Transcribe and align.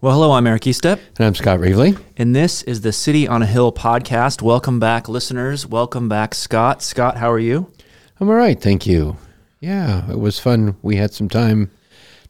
Well, 0.00 0.12
hello, 0.12 0.32
I'm 0.32 0.46
Eric 0.46 0.62
Eastep. 0.62 1.00
And 1.18 1.26
I'm 1.26 1.34
Scott 1.34 1.58
Reevely. 1.58 2.00
and 2.16 2.34
this 2.34 2.62
is 2.62 2.82
the 2.82 2.92
City 2.92 3.26
on 3.26 3.42
a 3.42 3.46
Hill 3.46 3.72
podcast. 3.72 4.42
Welcome 4.42 4.78
back, 4.78 5.08
listeners. 5.08 5.66
Welcome 5.66 6.08
back, 6.08 6.34
Scott. 6.34 6.82
Scott, 6.82 7.16
how 7.16 7.30
are 7.32 7.38
you? 7.38 7.72
I'm 8.20 8.28
all 8.28 8.36
right, 8.36 8.60
thank 8.60 8.86
you. 8.86 9.16
Yeah, 9.60 10.08
it 10.10 10.18
was 10.20 10.38
fun. 10.38 10.76
We 10.82 10.96
had 10.96 11.12
some 11.12 11.28
time 11.28 11.72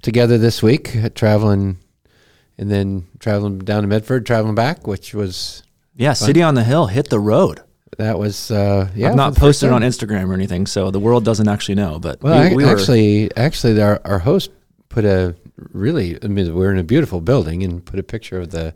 together 0.01 0.39
this 0.39 0.63
week, 0.63 0.97
uh, 0.97 1.11
traveling, 1.11 1.79
and 2.57 2.71
then 2.71 3.07
traveling 3.19 3.59
down 3.59 3.83
to 3.83 3.89
Medford, 3.89 4.25
traveling 4.25 4.55
back, 4.55 4.87
which 4.87 5.13
was 5.13 5.63
Yeah, 5.95 6.15
City 6.15 6.43
on 6.43 6.55
the 6.55 6.65
Hill, 6.65 6.87
hit 6.87 7.11
the 7.11 7.21
road. 7.21 7.61
that 7.99 8.19
was 8.19 8.51
uh, 8.51 8.89
yeah. 8.95 9.11
I've 9.11 9.17
not 9.17 9.35
for 9.35 9.35
the 9.35 9.41
first 9.41 9.61
posted 9.61 9.71
it 9.71 9.73
on. 9.75 9.83
Instagram 9.83 10.31
or 10.31 10.35
anything, 10.35 10.67
so 10.67 10.91
the 10.91 11.01
world 11.01 11.25
doesn't 11.25 11.49
actually 11.49 11.75
know. 11.75 11.99
But 11.99 12.23
Well, 12.23 12.41
we, 12.41 12.47
I, 12.49 12.55
we 12.55 12.65
were- 12.65 12.71
actually, 12.71 13.31
actually, 13.37 13.81
our, 13.83 14.01
our 14.07 14.21
host 14.21 14.51
put 14.89 15.05
a 15.05 15.35
really. 15.73 16.19
I 16.23 16.29
mean, 16.29 16.55
we're 16.55 16.73
in 16.73 16.79
a 16.79 16.85
beautiful 16.85 17.21
building 17.21 17.63
and 17.63 17.85
put 17.85 17.99
a 17.99 18.03
picture 18.03 18.39
of 18.41 18.51
the 18.51 18.75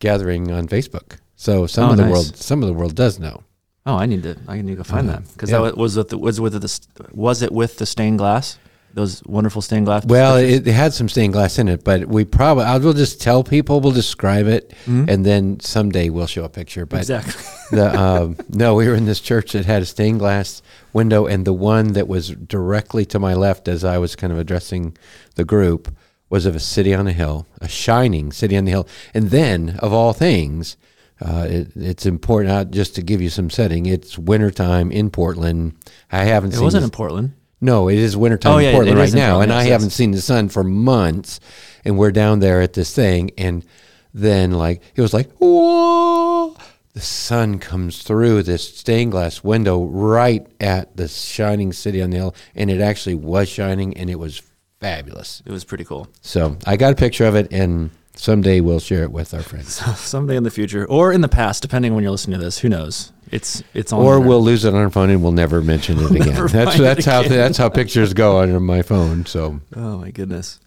gathering 0.00 0.50
on 0.50 0.68
Facebook. 0.68 1.18
So 1.36 1.66
some 1.66 1.88
Oh, 1.88 1.90
of 1.92 1.96
the 1.96 2.02
nice. 2.04 2.12
world, 2.12 2.36
some 2.36 2.62
of 2.62 2.66
the 2.68 2.72
world 2.74 2.94
does 2.94 3.18
know. 3.18 3.42
oh, 3.88 3.94
I 3.96 4.06
need 4.06 4.24
to, 4.24 4.36
I 4.48 4.56
need 4.60 4.72
to 4.72 4.76
go 4.76 4.82
find 4.82 5.08
Uh-huh. 5.08 5.18
that 5.20 5.32
because 5.32 5.48
Yeah. 5.50 5.60
that 5.60 5.76
was 5.76 5.96
with 5.96 6.08
the, 6.08 6.18
was 6.18 6.40
with 6.40 6.54
the, 6.60 7.06
was 7.12 7.42
it 7.42 7.52
with 7.52 7.78
the 7.78 7.86
stained 7.86 8.18
glass? 8.18 8.58
Those 8.94 9.22
wonderful 9.26 9.60
stained 9.62 9.84
glass. 9.86 10.06
Well, 10.06 10.36
it, 10.38 10.66
it 10.66 10.72
had 10.72 10.94
some 10.94 11.08
stained 11.10 11.34
glass 11.34 11.58
in 11.58 11.68
it, 11.68 11.84
but 11.84 12.06
we 12.08 12.24
probably 12.24 12.64
I 12.64 12.78
will 12.78 12.94
just 12.94 13.20
tell 13.20 13.44
people, 13.44 13.80
we'll 13.80 13.92
describe 13.92 14.46
it, 14.46 14.72
and 14.86 15.24
then 15.24 15.60
someday 15.60 16.08
we'll 16.08 16.26
show 16.26 16.44
a 16.44 16.48
picture. 16.48 16.86
But 16.86 17.00
exactly. 17.00 17.34
the 17.76 18.00
um, 18.00 18.36
no, 18.48 18.74
we 18.74 18.88
were 18.88 18.94
in 18.94 19.04
this 19.04 19.20
church 19.20 19.52
that 19.52 19.66
had 19.66 19.82
a 19.82 19.86
stained 19.86 20.18
glass 20.20 20.62
window, 20.94 21.26
and 21.26 21.44
the 21.44 21.52
one 21.52 21.92
that 21.92 22.08
was 22.08 22.30
directly 22.30 23.04
to 23.06 23.18
my 23.18 23.34
left, 23.34 23.68
as 23.68 23.84
I 23.84 23.98
was 23.98 24.16
kind 24.16 24.32
of 24.32 24.38
addressing 24.38 24.96
the 25.34 25.44
group, 25.44 25.94
was 26.28 26.46
of 26.46 26.56
a 26.56 26.60
city 26.60 26.92
on 26.94 27.06
a 27.06 27.12
hill, 27.12 27.46
a 27.60 27.68
shining 27.68 28.32
city 28.32 28.56
on 28.56 28.64
the 28.64 28.70
hill. 28.72 28.88
And 29.14 29.30
then, 29.30 29.76
of 29.80 29.92
all 29.92 30.12
things, 30.12 30.76
uh, 31.20 31.46
it, 31.48 31.68
it's 31.76 32.04
important 32.06 32.52
uh, 32.52 32.64
just 32.64 32.94
to 32.96 33.02
give 33.02 33.22
you 33.22 33.28
some 33.30 33.48
setting. 33.50 33.86
It's 33.86 34.18
wintertime 34.18 34.90
in 34.92 35.10
Portland. 35.10 35.74
I 36.10 36.24
haven't 36.24 36.52
seen 36.52 36.60
it 36.60 36.64
wasn't 36.64 36.82
this- 36.82 36.88
in 36.88 36.90
Portland. 36.92 37.32
no, 37.60 37.88
it 37.88 37.96
is 37.98 38.16
wintertime 38.16 38.52
Oh, 38.54 38.58
in 38.58 38.74
Portland 38.74 38.98
right 38.98 39.12
now, 39.14 39.34
Portland, 39.36 39.52
and 39.52 39.60
I 39.60 39.64
haven't 39.64 39.90
seen 39.90 40.10
the 40.10 40.20
sun 40.20 40.48
for 40.48 40.62
months. 40.64 41.40
And 41.84 41.96
we're 41.96 42.10
down 42.10 42.40
there 42.40 42.60
at 42.60 42.72
this 42.72 42.92
thing, 42.94 43.30
and 43.38 43.64
then 44.12 44.50
like 44.50 44.82
it 44.96 45.00
was 45.00 45.14
like, 45.14 45.30
whoa! 45.38 46.56
The 46.94 47.00
sun 47.02 47.58
comes 47.60 48.02
through 48.02 48.42
this 48.42 48.76
stained 48.78 49.12
glass 49.12 49.44
window 49.44 49.84
right 49.84 50.46
at 50.60 50.96
the 50.96 51.06
shining 51.08 51.72
city 51.72 52.02
on 52.02 52.10
the 52.10 52.16
hill, 52.16 52.34
and 52.54 52.70
it 52.70 52.80
actually 52.80 53.14
was 53.14 53.48
shining, 53.48 53.96
and 53.96 54.08
it 54.10 54.18
was 54.18 54.42
fabulous. 54.86 55.42
It 55.44 55.52
was 55.52 55.64
pretty 55.64 55.84
cool. 55.84 56.08
So 56.20 56.56
I 56.66 56.76
got 56.76 56.92
a 56.92 56.96
picture 56.96 57.26
of 57.26 57.34
it, 57.34 57.52
and 57.52 57.90
someday 58.14 58.60
we'll 58.60 58.80
share 58.80 59.02
it 59.02 59.10
with 59.12 59.34
our 59.34 59.42
friends, 59.50 59.74
Someday 59.98 60.36
in 60.36 60.42
the 60.44 60.50
future 60.50 60.86
or 60.86 61.12
in 61.12 61.20
the 61.20 61.28
past, 61.28 61.62
depending 61.62 61.92
on 61.92 61.96
when 61.96 62.02
you're 62.04 62.12
listening 62.12 62.38
to 62.38 62.44
this, 62.44 62.58
who 62.58 62.68
knows? 62.68 63.12
It's 63.32 63.64
it's 63.74 63.92
on. 63.92 64.00
or 64.00 64.20
we'll 64.20 64.42
lose 64.42 64.64
it 64.64 64.72
on 64.72 64.80
our 64.80 64.90
phone 64.90 65.10
and 65.10 65.20
we'll 65.20 65.32
never 65.32 65.60
mention 65.60 65.98
it 65.98 66.10
again. 66.12 66.28
never 66.28 66.46
That's 66.48 66.78
that's 66.78 67.04
how 67.04 67.20
again. 67.22 67.32
that's 67.32 67.58
how 67.58 67.68
pictures 67.68 68.14
go 68.14 68.36
on 68.38 68.62
my 68.62 68.82
phone. 68.82 69.26
So. 69.26 69.60
Oh 69.74 69.98
my 69.98 70.12
goodness. 70.12 70.60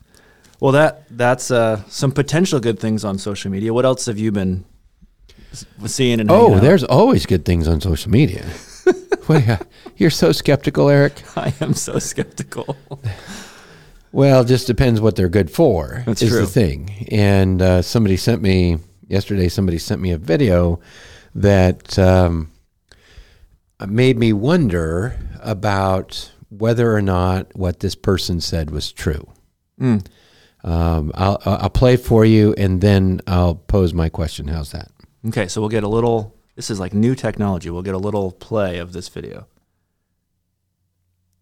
Well, 0.60 0.74
that 0.74 1.06
that's 1.10 1.52
uh, 1.52 1.82
some 1.88 2.12
potential 2.12 2.60
good 2.60 2.78
things 2.78 3.06
on 3.06 3.18
social 3.18 3.50
media. 3.50 3.74
What 3.74 3.86
else 3.86 4.08
have 4.08 4.20
you 4.20 4.34
been 4.34 4.66
seeing 5.86 6.20
and 6.20 6.30
Oh, 6.30 6.60
there's 6.60 6.84
always 6.84 7.26
good 7.26 7.46
things 7.46 7.66
on 7.66 7.80
social 7.80 8.12
media. 8.12 8.46
yeah, 9.30 9.60
you're 9.96 10.10
so 10.10 10.34
skeptical, 10.34 10.90
Eric. 10.90 11.24
I 11.38 11.54
am 11.62 11.74
so 11.74 11.98
skeptical. 11.98 12.76
Well, 14.12 14.42
it 14.42 14.48
just 14.48 14.68
depends 14.68 15.00
what 15.00 15.16
they're 15.16 15.30
good 15.30 15.52
for. 15.52 16.04
That's 16.06 16.22
is 16.22 16.30
true. 16.30 16.42
the 16.42 16.48
thing. 16.48 17.08
And 17.12 17.62
uh, 17.62 17.82
somebody 17.82 18.18
sent 18.18 18.42
me 18.42 18.80
yesterday. 19.08 19.50
Somebody 19.50 19.78
sent 19.78 20.02
me 20.02 20.12
a 20.12 20.18
video 20.18 20.80
that 21.36 21.98
um, 22.00 22.52
made 23.88 24.18
me 24.18 24.34
wonder 24.34 25.18
about 25.42 26.32
whether 26.50 26.94
or 26.96 27.02
not 27.02 27.56
what 27.56 27.80
this 27.80 27.96
person 27.96 28.42
said 28.42 28.72
was 28.72 28.92
true. 28.92 29.32
Mm. 29.80 30.06
Um, 30.64 31.12
I'll, 31.16 31.42
I'll 31.46 31.70
play 31.70 31.96
for 31.96 32.26
you, 32.26 32.54
and 32.58 32.82
then 32.82 33.22
I'll 33.28 33.56
pose 33.56 33.94
my 33.94 34.10
question. 34.10 34.48
How's 34.48 34.72
that? 34.72 34.92
Okay, 35.28 35.48
so 35.48 35.62
we'll 35.62 35.70
get 35.70 35.84
a 35.84 35.88
little. 35.88 36.36
This 36.56 36.70
is 36.70 36.80
like 36.80 36.94
new 36.94 37.16
technology. 37.16 37.70
We'll 37.70 37.84
get 37.84 37.96
a 37.96 38.00
little 38.00 38.32
play 38.32 38.80
of 38.80 38.92
this 38.92 39.08
video. 39.08 39.48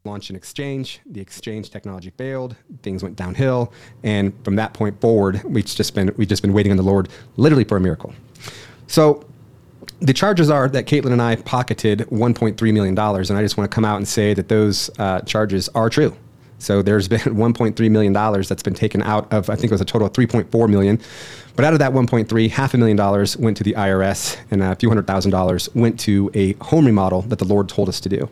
Launched 0.08 0.32
an 0.32 0.36
exchange. 0.36 1.00
The 1.06 1.22
exchange 1.22 1.70
technology 1.70 2.12
failed. 2.18 2.56
Things 2.82 3.04
went 3.04 3.16
downhill, 3.16 3.72
and 4.04 4.34
from 4.44 4.56
that 4.56 4.74
point 4.74 5.00
forward, 5.00 5.44
we've 5.44 5.66
just 5.66 5.94
been 5.94 6.14
we've 6.18 6.28
just 6.28 6.42
been 6.42 6.54
waiting 6.54 6.72
on 6.72 6.78
the 6.78 6.84
Lord, 6.84 7.10
literally 7.36 7.64
for 7.64 7.78
a 7.78 7.80
miracle. 7.80 8.14
So, 8.88 9.26
the 10.00 10.14
charges 10.14 10.50
are 10.50 10.68
that 10.70 10.86
Caitlin 10.86 11.12
and 11.12 11.22
I 11.22 11.36
pocketed 11.36 12.00
1.3 12.10 12.74
million 12.74 12.96
dollars, 12.96 13.30
and 13.30 13.38
I 13.38 13.42
just 13.42 13.58
want 13.58 13.70
to 13.70 13.76
come 13.76 13.86
out 13.86 13.98
and 13.98 14.08
say 14.08 14.34
that 14.34 14.48
those 14.48 14.90
uh, 14.98 15.22
charges 15.22 15.70
are 15.70 15.90
true. 15.90 16.16
So 16.60 16.82
there's 16.82 17.08
been 17.08 17.20
1.3 17.20 17.92
million 17.92 18.14
dollars 18.14 18.50
that's 18.50 18.64
been 18.64 18.74
taken 18.74 19.02
out 19.04 19.32
of 19.32 19.50
I 19.50 19.56
think 19.56 19.66
it 19.66 19.72
was 19.72 19.82
a 19.82 19.86
total 19.86 20.08
of 20.08 20.14
3.4 20.14 20.70
million, 20.70 21.00
but 21.56 21.66
out 21.66 21.74
of 21.74 21.80
that 21.80 21.92
1.3, 21.92 22.50
half 22.50 22.74
a 22.74 22.78
million 22.78 22.98
dollars 22.98 23.38
went 23.38 23.58
to 23.58 23.64
the 23.64 23.74
IRS, 23.74 24.38
and 24.52 24.64
a 24.64 24.76
few 24.76 24.90
hundred 24.90 25.08
thousand 25.08 25.32
dollars 25.32 25.70
went 25.76 26.00
to 26.02 26.32
a 26.34 26.54
home 26.54 26.86
remodel 26.86 27.22
that 27.24 27.40
the 27.40 27.46
Lord 27.46 27.70
told 27.70 27.90
us 27.90 28.00
to 28.02 28.10
do. 28.10 28.30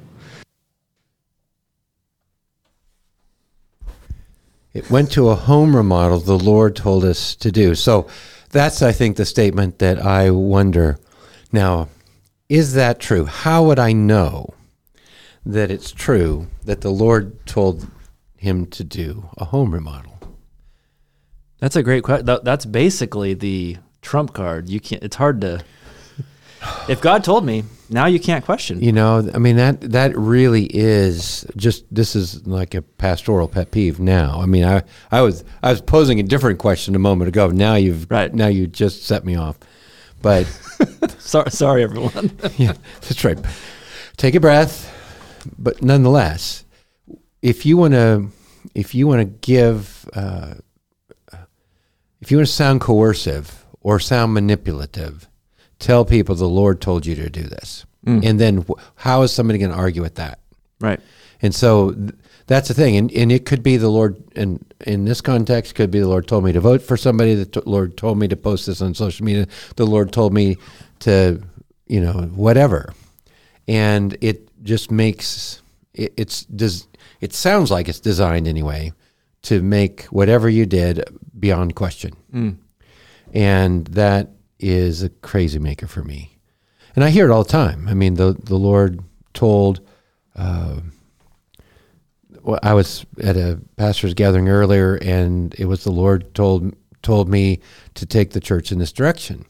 It 4.75 4.91
went 4.91 5.09
to 5.13 5.29
a 5.29 5.35
home 5.35 5.73
remodel 5.73 6.19
the 6.19 6.37
Lord 6.37 6.75
told 6.75 7.05
us 7.05 7.33
to 7.35 7.49
do. 7.49 7.75
So 7.75 8.07
that's, 8.49 8.81
I 8.81 8.91
think, 8.91 9.15
the 9.15 9.25
statement 9.25 9.79
that 9.79 9.97
I 10.05 10.31
wonder. 10.31 10.99
Now, 11.53 11.87
is 12.49 12.73
that 12.73 12.99
true? 12.99 13.23
How 13.23 13.63
would 13.63 13.79
I 13.79 13.93
know 13.93 14.53
that 15.45 15.71
it's 15.71 15.93
true 15.93 16.47
that 16.65 16.81
the 16.81 16.91
Lord 16.91 17.45
told 17.45 17.87
him 18.35 18.65
to 18.65 18.83
do 18.83 19.29
a 19.37 19.45
home 19.45 19.73
remodel? 19.73 20.19
That's 21.59 21.77
a 21.77 21.83
great 21.83 22.03
question. 22.03 22.25
That's 22.43 22.65
basically 22.65 23.33
the 23.33 23.77
trump 24.01 24.33
card. 24.33 24.67
You 24.67 24.81
can't. 24.81 25.01
It's 25.01 25.15
hard 25.15 25.39
to. 25.39 25.63
If 26.89 26.99
God 26.99 27.23
told 27.23 27.45
me, 27.45 27.63
now 27.89 28.05
you 28.07 28.19
can't 28.19 28.43
question. 28.45 28.81
You 28.81 28.91
know, 28.91 29.29
I 29.33 29.37
mean 29.37 29.55
that 29.57 29.81
that 29.91 30.17
really 30.17 30.65
is 30.65 31.45
just 31.55 31.85
this 31.93 32.15
is 32.15 32.45
like 32.47 32.73
a 32.73 32.81
pastoral 32.81 33.47
pet 33.47 33.71
peeve 33.71 33.99
now. 33.99 34.39
I 34.41 34.45
mean, 34.45 34.63
I 34.63 34.83
I 35.11 35.21
was 35.21 35.43
I 35.63 35.69
was 35.71 35.81
posing 35.81 36.19
a 36.19 36.23
different 36.23 36.59
question 36.59 36.95
a 36.95 36.99
moment 36.99 37.27
ago. 37.29 37.47
Now 37.49 37.75
you've 37.75 38.09
Right. 38.09 38.33
now 38.33 38.47
you 38.47 38.67
just 38.67 39.03
set 39.03 39.25
me 39.25 39.35
off. 39.35 39.57
But 40.21 40.45
Sorry, 41.19 41.51
sorry, 41.51 41.83
everyone. 41.83 42.31
yeah, 42.57 42.73
that's 43.01 43.23
right. 43.23 43.37
Take 44.17 44.35
a 44.35 44.39
breath, 44.39 44.91
but 45.57 45.81
nonetheless, 45.81 46.65
if 47.41 47.65
you 47.65 47.77
want 47.77 47.93
to, 47.93 48.27
if 48.73 48.95
you 48.95 49.07
want 49.07 49.19
to 49.21 49.25
give, 49.25 50.07
uh, 50.13 50.55
if 52.21 52.31
you 52.31 52.37
want 52.37 52.47
to 52.47 52.53
sound 52.53 52.81
coercive 52.81 53.65
or 53.81 53.99
sound 53.99 54.33
manipulative, 54.33 55.29
tell 55.79 56.05
people 56.05 56.35
the 56.35 56.47
Lord 56.49 56.81
told 56.81 57.05
you 57.05 57.15
to 57.15 57.29
do 57.29 57.43
this, 57.43 57.85
mm. 58.05 58.25
and 58.25 58.39
then 58.39 58.65
how 58.95 59.21
is 59.23 59.33
somebody 59.33 59.59
going 59.59 59.71
to 59.71 59.77
argue 59.77 60.01
with 60.01 60.15
that? 60.15 60.39
right. 60.79 60.99
And 61.41 61.53
so 61.53 61.91
th- 61.91 62.13
that's 62.47 62.67
the 62.67 62.73
thing, 62.73 62.95
and 62.95 63.11
and 63.11 63.31
it 63.31 63.45
could 63.45 63.63
be 63.63 63.77
the 63.77 63.89
Lord, 63.89 64.21
and 64.35 64.63
in 64.85 65.05
this 65.05 65.21
context, 65.21 65.75
could 65.75 65.91
be 65.91 65.99
the 65.99 66.07
Lord 66.07 66.27
told 66.27 66.43
me 66.43 66.51
to 66.51 66.59
vote 66.59 66.81
for 66.81 66.95
somebody. 66.95 67.33
The 67.33 67.45
t- 67.45 67.61
Lord 67.65 67.97
told 67.97 68.17
me 68.17 68.27
to 68.27 68.35
post 68.35 68.67
this 68.67 68.81
on 68.81 68.93
social 68.93 69.25
media. 69.25 69.47
The 69.75 69.85
Lord 69.85 70.11
told 70.11 70.33
me 70.33 70.57
to, 70.99 71.41
you 71.87 72.01
know, 72.01 72.13
whatever, 72.33 72.93
and 73.67 74.17
it 74.21 74.49
just 74.63 74.91
makes 74.91 75.61
it, 75.93 76.13
it's 76.17 76.45
does 76.45 76.87
it 77.19 77.33
sounds 77.33 77.71
like 77.71 77.89
it's 77.89 77.99
designed 77.99 78.47
anyway 78.47 78.93
to 79.43 79.61
make 79.61 80.03
whatever 80.05 80.49
you 80.49 80.65
did 80.65 81.03
beyond 81.39 81.75
question, 81.75 82.13
mm. 82.33 82.57
and 83.33 83.87
that 83.87 84.29
is 84.59 85.03
a 85.03 85.09
crazy 85.09 85.59
maker 85.59 85.87
for 85.87 86.03
me. 86.03 86.37
And 86.95 87.03
I 87.03 87.09
hear 87.09 87.29
it 87.29 87.31
all 87.31 87.43
the 87.43 87.49
time. 87.49 87.87
I 87.87 87.93
mean, 87.93 88.15
the 88.15 88.33
the 88.33 88.55
Lord 88.55 89.03
told. 89.33 89.81
Uh, 90.35 90.81
well, 92.41 92.59
I 92.61 92.73
was 92.73 93.05
at 93.21 93.37
a 93.37 93.59
pastor's 93.75 94.13
gathering 94.13 94.49
earlier, 94.49 94.95
and 94.95 95.55
it 95.55 95.65
was 95.65 95.83
the 95.83 95.91
Lord 95.91 96.33
told 96.33 96.75
told 97.01 97.29
me 97.29 97.59
to 97.95 98.05
take 98.05 98.31
the 98.31 98.39
church 98.39 98.71
in 98.71 98.79
this 98.79 98.91
direction. 98.91 99.45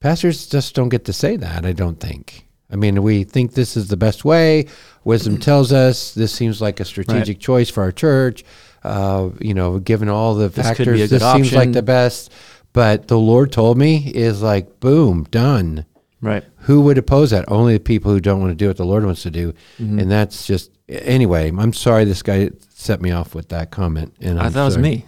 Pastors 0.00 0.46
just 0.46 0.74
don't 0.74 0.88
get 0.88 1.04
to 1.06 1.12
say 1.12 1.36
that, 1.36 1.64
I 1.64 1.72
don't 1.72 2.00
think. 2.00 2.46
I 2.70 2.76
mean, 2.76 3.02
we 3.02 3.24
think 3.24 3.52
this 3.52 3.76
is 3.76 3.88
the 3.88 3.96
best 3.96 4.24
way. 4.24 4.66
Wisdom 5.04 5.38
tells 5.40 5.72
us 5.72 6.12
this 6.14 6.32
seems 6.32 6.60
like 6.60 6.80
a 6.80 6.84
strategic 6.84 7.38
choice 7.38 7.70
for 7.70 7.82
our 7.82 7.92
church. 7.92 8.44
Uh, 8.82 9.30
you 9.40 9.54
know, 9.54 9.78
given 9.78 10.08
all 10.08 10.34
the 10.34 10.48
This 10.48 10.66
factors, 10.66 11.10
this 11.10 11.10
good 11.10 11.34
seems 11.34 11.52
like 11.52 11.72
the 11.72 11.82
best. 11.82 12.32
But 12.72 13.08
the 13.08 13.18
Lord 13.18 13.52
told 13.52 13.76
me 13.76 14.10
is 14.14 14.42
like, 14.42 14.80
boom, 14.80 15.24
done. 15.24 15.84
Right. 16.20 16.44
Who 16.60 16.82
would 16.82 16.98
oppose 16.98 17.30
that? 17.30 17.44
Only 17.48 17.74
the 17.74 17.80
people 17.80 18.12
who 18.12 18.20
don't 18.20 18.40
want 18.40 18.52
to 18.52 18.54
do 18.54 18.68
what 18.68 18.76
the 18.76 18.84
Lord 18.84 19.04
wants 19.04 19.22
to 19.24 19.30
do. 19.30 19.52
Mm-hmm. 19.78 19.98
And 19.98 20.10
that's 20.10 20.46
just, 20.46 20.70
anyway, 20.88 21.50
I'm 21.50 21.72
sorry 21.72 22.04
this 22.04 22.22
guy 22.22 22.50
set 22.68 23.00
me 23.02 23.10
off 23.10 23.34
with 23.34 23.48
that 23.48 23.70
comment. 23.70 24.14
And 24.20 24.38
I 24.40 24.46
I'm 24.46 24.52
thought 24.52 24.62
it 24.62 24.64
was 24.64 24.78
me. 24.78 25.04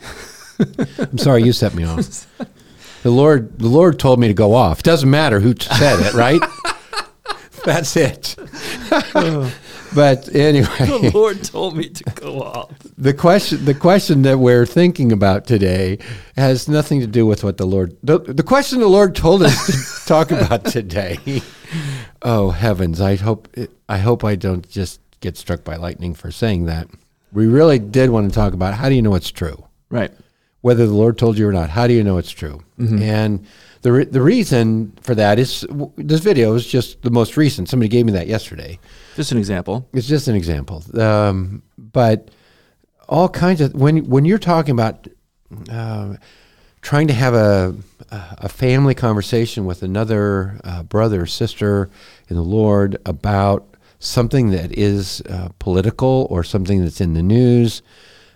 I'm 0.99 1.19
sorry 1.19 1.43
you 1.43 1.53
set 1.53 1.75
me 1.75 1.85
off. 1.85 2.27
The 3.03 3.11
Lord, 3.11 3.59
the 3.59 3.69
Lord 3.69 3.99
told 3.99 4.19
me 4.19 4.29
to 4.29 4.35
go 4.35 4.55
off. 4.55 4.83
Doesn't 4.83 5.11
matter 5.11 5.41
who 5.41 5.55
said 5.59 6.01
it, 6.01 6.15
right? 6.15 6.41
That's 7.65 7.97
it. 7.97 8.35
But 9.95 10.35
anyway, 10.35 10.67
the 10.79 11.11
Lord 11.15 11.43
told 11.45 11.77
me 11.77 11.89
to 11.89 12.05
go 12.15 12.41
off. 12.43 12.71
the 12.99 13.15
question, 13.15 13.65
the 13.65 13.75
question 13.75 14.23
that 14.23 14.39
we're 14.39 14.67
thinking 14.67 15.13
about 15.13 15.47
today 15.47 15.99
has 16.37 16.69
nothing 16.69 17.01
to 17.01 17.07
do 17.07 17.27
with 17.27 17.45
what 17.45 17.57
the 17.57 17.67
Lord. 17.67 17.97
The, 18.03 18.19
the 18.19 18.43
question 18.43 18.81
the 18.81 18.89
Lord 18.89 19.15
told 19.15 19.43
us 19.43 19.67
to 19.67 20.07
talk 20.09 20.31
about 20.31 20.65
today. 20.65 21.19
Oh 22.23 22.51
heavens! 22.51 23.01
I 23.01 23.17
hope 23.17 23.49
I 23.89 23.99
hope 23.99 24.25
I 24.25 24.35
don't 24.37 24.69
just 24.69 25.01
get 25.21 25.37
struck 25.37 25.65
by 25.65 25.77
lightning 25.77 26.15
for 26.15 26.31
saying 26.31 26.67
that. 26.67 26.89
We 27.33 27.47
really 27.47 27.79
did 27.79 28.11
want 28.11 28.31
to 28.31 28.35
talk 28.35 28.53
about 28.53 28.75
how 28.75 28.89
do 28.89 28.95
you 28.95 29.03
know 29.03 29.15
it's 29.15 29.31
true. 29.31 29.65
Right. 29.91 30.11
whether 30.61 30.87
the 30.87 30.93
Lord 30.95 31.19
told 31.19 31.37
you 31.39 31.47
or 31.49 31.53
not. 31.53 31.71
How 31.71 31.87
do 31.87 31.93
you 31.95 32.03
know 32.03 32.19
it's 32.19 32.31
true? 32.31 32.63
Mm-hmm. 32.79 33.03
And 33.03 33.47
the 33.85 33.93
re- 33.93 34.05
the 34.07 34.23
reason 34.23 34.95
for 35.03 35.15
that 35.15 35.39
is 35.39 35.61
w- 35.69 35.93
this 35.97 36.21
video 36.21 36.55
is 36.55 36.67
just 36.67 37.03
the 37.03 37.11
most 37.11 37.37
recent. 37.37 37.69
Somebody 37.69 37.89
gave 37.91 38.07
me 38.07 38.13
that 38.13 38.27
yesterday. 38.27 38.79
Just 39.15 39.31
an 39.31 39.37
example. 39.37 39.87
It's 39.93 40.09
just 40.09 40.27
an 40.27 40.35
example, 40.35 40.83
um, 40.99 41.63
but 41.77 42.31
all 43.11 43.29
kinds 43.29 43.61
of 43.61 43.75
when 43.75 44.07
when 44.07 44.25
you're 44.25 44.39
talking 44.39 44.73
about 44.73 45.07
uh, 45.71 46.17
trying 46.81 47.09
to 47.09 47.15
have 47.15 47.35
a 47.35 47.75
a 48.11 48.49
family 48.49 48.95
conversation 48.95 49.67
with 49.67 49.83
another 49.83 50.61
uh, 50.65 50.83
brother 50.83 51.23
or 51.23 51.27
sister 51.27 51.91
in 52.29 52.37
the 52.37 52.43
Lord 52.43 52.97
about 53.05 53.77
something 53.99 54.51
that 54.51 54.73
is 54.73 55.21
uh, 55.29 55.51
political 55.59 56.27
or 56.31 56.43
something 56.43 56.83
that's 56.83 57.03
in 57.03 57.13
the 57.13 57.23
news. 57.23 57.83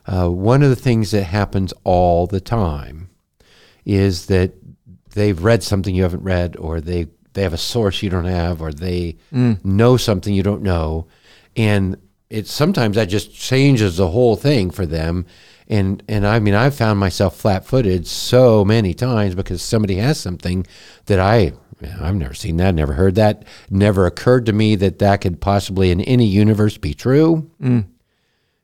Uh, 0.07 0.29
one 0.29 0.63
of 0.63 0.69
the 0.69 0.77
things 0.77 1.11
that 1.11 1.25
happens 1.25 1.73
all 1.85 2.27
the 2.27 2.41
time 2.41 3.09
is 3.85 4.27
that 4.27 4.53
they've 5.13 5.43
read 5.43 5.63
something 5.63 5.95
you 5.95 6.03
haven't 6.03 6.23
read, 6.23 6.57
or 6.57 6.81
they 6.81 7.09
they 7.35 7.43
have 7.43 7.53
a 7.53 7.59
source 7.59 8.03
you 8.03 8.11
don't 8.11 8.25
have, 8.25 8.61
or 8.61 8.73
they 8.73 9.17
mm. 9.33 9.63
know 9.65 9.97
something 9.97 10.35
you 10.35 10.43
don't 10.43 10.63
know, 10.63 11.07
and 11.57 11.97
it 12.31 12.47
sometimes 12.47 12.97
that 12.97 13.07
just 13.07 13.35
changes 13.35 13.97
the 13.97 14.09
whole 14.09 14.37
thing 14.37 14.71
for 14.71 14.87
them. 14.87 15.27
And 15.69 16.03
and 16.09 16.27
I 16.27 16.39
mean 16.41 16.55
I've 16.55 16.75
found 16.75 16.99
myself 16.99 17.37
flat-footed 17.37 18.07
so 18.07 18.65
many 18.65 18.95
times 18.95 19.35
because 19.35 19.63
somebody 19.63 19.97
has 19.97 20.19
something 20.19 20.67
that 21.07 21.21
I 21.21 21.53
I've 22.01 22.17
never 22.17 22.35
seen 22.35 22.57
that, 22.57 22.75
never 22.75 22.95
heard 22.95 23.15
that, 23.17 23.45
never 23.71 24.07
occurred 24.07 24.47
to 24.47 24.53
me 24.53 24.75
that 24.77 24.99
that 24.99 25.21
could 25.21 25.41
possibly 25.41 25.91
in 25.91 26.01
any 26.01 26.27
universe 26.27 26.77
be 26.77 26.95
true. 26.95 27.51
Mm. 27.63 27.87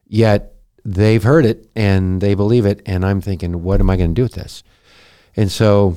Yet 0.07 0.55
they've 0.85 1.23
heard 1.23 1.47
it 1.47 1.69
and 1.75 2.21
they 2.21 2.35
believe 2.35 2.67
it 2.67 2.83
and 2.85 3.07
i'm 3.07 3.23
thinking 3.23 3.63
what 3.63 3.81
am 3.81 3.89
i 3.89 3.97
going 3.97 4.11
to 4.11 4.15
do 4.15 4.23
with 4.23 4.35
this? 4.35 4.63
And 5.37 5.51
so 5.51 5.97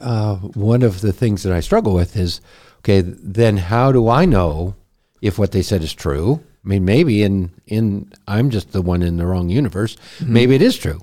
uh, 0.00 0.36
one 0.36 0.82
of 0.82 1.00
the 1.00 1.12
things 1.12 1.42
that 1.42 1.52
i 1.52 1.60
struggle 1.60 1.94
with 1.94 2.16
is 2.16 2.40
okay 2.80 3.00
then 3.00 3.56
how 3.56 3.90
do 3.92 4.08
i 4.08 4.24
know 4.24 4.74
if 5.20 5.38
what 5.38 5.50
they 5.52 5.62
said 5.62 5.82
is 5.82 5.92
true? 5.92 6.40
I 6.64 6.68
mean 6.68 6.84
maybe 6.84 7.22
in 7.22 7.50
in 7.66 8.12
i'm 8.28 8.50
just 8.50 8.72
the 8.72 8.82
one 8.82 9.02
in 9.02 9.16
the 9.16 9.26
wrong 9.26 9.48
universe. 9.48 9.96
Maybe 10.24 10.54
it 10.54 10.62
is 10.62 10.76
true. 10.76 11.00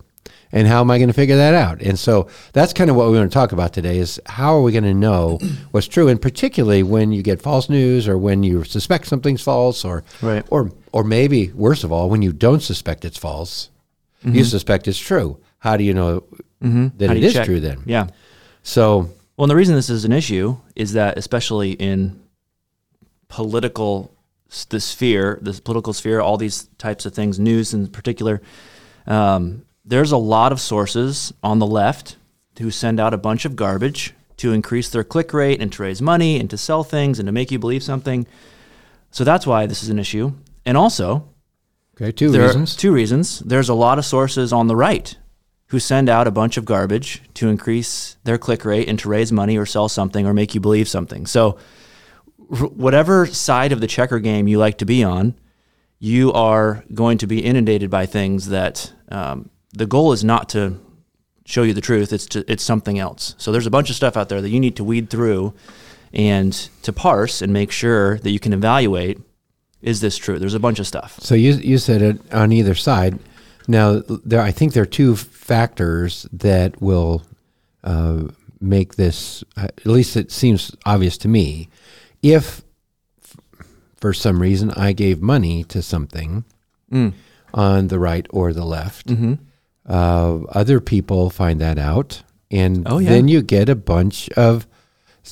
And 0.52 0.68
how 0.68 0.80
am 0.80 0.90
i 0.92 0.98
going 1.00 1.10
to 1.10 1.14
figure 1.14 1.36
that 1.36 1.54
out? 1.54 1.82
And 1.82 1.98
so 2.00 2.28
that's 2.54 2.72
kind 2.72 2.90
of 2.90 2.96
what 2.96 3.10
we 3.12 3.18
want 3.18 3.30
to 3.30 3.34
talk 3.34 3.52
about 3.52 3.74
today 3.74 3.98
is 3.98 4.22
how 4.28 4.56
are 4.56 4.62
we 4.62 4.72
going 4.72 4.84
to 4.86 4.94
know 4.94 5.40
what's 5.72 5.88
true? 5.88 6.08
And 6.08 6.22
particularly 6.22 6.84
when 6.84 7.12
you 7.12 7.22
get 7.24 7.42
false 7.42 7.68
news 7.70 8.08
or 8.08 8.18
when 8.18 8.44
you 8.44 8.64
suspect 8.64 9.08
something's 9.08 9.42
false 9.42 9.84
or 9.84 10.04
Right. 10.22 10.46
or 10.50 10.72
or 10.94 11.04
maybe 11.04 11.52
worst 11.54 11.84
of 11.84 11.92
all 11.92 12.10
when 12.10 12.22
you 12.22 12.32
don't 12.32 12.62
suspect 12.62 13.04
it's 13.04 13.18
false 13.18 13.70
you 14.24 14.44
suspect 14.44 14.88
it's 14.88 14.98
true. 15.00 15.40
How 15.60 15.76
do 15.78 15.84
you 15.84 15.94
know 15.94 16.24
that 16.62 16.68
Mm-hmm. 16.68 16.88
Do 16.98 17.06
it 17.12 17.24
is 17.24 17.34
check? 17.34 17.46
true 17.46 17.60
then? 17.60 17.84
Yeah. 17.86 18.08
So 18.66 19.10
Well, 19.38 19.46
and 19.46 19.52
the 19.52 19.56
reason 19.56 19.76
this 19.76 19.90
is 19.90 20.06
an 20.06 20.12
issue 20.12 20.58
is 20.76 20.94
that, 20.94 21.18
especially 21.18 21.72
in 21.72 22.22
political 23.28 24.12
the 24.70 24.80
sphere, 24.80 25.40
this 25.42 25.60
political 25.60 25.94
sphere, 25.94 26.22
all 26.22 26.38
these 26.38 26.70
types 26.78 27.06
of 27.06 27.14
things, 27.14 27.40
news 27.40 27.74
in 27.74 27.88
particular, 27.88 28.42
um, 29.08 29.66
there's 29.84 30.12
a 30.12 30.18
lot 30.18 30.52
of 30.52 30.60
sources 30.60 31.34
on 31.44 31.60
the 31.60 31.66
left 31.66 32.18
who 32.60 32.72
send 32.72 33.00
out 33.00 33.14
a 33.14 33.18
bunch 33.18 33.46
of 33.46 33.56
garbage 33.56 34.14
to 34.38 34.54
increase 34.54 34.90
their 34.90 35.04
click 35.04 35.34
rate 35.34 35.62
and 35.62 35.72
to 35.74 35.84
raise 35.84 36.02
money 36.02 36.40
and 36.40 36.50
to 36.50 36.58
sell 36.58 36.84
things 36.84 37.20
and 37.20 37.28
to 37.28 37.32
make 37.32 37.52
you 37.52 37.60
believe 37.60 37.84
something. 37.84 38.26
So 39.12 39.24
that's 39.24 39.46
why 39.46 39.66
this 39.66 39.84
is 39.84 39.90
an 39.90 40.00
issue. 40.00 40.34
And 40.66 40.78
also, 40.78 41.28
okay 41.96 42.12
two 42.12 42.32
reasons 42.32 42.76
two 42.76 42.94
reasons. 42.94 43.40
There's 43.40 43.70
a 43.70 43.74
lot 43.74 44.00
of 44.00 44.06
sources 44.06 44.52
on 44.52 44.68
the 44.68 44.76
right 44.76 45.16
who 45.68 45.80
send 45.80 46.10
out 46.10 46.28
a 46.28 46.32
bunch 46.32 46.58
of 46.58 46.66
garbage 46.66 47.22
to 47.34 47.50
increase 47.50 48.18
their 48.24 48.38
click 48.38 48.64
rate 48.66 48.88
and 48.88 49.00
to 49.00 49.10
raise 49.10 49.32
money 49.32 49.58
or 49.58 49.66
sell 49.66 49.90
something 49.90 50.28
or 50.28 50.34
make 50.34 50.54
you 50.54 50.62
believe 50.62 50.88
something. 50.88 51.26
So, 51.26 51.58
whatever 52.38 53.26
side 53.26 53.72
of 53.72 53.82
the 53.82 53.88
checker 53.88 54.20
game 54.20 54.48
you 54.48 54.60
like 54.60 54.78
to 54.78 54.86
be 54.86 55.04
on, 55.04 55.34
you 55.98 56.32
are 56.34 56.84
going 56.94 57.18
to 57.18 57.28
be 57.28 57.44
inundated 57.44 57.90
by 57.90 58.06
things 58.06 58.50
that 58.50 58.94
um, 59.10 59.50
the 59.74 59.88
goal 59.88 60.12
is 60.12 60.24
not 60.24 60.50
to 60.50 60.80
show 61.46 61.64
you 61.64 61.74
the 61.74 61.82
truth. 61.82 62.14
It's 62.14 62.28
to, 62.28 62.52
it's 62.52 62.64
something 62.64 63.00
else. 63.00 63.34
So 63.40 63.52
there's 63.52 63.66
a 63.66 63.72
bunch 63.72 63.90
of 63.90 63.96
stuff 63.96 64.16
out 64.16 64.30
there 64.30 64.42
that 64.42 64.50
you 64.50 64.60
need 64.60 64.76
to 64.76 64.84
weed 64.84 65.10
through 65.10 65.54
and 66.14 66.54
to 66.84 66.94
parse 66.94 67.42
and 67.42 67.52
make 67.52 67.72
sure 67.72 68.20
that 68.20 68.30
you 68.30 68.40
can 68.40 68.54
evaluate 68.54 69.20
is 69.82 70.02
this 70.02 70.18
true? 70.18 70.40
There's 70.40 70.56
a 70.56 70.60
bunch 70.60 70.80
of 70.80 70.88
stuff. 70.88 71.20
So 71.22 71.36
you 71.36 71.54
you 71.54 71.78
said 71.78 72.02
it 72.02 72.34
on 72.34 72.52
either 72.52 72.74
side. 72.74 73.20
Now 73.68 74.02
there, 74.08 74.42
I 74.42 74.52
think 74.52 74.74
there 74.74 74.84
are 74.84 74.88
two 74.88 75.16
factors 75.16 76.28
that 76.32 76.82
will 76.82 77.24
uh, 77.84 78.24
make 78.60 78.96
this. 78.96 79.44
Uh, 79.58 79.64
at 79.78 79.86
least 79.86 80.16
it 80.18 80.32
seems 80.32 80.76
obvious 80.86 81.18
to 81.20 81.28
me. 81.28 81.70
If 82.22 82.64
f- 83.24 83.38
for 83.98 84.14
some 84.14 84.42
reason 84.42 84.72
I 84.72 84.94
gave 84.94 85.22
money 85.22 85.64
to 85.66 85.82
something 85.82 86.44
Mm. 86.92 87.14
on 87.54 87.88
the 87.88 87.98
right 88.00 88.28
or 88.30 88.54
the 88.54 88.66
left, 88.66 89.08
Mm-hmm. 89.08 89.34
uh, 89.88 90.42
other 90.52 90.80
people 90.80 91.30
find 91.32 91.60
that 91.62 91.80
out, 91.80 92.22
and 92.52 92.84
Oh, 92.88 93.00
yeah. 93.00 93.10
then 93.10 93.28
you 93.28 93.42
get 93.42 93.70
a 93.70 93.76
bunch 93.76 94.30
of 94.38 94.68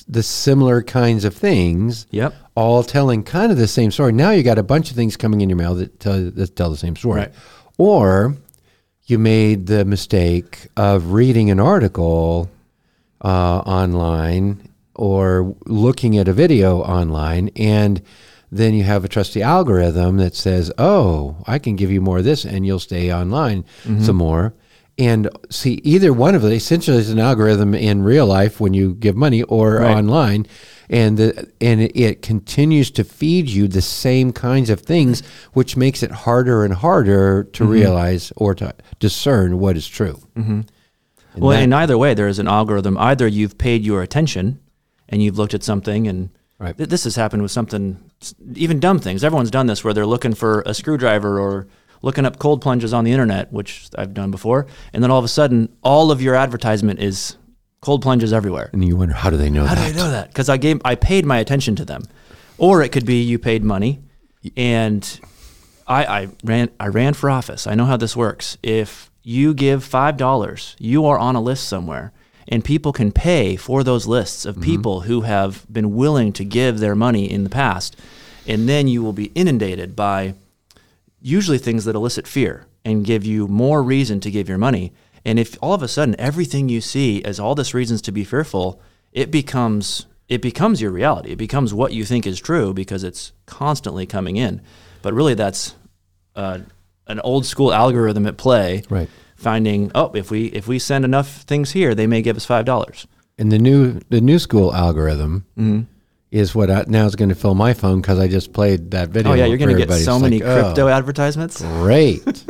the 0.07 0.23
similar 0.23 0.81
kinds 0.81 1.23
of 1.25 1.35
things 1.35 2.07
Yep. 2.09 2.33
all 2.55 2.83
telling 2.83 3.21
kind 3.23 3.51
of 3.51 3.57
the 3.59 3.67
same 3.67 3.91
story. 3.91 4.11
Now 4.11 4.31
you 4.31 4.41
got 4.41 4.57
a 4.57 4.63
bunch 4.63 4.89
of 4.89 4.95
things 4.95 5.15
coming 5.15 5.41
in 5.41 5.49
your 5.49 5.57
mail 5.57 5.75
that 5.75 5.99
tell 5.99 6.19
that 6.31 6.55
tell 6.55 6.71
the 6.71 6.77
same 6.77 6.95
story. 6.95 7.19
Right. 7.21 7.31
Or 7.77 8.35
you 9.05 9.19
made 9.19 9.67
the 9.67 9.85
mistake 9.85 10.67
of 10.77 11.11
reading 11.13 11.49
an 11.51 11.59
article 11.59 12.49
uh, 13.23 13.57
online 13.59 14.69
or 14.95 15.55
looking 15.65 16.17
at 16.17 16.27
a 16.27 16.33
video 16.33 16.79
online 16.81 17.49
and 17.55 18.01
then 18.51 18.75
you 18.75 18.83
have 18.83 19.03
a 19.03 19.07
trusty 19.07 19.41
algorithm 19.41 20.17
that 20.17 20.35
says, 20.35 20.71
"Oh, 20.77 21.37
I 21.47 21.57
can 21.57 21.75
give 21.75 21.89
you 21.89 21.99
more 22.01 22.19
of 22.19 22.23
this, 22.23 22.45
and 22.45 22.67
you'll 22.67 22.77
stay 22.77 23.11
online 23.11 23.65
some 23.99 24.17
more." 24.17 24.53
And 24.99 25.27
see, 25.49 25.81
either 25.83 26.13
one 26.13 26.35
of 26.35 26.43
them 26.43 26.51
essentially 26.51 26.97
is 26.97 27.09
an 27.09 27.17
algorithm 27.17 27.73
in 27.73 28.03
real 28.03 28.27
life 28.27 28.59
when 28.59 28.75
you 28.75 28.93
give 28.93 29.15
money 29.15 29.41
or 29.41 29.77
Right. 29.77 29.97
online, 29.97 30.45
and 30.93 31.17
the, 31.17 31.51
and 31.59 31.81
it, 31.81 32.21
continues 32.21 32.91
to 32.91 33.03
feed 33.03 33.49
you 33.49 33.67
the 33.67 33.81
same 33.81 34.31
kinds 34.31 34.69
of 34.69 34.81
things, 34.81 35.23
which 35.53 35.75
makes 35.75 36.03
it 36.03 36.11
harder 36.11 36.63
and 36.63 36.73
harder 36.73 37.43
to 37.45 37.65
realize 37.65 38.31
or 38.37 38.53
to 38.55 38.73
discern 38.99 39.59
what 39.59 39.75
is 39.75 39.87
true. 39.87 40.19
Mm-hmm. 40.35 40.61
Well, 41.35 41.59
in 41.59 41.73
either 41.73 41.97
way, 41.97 42.13
there 42.13 42.27
is 42.27 42.37
an 42.37 42.47
algorithm. 42.47 42.97
Either 42.97 43.27
you've 43.27 43.57
paid 43.57 43.83
your 43.83 44.03
attention 44.03 44.59
and 45.09 45.23
you've 45.23 45.37
looked 45.37 45.53
at 45.55 45.63
something, 45.63 46.07
and 46.07 46.29
Right. 46.59 46.77
th- 46.77 46.89
this 46.89 47.03
has 47.05 47.15
happened 47.15 47.41
with 47.41 47.51
something, 47.51 47.97
even 48.55 48.79
dumb 48.79 48.99
things. 48.99 49.23
Everyone's 49.23 49.51
done 49.51 49.65
this 49.65 49.83
where 49.83 49.93
they're 49.93 50.05
looking 50.05 50.35
for 50.35 50.61
a 50.65 50.73
screwdriver 50.73 51.39
or 51.39 51.67
looking 52.03 52.25
up 52.25 52.37
cold 52.37 52.61
plunges 52.61 52.93
on 52.93 53.03
the 53.03 53.11
internet, 53.11 53.51
which 53.51 53.89
I've 53.97 54.13
done 54.13 54.29
before, 54.29 54.67
and 54.93 55.03
then 55.03 55.09
all 55.09 55.17
of 55.19 55.25
a 55.25 55.29
sudden, 55.29 55.69
all 55.83 56.11
of 56.11 56.21
your 56.21 56.35
advertisement 56.35 56.99
is 56.99 57.37
cold 57.83 58.01
plunges 58.01 58.31
everywhere. 58.31 58.69
and 58.73 58.83
you 58.83 58.95
wonder 58.95 59.13
how 59.13 59.29
do 59.29 59.37
they 59.37 59.49
know 59.49 59.65
How 59.65 59.75
that? 59.75 59.93
do 59.93 59.99
I 59.99 60.03
know 60.03 60.11
that? 60.11 60.29
Because 60.29 60.47
I 60.49 60.57
gave, 60.57 60.81
I 60.85 60.95
paid 60.95 61.25
my 61.25 61.37
attention 61.37 61.75
to 61.75 61.85
them, 61.85 62.03
or 62.57 62.81
it 62.81 62.89
could 62.93 63.05
be 63.05 63.21
you 63.21 63.37
paid 63.37 63.63
money, 63.63 64.01
and 64.55 65.19
I, 65.85 66.05
I 66.05 66.27
ran, 66.43 66.69
I 66.79 66.87
ran 66.87 67.13
for 67.13 67.29
office. 67.29 67.67
I 67.67 67.75
know 67.75 67.85
how 67.85 67.97
this 67.97 68.15
works. 68.15 68.57
If 68.63 69.11
you 69.21 69.53
give 69.53 69.83
$5, 69.85 70.75
you 70.79 71.05
are 71.05 71.19
on 71.19 71.35
a 71.35 71.41
list 71.41 71.67
somewhere, 71.67 72.13
and 72.47 72.63
people 72.63 72.93
can 72.93 73.11
pay 73.11 73.57
for 73.57 73.83
those 73.83 74.07
lists 74.07 74.45
of 74.45 74.55
mm-hmm. 74.55 74.63
people 74.63 75.01
who 75.01 75.21
have 75.21 75.65
been 75.71 75.93
willing 75.93 76.31
to 76.33 76.45
give 76.45 76.79
their 76.79 76.95
money 76.95 77.29
in 77.29 77.43
the 77.43 77.49
past. 77.49 77.97
And 78.47 78.67
then 78.67 78.87
you 78.87 79.03
will 79.03 79.13
be 79.13 79.31
inundated 79.35 79.95
by 79.95 80.35
usually 81.21 81.57
things 81.57 81.85
that 81.85 81.95
elicit 81.95 82.27
fear 82.27 82.65
and 82.83 83.05
give 83.05 83.25
you 83.25 83.47
more 83.47 83.81
reason 83.81 84.19
to 84.19 84.31
give 84.31 84.49
your 84.49 84.57
money. 84.57 84.91
And 85.25 85.39
if 85.39 85.57
all 85.61 85.73
of 85.73 85.81
a 85.81 85.87
sudden 85.87 86.15
everything 86.19 86.69
you 86.69 86.81
see 86.81 87.23
as 87.23 87.39
all 87.39 87.55
this 87.55 87.73
reasons 87.73 88.01
to 88.03 88.11
be 88.11 88.23
fearful, 88.23 88.81
it 89.11 89.31
becomes 89.31 90.05
it 90.29 90.41
becomes 90.41 90.81
your 90.81 90.91
reality. 90.91 91.31
It 91.31 91.37
becomes 91.37 91.73
what 91.73 91.93
you 91.93 92.05
think 92.05 92.25
is 92.25 92.39
true 92.39 92.73
because 92.73 93.03
it's 93.03 93.33
constantly 93.45 94.05
coming 94.05 94.37
in. 94.37 94.61
But 95.01 95.13
really, 95.13 95.33
that's 95.33 95.75
uh, 96.35 96.59
an 97.07 97.19
old 97.19 97.45
school 97.45 97.73
algorithm 97.73 98.25
at 98.25 98.37
play. 98.37 98.83
Right. 98.89 99.09
Finding 99.35 99.91
oh, 99.93 100.11
if 100.13 100.31
we 100.31 100.45
if 100.47 100.67
we 100.67 100.79
send 100.79 101.03
enough 101.05 101.41
things 101.43 101.71
here, 101.71 101.93
they 101.93 102.07
may 102.07 102.21
give 102.21 102.37
us 102.37 102.45
five 102.45 102.65
dollars. 102.65 103.05
And 103.37 103.51
the 103.51 103.59
new 103.59 103.99
the 104.09 104.21
new 104.21 104.39
school 104.39 104.73
algorithm 104.73 105.45
Mm-hmm. 105.57 105.81
is 106.31 106.55
what 106.55 106.69
I, 106.71 106.85
now 106.87 107.05
is 107.05 107.15
going 107.15 107.29
to 107.29 107.35
fill 107.35 107.55
my 107.55 107.73
phone 107.73 107.99
because 108.01 108.19
I 108.19 108.27
just 108.27 108.53
played 108.53 108.91
that 108.91 109.09
video. 109.09 109.31
Oh 109.31 109.35
yeah, 109.35 109.45
you're 109.45 109.57
going 109.57 109.75
to 109.75 109.85
get 109.85 109.91
so 109.91 110.15
It's 110.15 110.23
many 110.23 110.39
like, 110.39 110.47
oh, 110.49 110.63
crypto 110.63 110.87
advertisements. 110.87 111.61
Great. 111.61 112.45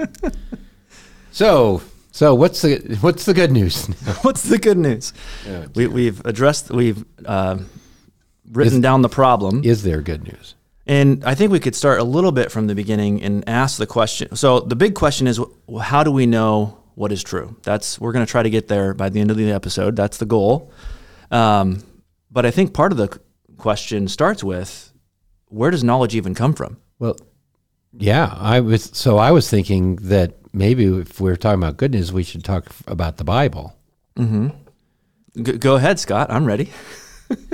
so 1.32 1.82
so 2.13 2.36
what's 2.36 2.62
the 2.62 2.98
what's 3.01 3.25
the 3.25 3.34
good 3.34 3.51
news? 3.51 3.88
What's 4.22 4.43
the 4.43 4.60
good 4.60 4.77
news? 4.77 5.13
Yeah. 5.48 5.65
We, 5.74 5.88
we've 5.88 6.24
addressed, 6.25 6.70
we've 6.70 7.03
uh, 7.25 7.58
written 8.51 8.75
Is- 8.75 8.82
down 8.82 9.01
the 9.01 9.10
problem. 9.10 9.63
is 9.63 9.82
there 9.82 10.00
good 10.01 10.24
news? 10.24 10.53
And 10.86 11.24
I 11.24 11.34
think 11.34 11.51
we 11.51 11.60
could 11.60 11.75
start 11.75 12.00
a 12.00 12.03
little 12.03 12.32
bit 12.32 12.51
from 12.51 12.67
the 12.67 12.75
beginning 12.75 13.24
and 13.24 13.43
ask 13.50 13.77
the 13.77 13.88
question. 13.88 14.36
So 14.36 14.60
the 14.60 14.75
big 14.75 14.93
question 14.96 15.25
is, 15.27 15.39
how 15.82 16.03
do 16.03 16.12
we 16.12 16.25
know 16.27 16.77
what 16.96 17.12
is 17.12 17.24
true? 17.24 17.55
That's 17.63 18.00
we're 18.00 18.12
going 18.12 18.25
to 18.25 18.29
try 18.32 18.43
to 18.43 18.50
get 18.50 18.67
there 18.67 18.93
by 18.93 19.10
the 19.10 19.20
end 19.20 19.32
of 19.32 19.38
the 19.38 19.51
episode. 19.51 19.96
That's 19.96 20.17
the 20.17 20.25
goal. 20.27 20.72
Um, 21.32 21.84
but 22.29 22.46
I 22.46 22.51
think 22.51 22.74
part 22.74 22.91
of 22.91 22.98
the 23.00 23.17
question 23.58 24.08
starts 24.08 24.43
with, 24.43 24.93
where 25.48 25.72
does 25.72 25.84
knowledge 25.84 26.15
even 26.15 26.36
come 26.36 26.53
from? 26.53 26.77
Well, 27.00 27.17
yeah, 27.97 28.35
I 28.38 28.59
was 28.59 28.89
so 28.93 29.17
I 29.17 29.31
was 29.31 29.50
thinking 29.50 29.97
that 29.97 30.35
maybe 30.53 30.85
if 30.85 31.19
we're 31.19 31.35
talking 31.35 31.62
about 31.62 31.77
good 31.77 31.91
news, 31.91 32.12
we 32.12 32.23
should 32.23 32.43
talk 32.43 32.67
about 32.88 33.17
the 33.17 33.23
Bible. 33.23 33.75
Mm-hmm. 34.15 34.50
G- 35.41 35.57
go 35.57 35.75
ahead, 35.75 36.00
Scott. 36.00 36.31
I'm 36.31 36.45
ready. 36.45 36.71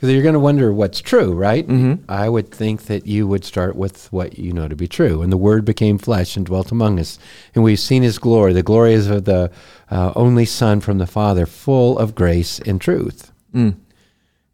Because 0.00 0.14
you're 0.14 0.22
going 0.22 0.32
to 0.32 0.40
wonder 0.40 0.72
what's 0.72 1.02
true, 1.02 1.34
right? 1.34 1.66
Mm-hmm. 1.66 2.10
I 2.10 2.26
would 2.26 2.50
think 2.50 2.84
that 2.84 3.06
you 3.06 3.28
would 3.28 3.44
start 3.44 3.76
with 3.76 4.10
what 4.10 4.38
you 4.38 4.50
know 4.50 4.66
to 4.66 4.74
be 4.74 4.88
true. 4.88 5.20
And 5.20 5.30
the 5.30 5.36
Word 5.36 5.66
became 5.66 5.98
flesh 5.98 6.38
and 6.38 6.46
dwelt 6.46 6.72
among 6.72 6.98
us. 6.98 7.18
And 7.54 7.62
we've 7.62 7.78
seen 7.78 8.02
His 8.02 8.18
glory. 8.18 8.54
The 8.54 8.62
glory 8.62 8.94
is 8.94 9.10
of 9.10 9.26
the 9.26 9.50
uh, 9.90 10.14
only 10.16 10.46
Son 10.46 10.80
from 10.80 10.96
the 10.96 11.06
Father, 11.06 11.44
full 11.44 11.98
of 11.98 12.14
grace 12.14 12.60
and 12.60 12.80
truth. 12.80 13.30
Mm. 13.54 13.76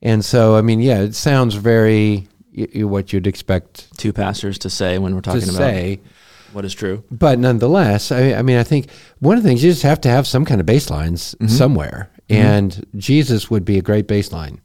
And 0.02 0.25
so, 0.25 0.56
I 0.56 0.62
mean, 0.62 0.80
yeah, 0.80 1.02
it 1.02 1.14
sounds 1.14 1.54
very 1.54 2.26
y- 2.56 2.82
what 2.84 3.12
you'd 3.12 3.26
expect 3.26 3.96
Two 3.98 4.12
pastors 4.12 4.58
to 4.58 4.70
say 4.70 4.98
when 4.98 5.14
we're 5.14 5.20
to 5.20 5.30
talking 5.30 5.48
about 5.48 5.54
say. 5.58 6.00
what 6.52 6.64
is 6.64 6.75
true. 6.75 7.04
But 7.10 7.38
nonetheless, 7.38 8.10
I, 8.10 8.34
I 8.34 8.42
mean, 8.42 8.56
I 8.56 8.62
think 8.64 8.88
one 9.20 9.36
of 9.36 9.42
the 9.42 9.48
things 9.48 9.62
you 9.62 9.70
just 9.70 9.82
have 9.82 10.00
to 10.02 10.08
have 10.08 10.26
some 10.26 10.44
kind 10.44 10.60
of 10.60 10.66
baselines 10.66 11.34
somewhere. 11.50 12.10
And 12.28 12.84
Jesus 12.96 13.50
would 13.50 13.64
be 13.64 13.78
a 13.78 13.82
great 13.82 14.08
baseline. 14.08 14.58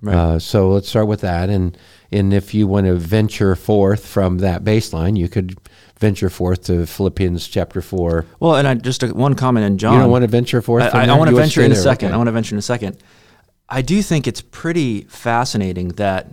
Right. 0.00 0.14
Uh, 0.16 0.38
so 0.38 0.70
let's 0.70 0.88
start 0.88 1.08
with 1.08 1.22
that, 1.22 1.48
and 1.48 1.76
and 2.12 2.32
if 2.32 2.52
you 2.54 2.66
want 2.66 2.86
to 2.86 2.94
venture 2.94 3.56
forth 3.56 4.06
from 4.06 4.38
that 4.38 4.62
baseline, 4.62 5.16
you 5.16 5.28
could 5.28 5.58
venture 5.98 6.28
forth 6.28 6.64
to 6.64 6.86
Philippians 6.86 7.48
chapter 7.48 7.80
four. 7.80 8.26
Well, 8.38 8.56
and 8.56 8.68
I 8.68 8.74
just 8.74 9.02
uh, 9.02 9.08
one 9.08 9.34
comment 9.34 9.64
in 9.66 9.78
John. 9.78 9.94
you 9.94 10.00
don't 10.00 10.10
want 10.10 10.22
to 10.22 10.28
venture 10.28 10.60
forth. 10.60 10.84
I, 10.94 11.04
I. 11.04 11.06
I 11.06 11.16
want 11.18 11.30
to 11.30 11.36
venture 11.36 11.62
in 11.62 11.72
a 11.72 11.76
second. 11.76 12.08
okay. 12.08 12.14
I 12.14 12.16
want 12.18 12.28
to 12.28 12.32
venture 12.32 12.54
in 12.54 12.58
a 12.58 12.62
second. 12.62 12.98
I 13.68 13.82
do 13.82 14.00
think 14.02 14.26
it's 14.26 14.42
pretty 14.42 15.02
fascinating 15.04 15.88
that 15.90 16.28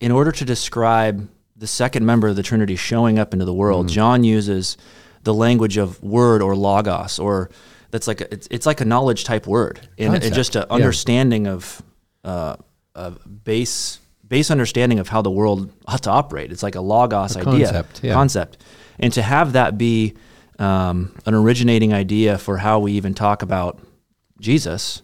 in 0.00 0.12
order 0.12 0.32
to 0.32 0.44
describe 0.44 1.28
the 1.56 1.66
second 1.66 2.04
member 2.04 2.28
of 2.28 2.36
the 2.36 2.42
Trinity 2.42 2.76
showing 2.76 3.18
up 3.18 3.32
into 3.32 3.44
the 3.44 3.52
Mm. 3.52 3.56
world, 3.56 3.88
John 3.88 4.24
uses 4.24 4.76
the 5.22 5.32
language 5.34 5.76
of 5.76 6.02
word 6.02 6.42
or 6.42 6.54
logos, 6.54 7.18
or 7.18 7.50
that's 7.90 8.06
like 8.06 8.20
a, 8.20 8.32
it's, 8.32 8.46
it's 8.50 8.66
like 8.66 8.80
a 8.80 8.84
knowledge 8.84 9.24
type 9.24 9.46
word, 9.46 9.80
and, 9.98 10.14
and 10.22 10.34
just 10.34 10.54
an 10.54 10.64
yeah. 10.68 10.74
understanding 10.74 11.46
of 11.46 11.82
uh, 12.24 12.56
a 12.94 13.10
base 13.44 14.00
base 14.28 14.50
understanding 14.50 14.98
of 14.98 15.08
how 15.08 15.22
the 15.22 15.30
world 15.30 15.72
ought 15.86 16.02
to 16.02 16.10
operate. 16.10 16.50
It's 16.50 16.62
like 16.62 16.74
a 16.74 16.80
logos 16.80 17.36
A 17.36 17.40
idea 17.40 17.66
concept, 17.66 18.04
yeah. 18.04 18.12
concept, 18.12 18.64
and 18.98 19.12
to 19.12 19.22
have 19.22 19.52
that 19.52 19.78
be 19.78 20.14
um, 20.58 21.14
an 21.26 21.34
originating 21.34 21.92
idea 21.92 22.36
for 22.36 22.58
how 22.58 22.80
we 22.80 22.92
even 22.92 23.14
talk 23.14 23.42
about 23.42 23.78
Jesus 24.40 25.02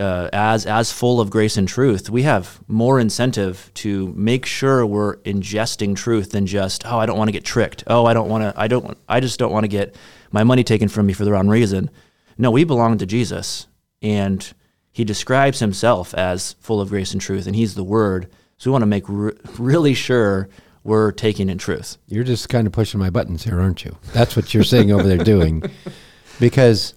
uh, 0.00 0.30
as 0.32 0.66
as 0.66 0.90
full 0.90 1.20
of 1.20 1.30
grace 1.30 1.56
and 1.56 1.68
truth, 1.68 2.08
we 2.08 2.22
have 2.22 2.58
more 2.66 2.98
incentive 2.98 3.70
to 3.74 4.12
make 4.16 4.46
sure 4.46 4.86
we're 4.86 5.16
ingesting 5.18 5.94
truth 5.94 6.30
than 6.30 6.46
just 6.46 6.86
oh 6.86 6.98
I 6.98 7.06
don't 7.06 7.18
want 7.18 7.28
to 7.28 7.32
get 7.32 7.44
tricked. 7.44 7.84
Oh 7.86 8.06
I 8.06 8.14
don't 8.14 8.28
want 8.28 8.42
to 8.42 8.60
I 8.60 8.66
don't 8.66 8.96
I 9.08 9.20
just 9.20 9.38
don't 9.38 9.52
want 9.52 9.64
to 9.64 9.68
get 9.68 9.94
my 10.32 10.42
money 10.42 10.64
taken 10.64 10.88
from 10.88 11.06
me 11.06 11.12
for 11.12 11.24
the 11.24 11.32
wrong 11.32 11.48
reason. 11.48 11.90
No, 12.38 12.50
we 12.50 12.64
belong 12.64 12.96
to 12.98 13.06
Jesus, 13.06 13.66
and 14.00 14.50
He 14.90 15.04
describes 15.04 15.58
Himself 15.58 16.14
as 16.14 16.54
full 16.54 16.80
of 16.80 16.88
grace 16.88 17.12
and 17.12 17.20
truth, 17.20 17.46
and 17.46 17.54
He's 17.54 17.74
the 17.74 17.84
Word. 17.84 18.30
So 18.56 18.70
we 18.70 18.72
want 18.72 18.82
to 18.82 18.86
make 18.86 19.04
re- 19.06 19.36
really 19.58 19.94
sure 19.94 20.48
we're 20.82 21.12
taking 21.12 21.50
in 21.50 21.58
truth. 21.58 21.98
You're 22.06 22.24
just 22.24 22.48
kind 22.48 22.66
of 22.66 22.72
pushing 22.72 22.98
my 22.98 23.10
buttons 23.10 23.44
here, 23.44 23.60
aren't 23.60 23.84
you? 23.84 23.96
That's 24.14 24.34
what 24.36 24.54
you're 24.54 24.64
saying 24.64 24.90
over 24.90 25.02
there 25.02 25.18
doing, 25.18 25.62
because 26.40 26.94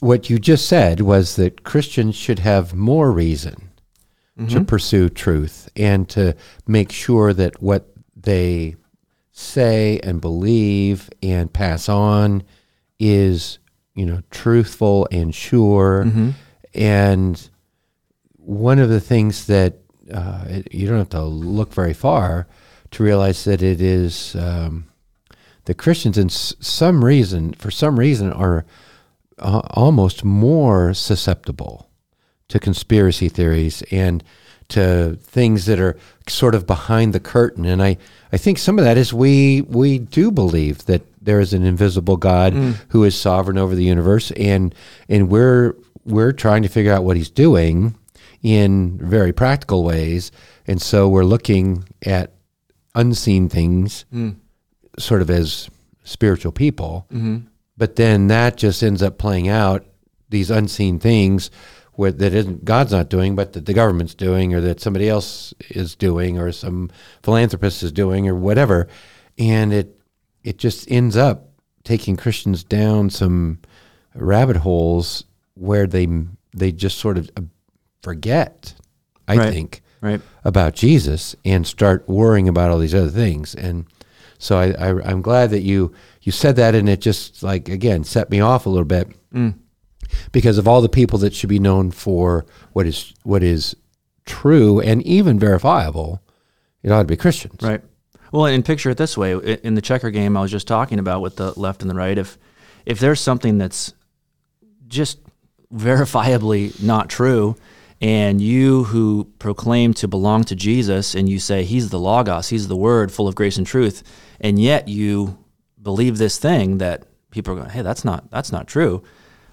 what 0.00 0.30
you 0.30 0.38
just 0.38 0.66
said 0.68 1.00
was 1.00 1.36
that 1.36 1.64
Christians 1.64 2.14
should 2.16 2.38
have 2.40 2.74
more 2.74 3.10
reason 3.12 3.70
to 4.48 4.64
pursue 4.64 5.08
truth 5.08 5.68
and 5.76 6.08
to 6.08 6.34
make 6.66 6.90
sure 6.90 7.32
that 7.32 7.62
what 7.62 7.88
they 8.16 8.74
say 9.30 10.00
and 10.02 10.20
believe 10.20 11.08
and 11.22 11.52
pass 11.52 11.88
on 11.88 12.42
is 12.98 13.58
you 13.94 14.04
know 14.06 14.22
truthful 14.30 15.06
and 15.12 15.34
sure. 15.34 16.04
And 16.74 17.48
one 18.38 18.78
of 18.80 18.88
the 18.88 19.00
things 19.00 19.46
that 19.46 19.78
uh, 20.12 20.44
it, 20.48 20.74
you 20.74 20.86
don't 20.88 20.98
have 20.98 21.08
to 21.10 21.22
look 21.22 21.72
very 21.72 21.94
far 21.94 22.46
to 22.90 23.02
realize 23.02 23.44
that 23.44 23.62
it 23.62 23.80
is 23.80 24.34
um, 24.36 24.86
the 25.64 25.74
Christians, 25.74 26.18
in 26.18 26.26
s- 26.26 26.54
some 26.60 27.04
reason, 27.04 27.52
for 27.54 27.70
some 27.70 27.98
reason, 27.98 28.32
are 28.32 28.64
uh, 29.38 29.62
almost 29.70 30.24
more 30.24 30.94
susceptible 30.94 31.90
to 32.48 32.58
conspiracy 32.58 33.28
theories 33.28 33.82
and 33.90 34.22
to 34.68 35.16
things 35.22 35.66
that 35.66 35.78
are 35.78 35.96
sort 36.28 36.54
of 36.54 36.66
behind 36.66 37.12
the 37.12 37.20
curtain. 37.20 37.64
And 37.64 37.82
I, 37.82 37.96
I 38.32 38.36
think 38.36 38.58
some 38.58 38.78
of 38.78 38.84
that 38.84 38.96
is 38.96 39.12
we 39.12 39.62
we 39.62 39.98
do 39.98 40.30
believe 40.30 40.86
that 40.86 41.02
there 41.22 41.40
is 41.40 41.52
an 41.52 41.64
invisible 41.64 42.16
God 42.16 42.52
mm. 42.52 42.76
who 42.88 43.04
is 43.04 43.18
sovereign 43.18 43.58
over 43.58 43.74
the 43.74 43.84
universe, 43.84 44.30
and 44.32 44.74
and 45.08 45.28
we're 45.28 45.74
we're 46.04 46.32
trying 46.32 46.62
to 46.62 46.68
figure 46.68 46.92
out 46.92 47.04
what 47.04 47.16
He's 47.16 47.30
doing 47.30 47.94
in 48.42 48.98
very 48.98 49.32
practical 49.32 49.84
ways, 49.84 50.30
and 50.66 50.80
so 50.80 51.08
we're 51.08 51.24
looking 51.24 51.84
at 52.04 52.32
unseen 52.94 53.48
things, 53.48 54.04
mm. 54.12 54.36
sort 54.98 55.22
of 55.22 55.30
as 55.30 55.70
spiritual 56.04 56.52
people. 56.52 57.06
Mm-hmm. 57.12 57.46
But 57.76 57.96
then 57.96 58.28
that 58.28 58.56
just 58.56 58.82
ends 58.82 59.02
up 59.02 59.18
playing 59.18 59.48
out 59.48 59.84
these 60.28 60.50
unseen 60.50 60.98
things 60.98 61.50
where, 61.94 62.12
that 62.12 62.34
isn't 62.34 62.64
God's 62.64 62.92
not 62.92 63.08
doing, 63.08 63.36
but 63.36 63.52
that 63.52 63.66
the 63.66 63.74
government's 63.74 64.14
doing, 64.14 64.52
or 64.54 64.60
that 64.60 64.80
somebody 64.80 65.08
else 65.08 65.54
is 65.70 65.94
doing, 65.94 66.38
or 66.38 66.50
some 66.52 66.90
philanthropist 67.22 67.82
is 67.82 67.92
doing, 67.92 68.28
or 68.28 68.34
whatever, 68.34 68.88
and 69.38 69.72
it 69.72 70.00
it 70.42 70.58
just 70.58 70.90
ends 70.90 71.16
up 71.16 71.48
taking 71.84 72.16
Christians 72.16 72.64
down 72.64 73.10
some 73.10 73.58
rabbit 74.14 74.56
holes 74.56 75.24
where 75.54 75.86
they 75.86 76.06
they 76.56 76.72
just 76.72 76.98
sort 76.98 77.16
of 77.18 77.30
uh, 77.36 77.42
forget. 78.02 78.74
I 79.28 79.36
Right. 79.36 79.52
think 79.52 79.82
Right. 80.00 80.20
about 80.44 80.74
Jesus 80.74 81.34
and 81.44 81.66
start 81.66 82.06
worrying 82.08 82.48
about 82.48 82.70
all 82.70 82.78
these 82.78 82.94
other 82.94 83.08
things. 83.08 83.54
And 83.54 83.86
so 84.38 84.58
I, 84.58 84.72
I, 84.72 85.10
I'm 85.10 85.22
glad 85.22 85.48
that 85.50 85.62
you 85.62 85.92
you 86.24 86.32
said 86.32 86.56
that, 86.56 86.74
and 86.74 86.88
it 86.88 87.00
just 87.00 87.42
like 87.42 87.68
again 87.68 88.02
set 88.02 88.30
me 88.30 88.40
off 88.40 88.66
a 88.66 88.70
little 88.70 88.84
bit 88.86 89.08
mm. 89.32 89.54
because 90.32 90.58
of 90.58 90.66
all 90.66 90.80
the 90.80 90.88
people 90.88 91.18
that 91.20 91.34
should 91.34 91.50
be 91.50 91.58
known 91.58 91.90
for 91.90 92.46
what 92.72 92.86
is 92.86 93.14
what 93.22 93.42
is 93.42 93.76
true 94.24 94.80
and 94.80 95.02
even 95.02 95.38
verifiable. 95.38 96.22
It 96.82 96.90
ought 96.90 97.00
to 97.00 97.04
be 97.04 97.16
Christians, 97.16 97.62
Right. 97.62 97.82
Well, 98.32 98.46
and 98.46 98.64
picture 98.64 98.90
it 98.90 98.96
this 98.96 99.16
way: 99.16 99.32
in 99.62 99.74
the 99.74 99.82
checker 99.82 100.10
game 100.10 100.36
I 100.36 100.40
was 100.40 100.50
just 100.50 100.66
talking 100.66 100.98
about 100.98 101.20
with 101.20 101.36
the 101.36 101.58
left 101.58 101.82
and 101.82 101.90
the 101.90 101.94
right, 101.94 102.16
if 102.16 102.38
if 102.86 102.98
there's 102.98 103.20
something 103.20 103.58
that's 103.58 103.92
just 104.88 105.18
verifiably 105.72 106.82
not 106.82 107.08
true, 107.10 107.56
and 108.00 108.40
you 108.40 108.84
who 108.84 109.30
proclaim 109.38 109.94
to 109.94 110.08
belong 110.08 110.44
to 110.44 110.56
Jesus, 110.56 111.14
and 111.14 111.28
you 111.28 111.38
say 111.38 111.64
He's 111.64 111.90
the 111.90 111.98
Logos, 111.98 112.48
He's 112.48 112.68
the 112.68 112.76
Word, 112.76 113.12
full 113.12 113.28
of 113.28 113.34
grace 113.34 113.58
and 113.58 113.66
truth, 113.66 114.02
and 114.40 114.58
yet 114.58 114.88
you 114.88 115.38
believe 115.84 116.18
this 116.18 116.38
thing 116.38 116.78
that 116.78 117.04
people 117.30 117.52
are 117.52 117.56
going, 117.56 117.70
"Hey, 117.70 117.82
that's 117.82 118.04
not 118.04 118.28
that's 118.32 118.50
not 118.50 118.66
true." 118.66 119.02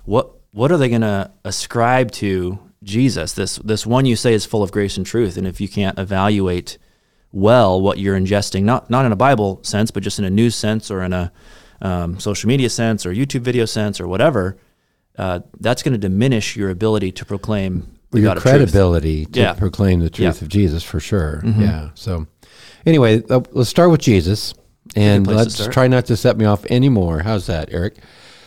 What 0.06 0.32
what 0.54 0.72
are 0.72 0.78
they 0.78 0.90
going 0.90 1.02
to 1.02 1.30
ascribe 1.46 2.10
to 2.14 2.58
Jesus? 2.84 3.34
This 3.34 3.58
this 3.58 3.86
one 3.86 4.06
you 4.06 4.16
say 4.16 4.34
is 4.34 4.46
full 4.46 4.64
of 4.64 4.72
grace 4.72 4.98
and 4.98 5.06
truth, 5.06 5.38
and 5.38 5.46
if 5.46 5.62
you 5.62 5.68
can't 5.68 6.00
evaluate 6.00 6.78
well 7.32 7.80
what 7.80 7.98
you're 8.00 8.18
ingesting, 8.20 8.64
not 8.64 8.90
not 8.90 9.06
in 9.06 9.12
a 9.12 9.16
Bible 9.16 9.60
sense, 9.64 9.92
but 9.92 10.02
just 10.04 10.18
in 10.20 10.26
a 10.26 10.30
news 10.30 10.56
sense 10.56 10.90
or 10.90 11.04
in 11.04 11.14
a 11.14 11.32
um, 11.82 12.20
social 12.20 12.48
media 12.48 12.70
sense 12.70 13.06
or 13.06 13.14
YouTube 13.14 13.42
video 13.42 13.66
sense 13.66 14.00
or 14.00 14.08
whatever, 14.08 14.58
uh, 15.18 15.40
that's 15.60 15.82
going 15.84 15.94
to 15.94 15.98
diminish 15.98 16.56
your 16.56 16.70
ability 16.70 17.12
to 17.14 17.26
proclaim 17.26 17.88
the 18.12 18.20
your 18.20 18.28
God 18.30 18.38
of 18.38 18.44
truth. 18.44 18.54
credibility 18.56 19.26
to 19.26 19.40
Yeah. 19.40 19.54
proclaim 19.54 20.00
the 20.02 20.10
truth 20.10 20.24
Yeah. 20.26 20.32
Mm-hmm. 20.32 20.46
of 20.46 20.50
Jesus 20.50 20.84
for 20.84 21.00
sure. 21.00 21.42
Yeah. 21.46 21.90
So, 21.96 22.28
anyway, 22.86 23.24
uh, 23.30 23.40
let's 23.52 23.70
start 23.70 23.90
with 23.90 24.02
Jesus, 24.02 24.54
and 24.96 25.26
let's 25.28 25.68
try 25.68 25.88
not 25.88 26.06
to 26.08 26.18
set 26.18 26.38
me 26.38 26.46
off 26.46 26.66
anymore. 26.66 27.20
How's 27.20 27.48
that, 27.48 27.70
Eric? 27.72 27.96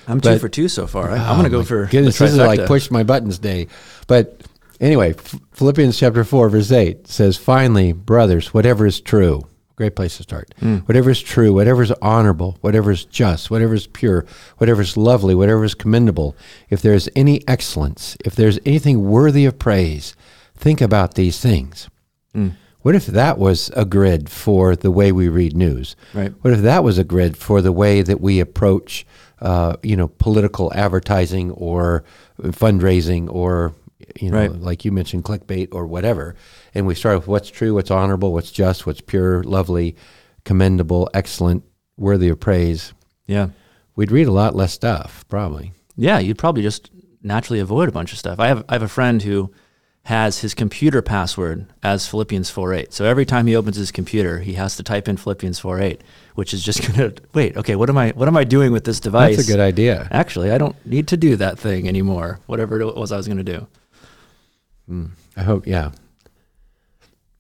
I'm 0.07 0.21
two 0.21 0.39
for 0.39 0.49
two 0.49 0.69
so 0.69 0.87
far. 0.87 1.11
I, 1.11 1.17
I'm 1.17 1.39
going 1.39 1.51
to 1.51 1.57
Oh, 1.57 1.61
go 1.61 1.65
for 1.65 1.87
goodness. 1.87 2.19
This 2.19 2.33
is 2.33 2.37
like 2.39 2.67
push 2.67 2.91
my 2.91 3.03
buttons 3.05 3.39
day. 3.39 3.69
But 4.07 4.43
anyway, 4.81 5.15
Ph- 5.15 5.43
Philippians 5.53 5.99
chapter 5.99 6.25
four, 6.25 6.49
verse 6.51 6.71
eight 6.73 7.07
says, 7.09 7.37
"Finally, 7.39 7.93
brothers, 7.93 8.53
whatever 8.53 8.85
is 8.87 9.01
true." 9.01 9.47
Great 9.77 9.97
place 9.97 10.19
to 10.19 10.23
start. 10.23 10.55
Hmm. 10.61 10.77
Whatever 10.87 11.11
is 11.11 11.21
true, 11.21 11.53
whatever 11.53 11.83
is 11.83 11.91
honorable, 12.01 12.59
whatever 12.61 12.93
is 12.93 13.05
just, 13.07 13.51
whatever 13.51 13.75
is 13.75 13.89
pure, 13.89 14.25
whatever 14.59 14.83
is 14.83 14.97
lovely, 14.97 15.35
whatever 15.35 15.65
is 15.65 15.75
commendable, 15.75 16.37
if 16.71 16.81
there 16.81 16.95
is 16.95 17.11
any 17.17 17.43
excellence, 17.49 18.17
if 18.25 18.37
there's 18.37 18.61
anything 18.65 19.03
worthy 19.09 19.45
of 19.47 19.59
praise, 19.59 20.15
think 20.57 20.81
about 20.81 21.15
these 21.15 21.41
things. 21.41 21.89
Hmm. 22.33 22.51
What 22.85 22.95
if 22.95 23.07
that 23.07 23.39
was 23.39 23.71
a 23.75 23.87
grid 23.87 24.29
for 24.29 24.77
the 24.77 24.91
way 24.91 25.11
we 25.11 25.29
read 25.29 25.57
news? 25.57 25.97
Right. 26.13 26.33
What 26.43 26.53
if 26.53 26.61
that 26.61 26.85
was 26.85 26.99
a 26.99 27.05
grid 27.05 27.35
for 27.35 27.63
the 27.63 27.73
way 27.73 28.03
that 28.03 28.21
we 28.21 28.41
approach, 28.41 29.07
uh, 29.41 29.77
you 29.83 29.97
know, 29.97 30.09
political 30.09 30.71
advertising 30.75 31.51
or 31.53 32.05
fundraising 32.43 33.27
or, 33.33 33.73
you 34.21 34.31
know, 34.31 34.37
Right. 34.37 34.53
like 34.53 34.85
you 34.85 34.93
mentioned, 34.93 35.25
clickbait 35.25 35.69
or 35.73 35.87
whatever? 35.87 36.35
And 36.75 36.87
we 36.87 36.95
start 36.95 37.17
with 37.21 37.27
what's 37.27 37.49
true, 37.51 37.73
what's 37.73 37.91
honorable, 37.91 38.35
what's 38.35 38.51
just, 38.53 38.85
what's 38.87 39.01
pure, 39.01 39.43
lovely, 39.45 39.97
commendable, 40.45 41.09
excellent, 41.15 41.63
worthy 41.97 42.29
of 42.29 42.39
praise. 42.39 42.93
Yeah. 43.27 43.49
We'd 43.97 44.13
read 44.13 44.27
a 44.29 44.33
lot 44.33 44.55
less 44.55 44.75
stuff, 44.75 45.25
probably. 45.31 45.73
Yeah, 45.97 46.19
you'd 46.19 46.37
probably 46.37 46.63
just 46.63 46.91
naturally 47.23 47.61
avoid 47.61 47.89
a 47.89 47.93
bunch 47.93 48.13
of 48.13 48.19
stuff. 48.19 48.39
I 48.39 48.49
have 48.49 48.63
I 48.69 48.75
have 48.75 48.83
a 48.83 48.89
friend 48.89 49.23
who 49.23 49.51
has 50.05 50.41
his 50.41 50.53
computer 50.53 51.01
password 51.01 51.67
as 51.83 52.07
Philippians 52.07 52.51
4.8. 52.51 52.93
So 52.93 53.07
every 53.07 53.25
time 53.25 53.47
he 53.47 53.57
opens 53.57 53.77
his 53.77 53.91
computer, 53.91 54.41
he 54.41 54.53
has 54.55 54.77
to 54.77 54.83
type 54.83 55.09
in 55.09 55.17
Philippians 55.17 55.59
4.8, 55.61 56.01
which 56.35 56.53
is 56.53 56.63
just 56.63 56.83
going 56.87 57.11
to 57.11 57.23
wait. 57.33 57.57
Okay, 57.57 57.75
what 57.75 57.89
am 57.89 57.97
I 57.97 58.11
what 58.11 58.29
am 58.29 58.37
I 58.37 58.45
doing 58.45 58.71
with 58.71 58.85
this 58.85 59.01
device? 59.01 59.37
That's 59.37 59.49
a 59.49 59.53
good 59.53 59.61
idea. 59.61 60.07
Actually, 60.11 60.51
I 60.51 60.59
don't 60.59 60.77
need 60.87 61.09
to 61.09 61.17
do 61.17 61.37
that 61.37 61.59
thing 61.59 61.89
anymore. 61.89 62.41
Whatever 62.47 62.81
it 62.81 62.97
was 62.97 63.13
I 63.13 63.17
was 63.17 63.27
going 63.27 63.39
to 63.39 63.45
do. 63.45 63.67
Hmm, 64.87 65.07
I 65.37 65.43
hope, 65.43 65.67
yeah. 65.67 65.93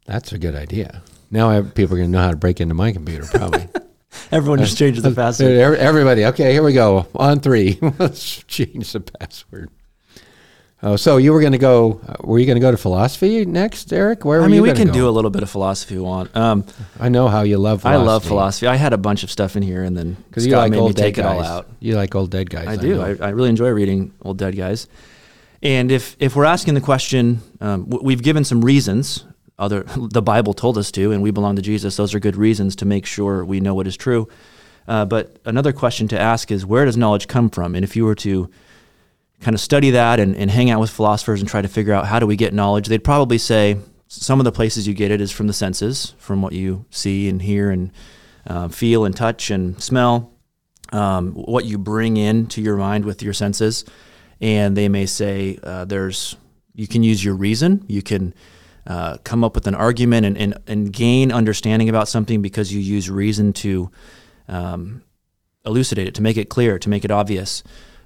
That's 0.06 0.32
a 0.32 0.38
good 0.38 0.54
idea. 0.54 1.02
Now 1.30 1.50
I, 1.50 1.60
people 1.60 1.94
are 1.94 1.98
going 1.98 2.10
to 2.10 2.16
know 2.16 2.22
how 2.22 2.30
to 2.30 2.36
break 2.36 2.60
into 2.60 2.74
my 2.74 2.92
computer, 2.92 3.26
probably. 3.26 3.68
Everyone 4.32 4.58
just 4.58 4.78
changes 4.78 5.02
the 5.02 5.10
password. 5.14 5.50
Everybody, 5.50 6.24
okay, 6.26 6.52
here 6.52 6.62
we 6.62 6.72
go. 6.72 7.06
On 7.14 7.40
three, 7.40 7.78
let's 7.98 8.42
change 8.44 8.92
the 8.92 9.00
password. 9.00 9.70
Oh, 10.82 10.96
so 10.96 11.16
you 11.16 11.32
were 11.32 11.40
going 11.40 11.52
to 11.52 11.58
go? 11.58 12.00
uh, 12.06 12.16
Were 12.24 12.38
you 12.38 12.44
going 12.44 12.56
to 12.56 12.60
go 12.60 12.70
to 12.70 12.76
philosophy 12.76 13.44
next, 13.46 13.90
Eric? 13.92 14.24
Where? 14.24 14.42
I 14.42 14.46
mean, 14.46 14.56
you 14.56 14.62
we 14.62 14.72
can 14.74 14.88
go? 14.88 14.92
do 14.92 15.08
a 15.08 15.10
little 15.10 15.30
bit 15.30 15.42
of 15.42 15.48
philosophy 15.48 15.94
if 15.94 16.00
we 16.00 16.04
want. 16.04 16.36
Um, 16.36 16.66
I 17.00 17.08
know 17.08 17.28
how 17.28 17.42
you 17.42 17.56
love. 17.56 17.86
I 17.86 17.92
philosophy. 17.92 18.06
love 18.06 18.24
philosophy. 18.24 18.66
I 18.66 18.76
had 18.76 18.92
a 18.92 18.98
bunch 18.98 19.22
of 19.22 19.30
stuff 19.30 19.56
in 19.56 19.62
here, 19.62 19.82
and 19.82 19.96
then 19.96 20.14
because 20.28 20.44
Scott 20.44 20.50
you 20.50 20.56
like 20.56 20.70
made 20.72 20.78
old 20.78 20.90
me 20.96 21.02
take 21.02 21.16
it 21.16 21.24
all 21.24 21.42
out. 21.42 21.68
You 21.80 21.96
like 21.96 22.14
old 22.14 22.30
dead 22.30 22.50
guys. 22.50 22.68
I 22.68 22.76
do. 22.76 23.00
I, 23.00 23.14
I 23.20 23.28
really 23.30 23.48
enjoy 23.48 23.70
reading 23.70 24.12
old 24.20 24.36
dead 24.36 24.56
guys. 24.56 24.86
And 25.62 25.90
if 25.90 26.16
if 26.18 26.36
we're 26.36 26.44
asking 26.44 26.74
the 26.74 26.82
question, 26.82 27.40
um, 27.62 27.88
we've 27.88 28.22
given 28.22 28.44
some 28.44 28.62
reasons. 28.62 29.24
Other 29.58 29.84
the 29.96 30.20
Bible 30.20 30.52
told 30.52 30.76
us 30.76 30.90
to, 30.92 31.12
and 31.12 31.22
we 31.22 31.30
belong 31.30 31.56
to 31.56 31.62
Jesus. 31.62 31.96
Those 31.96 32.14
are 32.14 32.20
good 32.20 32.36
reasons 32.36 32.76
to 32.76 32.84
make 32.84 33.06
sure 33.06 33.42
we 33.44 33.60
know 33.60 33.74
what 33.74 33.86
is 33.86 33.96
true. 33.96 34.28
Uh, 34.86 35.06
but 35.06 35.38
another 35.46 35.72
question 35.72 36.08
to 36.08 36.20
ask 36.20 36.50
is, 36.50 36.66
where 36.66 36.84
does 36.84 36.96
knowledge 36.98 37.26
come 37.26 37.48
from? 37.48 37.74
And 37.74 37.82
if 37.84 37.96
you 37.96 38.04
were 38.04 38.16
to 38.16 38.50
kind 39.44 39.54
of 39.54 39.60
study 39.60 39.90
that 39.90 40.18
and, 40.18 40.34
and 40.36 40.50
hang 40.50 40.70
out 40.70 40.80
with 40.80 40.90
philosophers 40.90 41.40
and 41.40 41.48
try 41.48 41.60
to 41.60 41.68
figure 41.68 41.92
out 41.92 42.06
how 42.06 42.18
do 42.18 42.26
we 42.26 42.34
get 42.34 42.54
knowledge, 42.54 42.88
they'd 42.88 43.04
probably 43.04 43.38
say 43.38 43.76
some 44.08 44.40
of 44.40 44.44
the 44.44 44.52
places 44.52 44.88
you 44.88 44.94
get 44.94 45.10
it 45.10 45.20
is 45.20 45.30
from 45.30 45.46
the 45.46 45.52
senses, 45.52 46.14
from 46.18 46.40
what 46.40 46.54
you 46.54 46.86
see 46.90 47.28
and 47.28 47.42
hear 47.42 47.70
and 47.70 47.92
uh, 48.46 48.68
feel 48.68 49.04
and 49.04 49.14
touch 49.14 49.50
and 49.50 49.82
smell 49.82 50.32
um, 50.92 51.32
what 51.32 51.66
you 51.66 51.76
bring 51.76 52.16
into 52.16 52.62
your 52.62 52.76
mind 52.76 53.04
with 53.04 53.22
your 53.22 53.34
senses. 53.34 53.84
And 54.40 54.76
they 54.76 54.88
may 54.88 55.06
say 55.06 55.58
uh, 55.62 55.84
there's 55.84 56.36
you 56.74 56.88
can 56.88 57.02
use 57.02 57.24
your 57.24 57.34
reason, 57.34 57.84
you 57.86 58.02
can 58.02 58.34
uh, 58.86 59.18
come 59.24 59.44
up 59.44 59.54
with 59.54 59.66
an 59.66 59.74
argument 59.74 60.26
and, 60.26 60.36
and, 60.36 60.58
and 60.66 60.92
gain 60.92 61.30
understanding 61.30 61.88
about 61.88 62.08
something 62.08 62.42
because 62.42 62.72
you 62.72 62.80
use 62.80 63.08
reason 63.08 63.52
to 63.52 63.90
um, 64.48 65.02
elucidate 65.64 66.08
it, 66.08 66.14
to 66.14 66.22
make 66.22 66.36
it 66.36 66.48
clear, 66.48 66.78
to 66.78 66.88
make 66.88 67.04
it 67.04 67.10
obvious. 67.10 67.62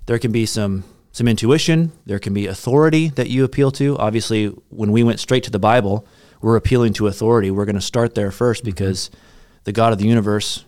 There 0.07 0.19
can 0.19 0.33
be 0.33 0.45
some 0.47 0.85
some 1.19 1.27
intuition. 1.27 1.91
There 2.07 2.21
can 2.21 2.33
be 2.33 2.47
authority 2.47 3.09
that 3.09 3.29
you 3.29 3.43
appeal 3.43 3.73
to. 3.73 3.99
Obviously, 3.99 4.47
when 4.69 4.93
we 4.93 5.03
went 5.03 5.19
straight 5.19 5.43
to 5.45 5.51
the 5.51 5.59
Bible, 5.59 6.07
we're 6.41 6.57
appealing 6.57 6.93
to 6.95 7.09
authority. 7.09 7.51
We're 7.51 7.65
going 7.65 7.75
to 7.75 7.81
start 7.81 8.15
there 8.15 8.31
1st 8.31 8.63
because 8.63 9.11
the 9.65 9.73
God 9.73 9.93
of 9.93 9.99
the 9.99 10.07
universe 10.07 10.65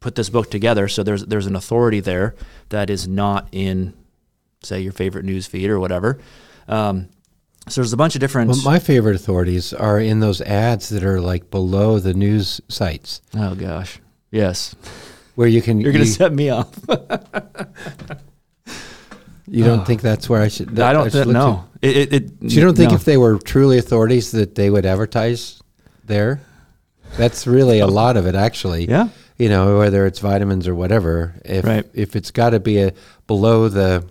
put 0.00 0.16
this 0.16 0.28
book 0.28 0.50
together. 0.50 0.88
So 0.88 1.04
there's 1.04 1.24
there's 1.24 1.46
an 1.46 1.54
authority 1.54 2.00
there 2.00 2.34
that 2.70 2.90
is 2.90 3.06
not 3.06 3.46
in, 3.52 3.94
say, 4.64 4.80
your 4.80 4.92
favorite 4.92 5.24
news 5.24 5.46
feed 5.46 5.70
or 5.70 5.78
whatever. 5.78 6.18
Um, 6.66 7.08
so 7.68 7.80
there's 7.80 7.92
a 7.92 7.96
bunch 7.96 8.16
of 8.16 8.20
different. 8.20 8.50
Well, 8.50 8.60
my 8.64 8.80
favorite 8.80 9.14
authorities 9.14 9.72
are 9.72 10.00
in 10.00 10.18
those 10.18 10.40
ads 10.40 10.88
that 10.88 11.04
are 11.04 11.20
like 11.20 11.48
below 11.48 12.00
the 12.00 12.12
news 12.12 12.60
sites, 12.68 13.22
oh 13.36 13.54
gosh, 13.54 14.00
yes, 14.32 14.74
where 15.36 15.46
you 15.46 15.62
can. 15.62 15.80
you're 15.80 15.92
going 15.92 16.04
to 16.04 16.10
set 16.10 16.32
me 16.32 16.50
off. 16.50 16.76
you 19.52 19.64
don't 19.64 19.86
think 19.86 20.00
that's 20.00 20.28
where 20.28 20.40
I 20.42 20.48
should? 20.48 20.78
I 20.80 20.92
don't 20.92 21.10
think 21.10 21.26
no. 21.28 21.64
It, 21.82 21.96
it, 21.96 22.12
it, 22.12 22.28
So 22.50 22.56
you 22.56 22.60
don't 22.62 22.76
think 22.76 22.90
no. 22.90 22.96
if 22.96 23.04
they 23.04 23.16
were 23.16 23.38
truly 23.38 23.78
authorities 23.78 24.30
that 24.32 24.54
they 24.54 24.70
would 24.70 24.86
advertise 24.86 25.62
there? 26.04 26.40
That's 27.16 27.46
really 27.46 27.80
a 27.80 27.86
lot 27.86 28.16
of 28.16 28.26
it, 28.26 28.34
actually. 28.34 28.86
Yeah. 28.88 29.08
You 29.36 29.48
know, 29.48 29.78
whether 29.78 30.06
it's 30.06 30.18
vitamins 30.20 30.66
or 30.68 30.74
whatever. 30.74 31.34
If 31.44 31.64
Right. 31.64 31.84
if 31.92 32.16
it's 32.16 32.30
got 32.30 32.50
to 32.50 32.60
be 32.60 32.78
a 32.80 32.92
below 33.26 33.68
the, 33.68 34.04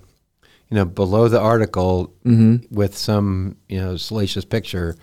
you 0.70 0.76
know, 0.76 0.86
below 0.86 1.28
the 1.28 1.40
article 1.40 2.14
Mm-hmm. 2.26 2.74
with 2.76 2.96
some 2.98 3.56
you 3.70 3.80
know 3.80 3.98
salacious 3.98 4.46
picture 4.46 4.96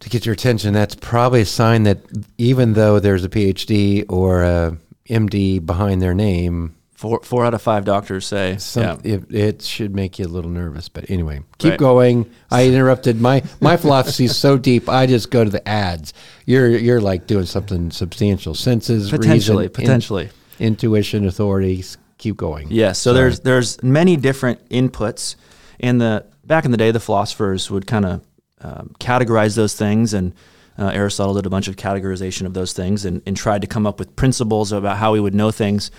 to 0.00 0.08
get 0.08 0.24
your 0.26 0.32
attention, 0.34 0.72
that's 0.74 0.94
probably 0.94 1.40
a 1.40 1.46
sign 1.46 1.82
that 1.84 1.98
even 2.38 2.74
though 2.74 3.00
there's 3.00 3.24
a 3.24 3.28
PhD 3.28 4.04
or 4.08 4.42
a 4.44 4.76
MD 5.08 5.64
behind 5.64 6.00
their 6.02 6.14
name, 6.14 6.74
Four 6.98 7.20
four 7.22 7.44
out 7.46 7.54
of 7.54 7.62
five 7.62 7.84
doctors 7.84 8.26
say 8.26 8.56
some, 8.58 8.82
yeah. 9.04 9.14
it, 9.14 9.32
it 9.32 9.62
should 9.62 9.94
make 9.94 10.18
you 10.18 10.26
a 10.26 10.26
little 10.26 10.50
nervous, 10.50 10.88
but 10.88 11.08
anyway, 11.08 11.42
keep 11.58 11.70
Right. 11.70 11.78
going. 11.78 12.28
I 12.50 12.66
interrupted 12.66 13.20
my 13.20 13.44
my 13.60 13.76
philosophy 13.76 14.24
is 14.24 14.36
so 14.36 14.58
deep. 14.58 14.88
I 14.88 15.06
just 15.06 15.30
go 15.30 15.44
to 15.44 15.50
the 15.50 15.66
ads. 15.68 16.12
You're 16.44 16.66
you're 16.76 17.00
like 17.00 17.28
doing 17.28 17.46
something 17.46 17.92
substantial. 17.92 18.52
Senses, 18.52 19.10
potentially, 19.10 19.68
reason, 19.68 19.80
in- 19.80 19.86
potentially. 19.86 20.28
intuition, 20.58 21.24
authorities. 21.24 21.98
Keep 22.18 22.36
going. 22.36 22.66
Yes. 22.68 22.98
So 22.98 23.12
Sorry. 23.12 23.20
there's 23.22 23.40
there's 23.40 23.80
many 23.84 24.16
different 24.16 24.68
inputs. 24.68 25.36
In 25.78 25.98
the 25.98 26.26
back 26.44 26.64
in 26.64 26.72
the 26.72 26.76
day, 26.76 26.90
the 26.90 26.98
philosophers 26.98 27.70
would 27.70 27.86
kind 27.86 28.06
of 28.06 28.22
um, 28.60 28.90
categorize 28.98 29.54
those 29.54 29.74
things, 29.74 30.14
and 30.14 30.34
uh, 30.76 30.88
Aristotle 30.92 31.34
did 31.34 31.46
a 31.46 31.50
bunch 31.50 31.68
of 31.68 31.76
categorization 31.76 32.44
of 32.44 32.54
those 32.54 32.72
things, 32.72 33.04
and, 33.04 33.22
and 33.24 33.36
tried 33.36 33.60
to 33.62 33.68
come 33.68 33.86
up 33.86 34.00
with 34.00 34.16
principles 34.16 34.72
about 34.72 34.96
how 34.96 35.12
we 35.12 35.20
would 35.20 35.34
know 35.36 35.52
things. 35.52 35.92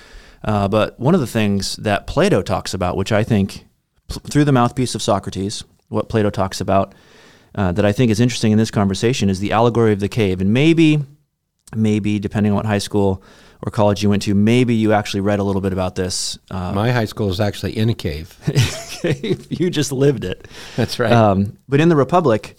Uh, 0.44 0.68
but 0.68 1.00
one 1.00 1.14
of 1.14 1.20
the 1.20 1.28
things 1.28 1.76
that 1.78 2.08
Plato 2.08 2.42
talks 2.42 2.74
about, 2.74 2.96
which 2.98 3.12
I 3.12 3.24
think 3.24 3.66
pl- 4.08 4.22
through 4.30 4.46
the 4.46 4.52
mouthpiece 4.52 4.96
of 4.96 5.02
Socrates, 5.02 5.64
what 5.90 6.10
Plato 6.10 6.30
talks 6.30 6.62
about, 6.62 6.94
uh, 7.56 7.72
that 7.72 7.86
I 7.86 7.92
think 7.92 8.12
is 8.12 8.20
interesting 8.20 8.52
in 8.52 8.58
this 8.58 8.72
conversation 8.72 9.30
is 9.30 9.40
the 9.40 9.52
allegory 9.52 9.92
of 9.92 10.00
the 10.00 10.10
cave, 10.10 10.40
and 10.42 10.54
maybe 10.54 11.00
maybe 11.76 12.18
depending 12.20 12.52
on 12.52 12.56
what 12.56 12.66
high 12.66 12.80
school 12.80 13.22
or 13.62 13.72
college 13.72 14.02
you 14.02 14.10
went 14.10 14.24
to, 14.24 14.34
maybe 14.34 14.74
you 14.74 14.94
actually 14.94 15.20
read 15.20 15.40
a 15.40 15.44
little 15.44 15.62
bit 15.62 15.74
about 15.74 15.94
this. 15.96 16.40
Uh, 16.50 16.72
My 16.74 16.92
high 16.92 17.06
school 17.06 17.30
is 17.30 17.40
actually 17.40 17.78
in 17.78 17.90
a 17.90 17.94
cave. 17.94 18.36
you 19.52 19.70
just 19.70 19.92
lived 19.92 20.24
it. 20.24 20.48
That's 20.78 20.98
right. 20.98 21.12
Um, 21.12 21.58
but 21.68 21.80
in 21.82 21.90
the 21.90 21.96
Republic, 21.96 22.56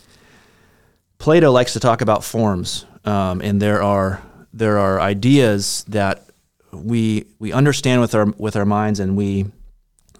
Plato 1.18 1.50
likes 1.50 1.72
to 1.72 1.80
talk 1.80 2.02
about 2.02 2.22
forms, 2.24 2.86
um, 3.04 3.40
and 3.40 3.60
there 3.60 3.82
are 3.82 4.22
there 4.52 4.78
are 4.78 5.00
ideas 5.00 5.84
that 5.88 6.24
we 6.72 7.26
we 7.38 7.52
understand 7.52 8.00
with 8.00 8.14
our 8.14 8.26
with 8.38 8.56
our 8.56 8.64
minds, 8.64 9.00
and 9.00 9.16
we 9.16 9.46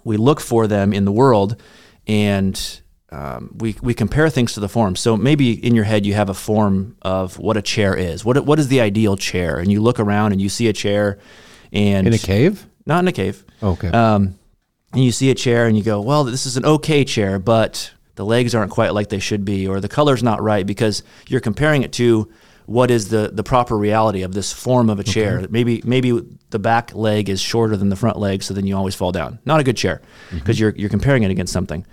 we 0.03 0.17
look 0.17 0.39
for 0.39 0.67
them 0.67 0.93
in 0.93 1.05
the 1.05 1.11
world, 1.11 1.61
and 2.07 2.81
um, 3.11 3.55
we 3.57 3.75
we 3.81 3.93
compare 3.93 4.29
things 4.29 4.53
to 4.53 4.59
the 4.59 4.69
form. 4.69 4.95
So 4.95 5.17
maybe 5.17 5.51
in 5.51 5.75
your 5.75 5.85
head 5.85 6.05
you 6.05 6.13
have 6.13 6.29
a 6.29 6.33
form 6.33 6.95
of 7.01 7.37
what 7.37 7.57
a 7.57 7.61
chair 7.61 7.95
is. 7.95 8.23
What 8.25 8.45
what 8.45 8.59
is 8.59 8.67
the 8.67 8.81
ideal 8.81 9.17
chair? 9.17 9.59
And 9.59 9.71
you 9.71 9.81
look 9.81 9.99
around 9.99 10.31
and 10.31 10.41
you 10.41 10.49
see 10.49 10.67
a 10.67 10.73
chair, 10.73 11.19
and 11.71 12.07
in 12.07 12.13
a 12.13 12.17
cave. 12.17 12.65
not 12.85 12.99
in 12.99 13.07
a 13.07 13.11
cave. 13.11 13.43
Okay. 13.61 13.89
Um, 13.89 14.37
and 14.93 15.03
you 15.03 15.11
see 15.11 15.29
a 15.31 15.35
chair 15.35 15.67
and 15.67 15.77
you 15.77 15.83
go, 15.83 16.01
well, 16.01 16.25
this 16.25 16.45
is 16.45 16.57
an 16.57 16.65
okay 16.65 17.05
chair, 17.05 17.39
but 17.39 17.91
the 18.15 18.25
legs 18.25 18.53
aren't 18.53 18.71
quite 18.71 18.93
like 18.93 19.09
they 19.09 19.19
should 19.19 19.45
be, 19.45 19.67
or 19.67 19.79
the 19.79 19.87
color's 19.87 20.21
not 20.21 20.41
right 20.41 20.65
because 20.65 21.01
you're 21.27 21.39
comparing 21.39 21.83
it 21.83 21.93
to 21.93 22.29
what 22.65 22.91
is 22.91 23.09
the, 23.09 23.31
the 23.33 23.43
proper 23.43 23.77
reality 23.77 24.21
of 24.21 24.33
this 24.33 24.51
form 24.51 24.89
of 24.89 24.99
a 24.99 25.03
chair. 25.03 25.45
Maybe 25.49 25.81
maybe 25.83 26.21
the 26.49 26.59
back 26.59 26.93
leg 26.95 27.29
is 27.29 27.41
shorter 27.41 27.75
than 27.75 27.89
the 27.89 27.95
front 27.95 28.17
leg, 28.17 28.43
so 28.43 28.53
then 28.53 28.65
you 28.65 28.75
always 28.75 28.95
fall 28.95 29.11
down. 29.11 29.39
Not 29.45 29.59
a 29.59 29.63
good 29.63 29.77
chair 29.77 30.01
because 30.31 30.59
you're 30.59 30.73
you're 30.75 30.89
comparing 30.89 31.23
it 31.23 31.31
against 31.31 31.53
something. 31.53 31.85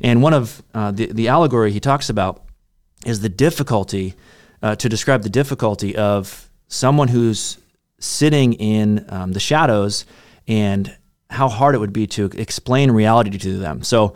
And 0.00 0.22
one 0.22 0.34
of 0.34 0.62
uh, 0.74 0.90
the 0.90 1.06
the 1.12 1.28
allegory 1.28 1.72
he 1.72 1.80
talks 1.80 2.08
about 2.08 2.42
is 3.06 3.20
the 3.20 3.28
difficulty 3.28 4.14
uh, 4.62 4.76
to 4.76 4.88
describe 4.88 5.22
the 5.22 5.30
difficulty 5.30 5.94
of 5.96 6.48
someone 6.68 7.08
who's 7.08 7.58
sitting 7.98 8.54
in 8.54 9.04
um, 9.08 9.32
the 9.32 9.40
shadows 9.40 10.04
and 10.46 10.96
how 11.30 11.48
hard 11.48 11.74
it 11.74 11.78
would 11.78 11.92
be 11.92 12.06
to 12.06 12.26
explain 12.34 12.90
reality 12.90 13.36
to 13.38 13.58
them. 13.58 13.82
So 13.82 14.14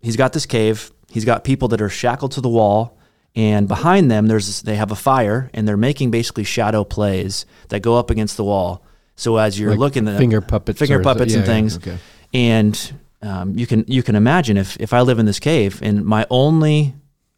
he's 0.00 0.16
got 0.16 0.32
this 0.32 0.46
cave. 0.46 0.90
He's 1.10 1.24
got 1.24 1.44
people 1.44 1.68
that 1.68 1.80
are 1.80 1.88
shackled 1.88 2.32
to 2.32 2.40
the 2.40 2.48
wall, 2.48 2.98
and 3.36 3.66
behind 3.66 4.10
them, 4.10 4.26
there's 4.28 4.62
they 4.62 4.76
have 4.76 4.92
a 4.92 4.96
fire, 4.96 5.50
and 5.52 5.66
they're 5.66 5.76
making 5.76 6.10
basically 6.10 6.44
shadow 6.44 6.84
plays 6.84 7.46
that 7.68 7.80
go 7.80 7.98
up 7.98 8.10
against 8.10 8.36
the 8.36 8.44
wall. 8.44 8.84
So 9.16 9.36
as 9.36 9.58
you're 9.58 9.70
Like 9.70 9.78
looking 9.78 10.08
at 10.08 10.18
finger 10.18 10.40
puppets 10.40 10.78
finger 10.78 11.02
puppets 11.02 11.32
yeah, 11.32 11.38
and 11.38 11.46
yeah, 11.46 11.54
things, 11.54 11.76
okay. 11.76 11.98
and 12.32 12.92
um, 13.22 13.58
you 13.58 13.66
can 13.66 13.84
you 13.88 14.02
can 14.02 14.14
imagine 14.14 14.56
if 14.56 14.76
if 14.80 14.92
I 14.92 15.00
live 15.00 15.18
in 15.18 15.26
this 15.26 15.40
cave 15.40 15.80
and 15.82 16.04
my 16.04 16.26
only 16.30 16.94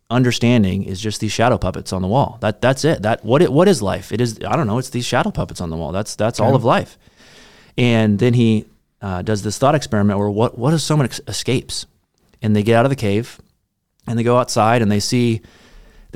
understanding 0.09 0.85
is 0.85 1.01
just 1.01 1.21
these 1.21 1.33
shadow 1.33 1.59
puppets 1.59 1.93
on 1.93 2.03
the 2.03 2.09
wall. 2.09 2.39
That 2.41 2.61
that's 2.61 2.85
it. 2.85 3.03
That 3.03 3.25
what 3.25 3.43
it, 3.43 3.53
what 3.53 3.69
is 3.69 3.83
life? 3.83 4.13
It 4.13 4.21
is 4.21 4.39
I 4.47 4.57
don't 4.57 4.67
know. 4.67 4.79
It's 4.79 4.91
these 4.91 5.07
shadow 5.07 5.31
puppets 5.31 5.61
on 5.61 5.71
the 5.71 5.77
wall. 5.77 5.93
That's 5.93 6.15
that's 6.17 6.41
all 6.41 6.55
of 6.55 6.65
life. 6.65 6.99
And 7.79 8.19
then 8.19 8.35
he 8.35 8.67
uh, 9.03 9.23
does 9.23 9.43
this 9.43 9.59
thought 9.59 9.75
experiment 9.75 10.19
where 10.19 10.31
what 10.31 10.59
what 10.59 10.75
if 10.75 10.81
someone 10.81 11.07
ex- 11.07 11.21
escapes 11.27 11.87
and 12.43 12.55
they 12.55 12.63
get 12.63 12.77
out 12.77 12.85
of 12.87 12.91
the 12.91 12.97
cave 12.97 13.41
and 14.07 14.19
they 14.19 14.23
go 14.23 14.39
outside 14.39 14.83
and 14.83 14.91
they 14.91 15.01
see 15.01 15.43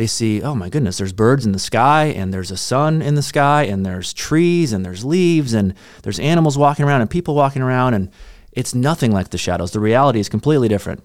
they 0.01 0.07
see 0.07 0.41
oh 0.41 0.55
my 0.55 0.71
goodness 0.71 0.97
there's 0.97 1.13
birds 1.13 1.45
in 1.45 1.53
the 1.53 1.59
sky 1.59 2.07
and 2.07 2.33
there's 2.33 2.51
a 2.51 2.57
sun 2.57 3.03
in 3.03 3.17
the 3.17 3.23
sky 3.23 3.65
and 3.65 3.85
there's 3.85 4.15
trees 4.15 4.73
and 4.73 4.83
there's 4.83 5.05
leaves 5.05 5.53
and 5.53 5.75
there's 6.05 6.19
animals 6.19 6.57
walking 6.57 6.87
around 6.87 7.03
and 7.03 7.11
people 7.11 7.35
walking 7.35 7.61
around 7.61 7.93
and 7.93 8.11
it's 8.53 8.75
nothing 8.75 9.13
like 9.13 9.29
the 9.29 9.37
shadows. 9.37 9.73
The 9.73 9.79
reality 9.79 10.19
is 10.19 10.31
completely 10.31 10.69
different. 10.69 11.05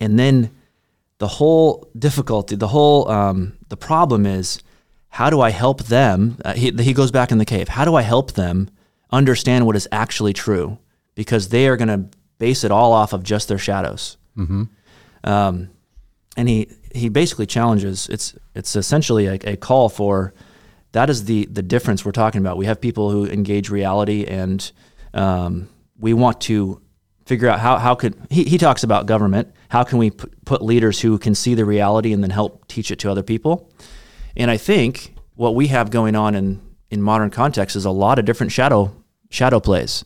And 0.00 0.18
then 0.18 0.50
the 1.18 1.28
whole 1.28 1.88
difficulty 1.96 2.56
the 2.56 2.66
whole 2.66 3.08
um, 3.08 3.56
the 3.68 3.76
problem 3.76 4.26
is 4.26 4.60
how 5.10 5.30
do 5.30 5.40
i 5.40 5.50
help 5.50 5.84
them? 5.84 6.36
Uh, 6.44 6.54
he, 6.54 6.72
he 6.72 6.94
goes 6.94 7.12
back 7.12 7.30
in 7.30 7.38
the 7.38 7.44
cave. 7.44 7.68
How 7.68 7.84
do 7.84 7.94
i 7.94 8.02
help 8.02 8.32
them 8.32 8.70
understand 9.12 9.66
what 9.66 9.76
is 9.76 9.86
actually 9.92 10.32
true? 10.32 10.78
Because 11.14 11.50
they 11.50 11.68
are 11.68 11.76
going 11.76 11.94
to 11.96 12.18
base 12.38 12.64
it 12.64 12.72
all 12.72 12.92
off 12.92 13.12
of 13.12 13.22
just 13.22 13.46
their 13.46 13.58
shadows. 13.58 14.16
Um, 15.22 15.70
and 16.36 16.48
he 16.48 16.68
he 16.94 17.08
basically 17.08 17.46
challenges 17.46 18.08
it's 18.08 18.34
it's 18.54 18.76
essentially 18.76 19.26
a, 19.26 19.38
a 19.44 19.56
call 19.56 19.88
for 19.88 20.32
that 20.94 21.10
is 21.10 21.24
the 21.24 21.46
the 21.46 21.62
difference 21.62 22.04
we're 22.04 22.12
talking 22.12 22.40
about. 22.40 22.56
We 22.56 22.66
have 22.66 22.80
people 22.80 23.10
who 23.10 23.26
engage 23.26 23.68
reality, 23.68 24.24
and 24.24 24.72
um, 25.12 25.68
we 25.98 26.14
want 26.14 26.40
to 26.42 26.80
figure 27.26 27.48
out 27.48 27.58
how 27.58 27.78
how 27.78 27.96
could 27.96 28.16
he, 28.30 28.44
he 28.44 28.58
talks 28.58 28.84
about 28.84 29.06
government. 29.06 29.52
How 29.68 29.82
can 29.82 29.98
we 29.98 30.10
p- 30.10 30.28
put 30.44 30.62
leaders 30.62 31.00
who 31.00 31.18
can 31.18 31.34
see 31.34 31.54
the 31.54 31.64
reality 31.64 32.12
and 32.12 32.22
then 32.22 32.30
help 32.30 32.68
teach 32.68 32.92
it 32.92 33.00
to 33.00 33.10
other 33.10 33.24
people? 33.24 33.72
And 34.36 34.50
I 34.52 34.56
think 34.56 35.14
what 35.34 35.56
we 35.56 35.66
have 35.66 35.90
going 35.90 36.14
on 36.14 36.36
in 36.36 36.62
in 36.90 37.02
modern 37.02 37.30
context 37.30 37.74
is 37.74 37.84
a 37.84 37.90
lot 37.90 38.20
of 38.20 38.24
different 38.24 38.52
shadow 38.52 38.94
shadow 39.30 39.58
plays, 39.58 40.04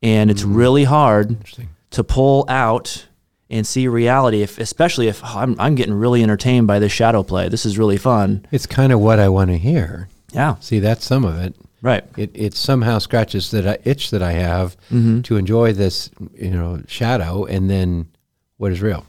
and 0.00 0.30
it's 0.30 0.44
really 0.44 0.84
hard 0.84 1.44
to 1.90 2.04
pull 2.04 2.44
out 2.48 3.08
and 3.50 3.66
see 3.66 3.86
reality. 3.88 4.42
If 4.42 4.58
especially 4.58 5.08
if 5.08 5.20
oh, 5.24 5.38
I'm 5.38 5.56
I'm 5.60 5.74
getting 5.74 5.94
really 5.94 6.22
entertained 6.22 6.66
by 6.66 6.78
this 6.78 6.92
shadow 6.92 7.22
play. 7.22 7.48
This 7.48 7.66
is 7.66 7.78
really 7.78 7.96
fun. 7.98 8.46
It's 8.50 8.66
kind 8.66 8.92
of 8.92 9.00
what 9.00 9.18
I 9.18 9.28
want 9.28 9.50
to 9.50 9.58
hear. 9.58 10.08
Yeah. 10.32 10.56
See, 10.60 10.78
that's 10.80 11.04
some 11.04 11.24
of 11.24 11.38
it. 11.38 11.54
Right. 11.82 12.04
It 12.16 12.30
it 12.34 12.54
somehow 12.54 12.98
scratches 12.98 13.50
that 13.50 13.86
itch 13.86 14.10
that 14.10 14.22
I 14.22 14.32
have 14.32 14.76
Mm-hmm. 14.90 15.20
to 15.22 15.36
enjoy 15.36 15.72
this, 15.72 16.10
you 16.34 16.50
know, 16.50 16.82
shadow, 16.88 17.44
and 17.44 17.68
then 17.68 18.08
what 18.56 18.72
is 18.72 18.80
real. 18.80 19.04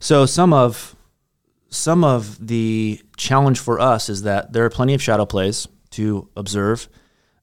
So 0.00 0.24
some 0.26 0.52
of 0.52 0.96
some 1.68 2.02
of 2.02 2.44
the 2.46 3.00
challenge 3.16 3.60
for 3.60 3.78
us 3.78 4.08
is 4.08 4.22
that 4.22 4.52
there 4.52 4.64
are 4.64 4.70
plenty 4.70 4.94
of 4.94 5.02
shadow 5.02 5.26
plays 5.26 5.68
to 5.90 6.28
observe 6.36 6.88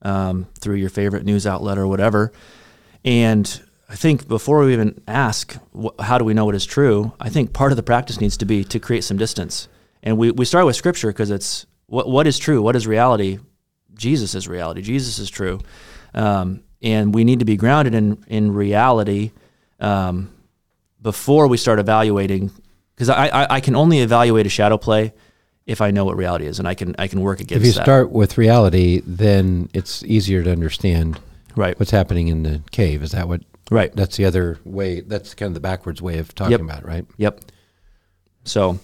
um, 0.02 0.48
through 0.60 0.76
your 0.76 0.90
favorite 0.90 1.24
news 1.24 1.46
outlet 1.48 1.78
or 1.78 1.88
whatever. 1.88 2.32
And 3.06 3.62
I 3.89 3.95
think 3.95 4.28
before 4.28 4.65
we 4.65 4.73
even 4.73 5.02
ask, 5.08 5.58
wh- 5.73 6.02
how 6.02 6.17
do 6.17 6.26
we 6.26 6.34
know 6.34 6.45
what 6.45 6.56
is 6.56 6.65
true? 6.65 7.13
I 7.19 7.30
think 7.30 7.54
part 7.54 7.71
of 7.71 7.78
the 7.78 7.84
practice 7.84 8.19
needs 8.19 8.38
to 8.38 8.45
be 8.45 8.63
to 8.65 8.80
create 8.80 9.04
some 9.04 9.17
distance. 9.17 9.69
And 10.04 10.17
we, 10.17 10.32
we 10.32 10.45
start 10.45 10.65
with 10.65 10.76
scripture 10.76 11.08
because 11.08 11.32
it's 11.32 11.65
what, 11.88 12.10
what 12.10 12.28
is 12.28 12.38
true? 12.38 12.62
What 12.62 12.76
is 12.76 12.86
reality? 12.86 13.39
Jesus 13.93 14.36
is 14.36 14.47
reality. 14.47 14.82
Jesus 14.82 15.19
is 15.19 15.30
true. 15.30 15.60
Um, 16.13 16.63
and 16.82 17.13
we 17.13 17.23
need 17.23 17.39
to 17.39 17.45
be 17.45 17.56
grounded 17.56 17.95
in, 17.95 18.23
in 18.28 18.54
reality 18.54 19.32
um, 19.80 20.32
before 21.02 21.47
we 21.47 21.58
start 21.58 21.80
evaluating. 21.80 22.52
Because 22.93 23.10
I, 23.10 23.28
I, 23.28 23.56
I 23.56 23.60
can 23.62 23.76
only 23.76 24.00
evaluate 24.00 24.45
a 24.45 24.50
shadow 24.50 24.78
play 24.78 25.13
if 25.65 25.82
I 25.82 25.91
know 25.91 26.06
what 26.06 26.15
reality 26.15 26.45
is, 26.47 26.60
and 26.60 26.67
I 26.67 26.73
can 26.73 26.95
I 26.97 27.08
can 27.08 27.21
work 27.21 27.41
against 27.41 27.52
it. 27.52 27.62
If 27.62 27.65
you 27.65 27.73
that. 27.73 27.84
start 27.84 28.10
with 28.10 28.38
reality, 28.38 29.02
then 29.06 29.69
it's 29.73 30.02
easier 30.04 30.41
to 30.41 30.52
understand 30.52 31.19
right, 31.56 31.78
what's 31.78 31.91
happening 31.91 32.30
in 32.30 32.43
the 32.43 32.62
cave. 32.71 33.04
Is 33.04 33.12
that 33.12 33.28
what? 33.28 33.41
Right, 33.71 33.93
That's 33.95 34.15
the 34.17 34.25
other 34.25 34.60
way. 34.63 35.01
That's 35.01 35.34
kind 35.34 35.47
of 35.49 35.53
the 35.53 35.60
backwards 35.60 36.01
way 36.01 36.19
of 36.19 36.34
talking 36.36 36.51
Yep. 36.51 36.62
about, 36.62 36.80
it, 36.84 36.86
right? 36.86 37.06
yep. 37.17 37.41
So 38.43 38.80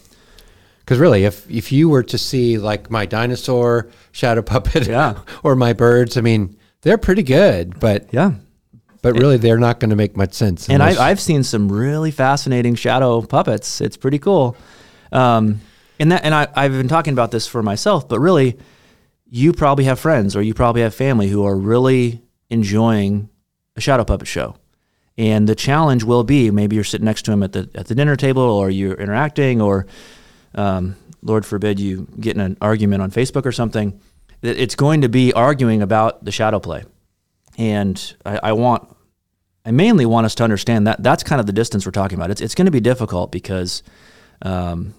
Because 0.79 0.99
really, 0.99 1.23
if 1.23 1.49
if 1.49 1.71
you 1.71 1.87
were 1.89 2.03
to 2.03 2.17
see 2.17 2.57
like 2.57 2.91
my 2.91 3.05
dinosaur 3.05 3.89
shadow 4.11 4.41
puppet, 4.41 4.87
Yeah. 4.87 5.19
or 5.43 5.55
my 5.55 5.73
birds, 5.73 6.17
I 6.17 6.21
mean, 6.21 6.57
they're 6.81 6.97
pretty 6.97 7.23
good, 7.23 7.79
but 7.79 8.07
yeah, 8.11 8.33
but 9.01 9.13
really, 9.17 9.37
they're 9.37 9.57
not 9.57 9.79
going 9.79 9.89
to 9.91 9.95
make 9.95 10.17
much 10.17 10.33
sense. 10.33 10.67
and 10.69 10.83
I, 10.83 11.09
I've 11.09 11.19
seen 11.21 11.43
some 11.43 11.71
really 11.71 12.11
fascinating 12.11 12.75
shadow 12.75 13.21
puppets. 13.21 13.79
It's 13.81 13.95
pretty 13.97 14.19
cool. 14.19 14.55
Um, 15.13 15.61
and 15.99 16.11
that, 16.11 16.23
and 16.25 16.33
I, 16.35 16.47
I've 16.55 16.71
been 16.71 16.87
talking 16.89 17.13
about 17.13 17.31
this 17.31 17.47
for 17.47 17.61
myself, 17.63 18.07
but 18.09 18.19
really, 18.19 18.57
you 19.29 19.53
probably 19.53 19.85
have 19.85 19.99
friends 19.99 20.35
or 20.35 20.41
you 20.41 20.53
probably 20.53 20.81
have 20.81 20.93
family 20.93 21.27
who 21.29 21.45
are 21.45 21.55
really 21.55 22.21
enjoying 22.49 23.29
a 23.77 23.81
shadow 23.81 24.03
puppet 24.03 24.27
show. 24.27 24.55
And 25.17 25.47
the 25.47 25.55
challenge 25.55 26.03
will 26.03 26.23
be 26.23 26.49
maybe 26.51 26.75
you're 26.75 26.83
sitting 26.83 27.05
next 27.05 27.23
to 27.23 27.31
him 27.31 27.43
at 27.43 27.51
the 27.51 27.69
at 27.75 27.87
the 27.87 27.95
dinner 27.95 28.15
table, 28.15 28.41
or 28.41 28.69
you're 28.71 28.95
interacting, 28.95 29.61
or 29.61 29.85
um, 30.55 30.95
Lord 31.21 31.45
forbid 31.45 31.79
you 31.79 32.07
get 32.19 32.35
in 32.35 32.41
an 32.41 32.57
argument 32.61 33.01
on 33.03 33.11
Facebook 33.11 33.45
or 33.45 33.51
something. 33.51 33.99
It- 34.41 34.59
It's 34.59 34.75
going 34.75 35.01
to 35.01 35.09
be 35.09 35.31
arguing 35.33 35.81
about 35.83 36.25
the 36.25 36.31
shadow 36.31 36.59
play, 36.59 36.83
and 37.59 38.15
I, 38.25 38.39
I 38.43 38.53
want 38.53 38.89
I 39.65 39.71
mainly 39.71 40.05
want 40.07 40.25
us 40.25 40.33
to 40.35 40.43
understand 40.43 40.87
that 40.87 41.03
that's 41.03 41.21
kind 41.23 41.39
of 41.39 41.45
the 41.45 41.53
distance 41.53 41.85
we're 41.85 41.91
talking 41.91 42.17
about. 42.17 42.31
It's 42.31 42.41
it's 42.41 42.55
going 42.55 42.65
to 42.65 42.71
be 42.71 42.81
difficult 42.81 43.31
because, 43.31 43.83
um, 44.41 44.95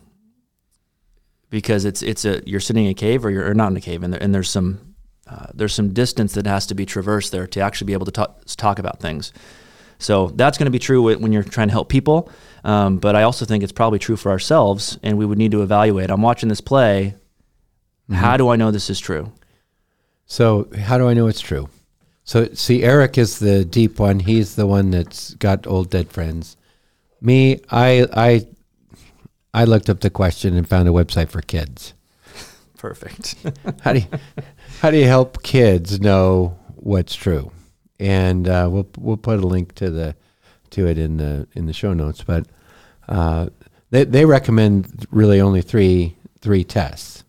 because 1.51 1.85
it's 1.85 2.03
it's 2.03 2.25
a 2.25 2.41
you're 2.49 2.61
sitting 2.61 2.85
in 2.85 2.91
a 2.93 2.95
cave 2.95 3.25
or 3.25 3.31
you're 3.31 3.51
or 3.51 3.55
not 3.55 3.71
in 3.71 3.77
a 3.77 3.81
cave, 3.81 4.03
and 4.05 4.13
there, 4.13 4.23
and 4.23 4.35
there's 4.35 4.49
some 4.51 4.95
uh, 5.27 5.47
there's 5.55 5.75
some 5.75 5.93
distance 5.93 6.35
that 6.35 6.47
has 6.47 6.67
to 6.67 6.75
be 6.75 6.87
traversed 6.87 7.33
there 7.33 7.47
to 7.49 7.61
actually 7.61 7.87
be 7.87 7.93
able 7.95 8.07
to 8.07 8.13
talk 8.13 8.45
talk 8.57 8.79
about 8.79 9.01
things. 9.01 9.33
So 10.05 10.29
that's 10.35 10.59
going 10.59 10.67
to 10.67 10.71
be 10.71 10.79
true 10.79 11.03
when 11.03 11.33
you're 11.33 11.43
trying 11.43 11.69
to 11.69 11.73
help 11.73 11.89
people, 11.89 12.31
um, 12.63 12.99
but 12.99 13.17
I 13.17 13.23
also 13.23 13.47
think 13.47 13.63
it's 13.63 13.73
probably 13.73 13.99
true 13.99 14.17
for 14.17 14.31
ourselves, 14.31 14.99
and 15.03 15.17
we 15.17 15.25
would 15.25 15.39
need 15.39 15.53
to 15.53 15.63
evaluate. 15.63 16.11
I'm 16.11 16.21
watching 16.21 16.51
this 16.51 16.61
play. 16.61 17.15
How 18.13 18.37
do 18.37 18.51
I 18.51 18.57
know 18.57 18.71
this 18.71 18.91
is 18.91 19.01
true? 19.01 19.33
So 20.27 20.69
how 20.79 20.99
do 20.99 21.09
I 21.09 21.15
know 21.15 21.27
it's 21.27 21.41
true? 21.41 21.71
So 22.23 22.49
see, 22.53 22.83
Eric 22.83 23.17
is 23.17 23.39
the 23.39 23.65
deep 23.65 23.99
one. 23.99 24.21
He's 24.21 24.57
the 24.57 24.67
one 24.67 24.91
that's 24.91 25.33
got 25.37 25.67
old 25.67 25.89
dead 25.89 26.11
friends. 26.11 26.59
Me, 27.23 27.61
I 27.71 28.07
I 28.13 28.47
I 29.55 29.65
looked 29.65 29.89
up 29.89 30.01
the 30.01 30.11
question 30.11 30.55
and 30.55 30.69
found 30.69 30.87
a 30.87 30.93
website 30.93 31.31
for 31.31 31.41
kids. 31.41 31.95
Perfect. 32.77 33.37
How 33.81 33.95
do 33.95 34.01
you, 34.01 34.07
how 34.83 34.91
do 34.91 34.99
you 34.99 35.07
help 35.07 35.43
kids 35.43 35.99
know 35.99 36.59
what's 36.77 37.15
true? 37.15 37.51
And 38.05 38.47
uh, 38.49 38.69
we'll 38.71 38.89
we'll 38.99 39.17
put 39.17 39.41
a 39.41 39.47
link 39.47 39.75
to 39.77 39.91
the 39.91 40.15
to 40.71 40.87
it 40.87 40.99
in 40.99 41.17
the 41.17 41.49
in 41.55 41.67
the 41.67 41.73
show 41.73 41.95
notes. 41.95 42.23
But 42.23 42.47
uh, 43.09 43.49
they 43.91 44.05
they 44.05 44.25
recommend 44.27 45.07
really 45.11 45.41
only 45.41 45.63
three 45.63 46.17
three 46.41 46.65
tests. 46.65 47.25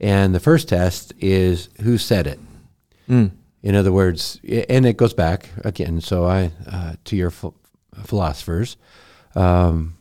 And 0.00 0.34
the 0.34 0.40
first 0.40 0.68
test 0.68 1.12
is 1.18 1.68
who 1.82 1.98
said 1.98 2.26
it. 2.26 2.38
In 3.62 3.74
other 3.76 3.92
words, 3.92 4.40
and 4.68 4.86
it 4.86 4.96
goes 4.96 5.14
back 5.14 5.50
again. 5.64 6.00
So 6.00 6.24
I 6.24 6.52
uh, 6.66 6.94
to 7.04 7.16
your 7.16 7.30
ph- 7.30 7.54
philosophers. 8.04 8.76
Um, 9.34 9.94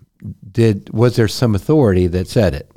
did 0.52 0.90
was 0.92 1.16
there 1.16 1.28
some 1.28 1.56
authority 1.56 2.08
that 2.08 2.28
said 2.28 2.54
it? 2.54 2.72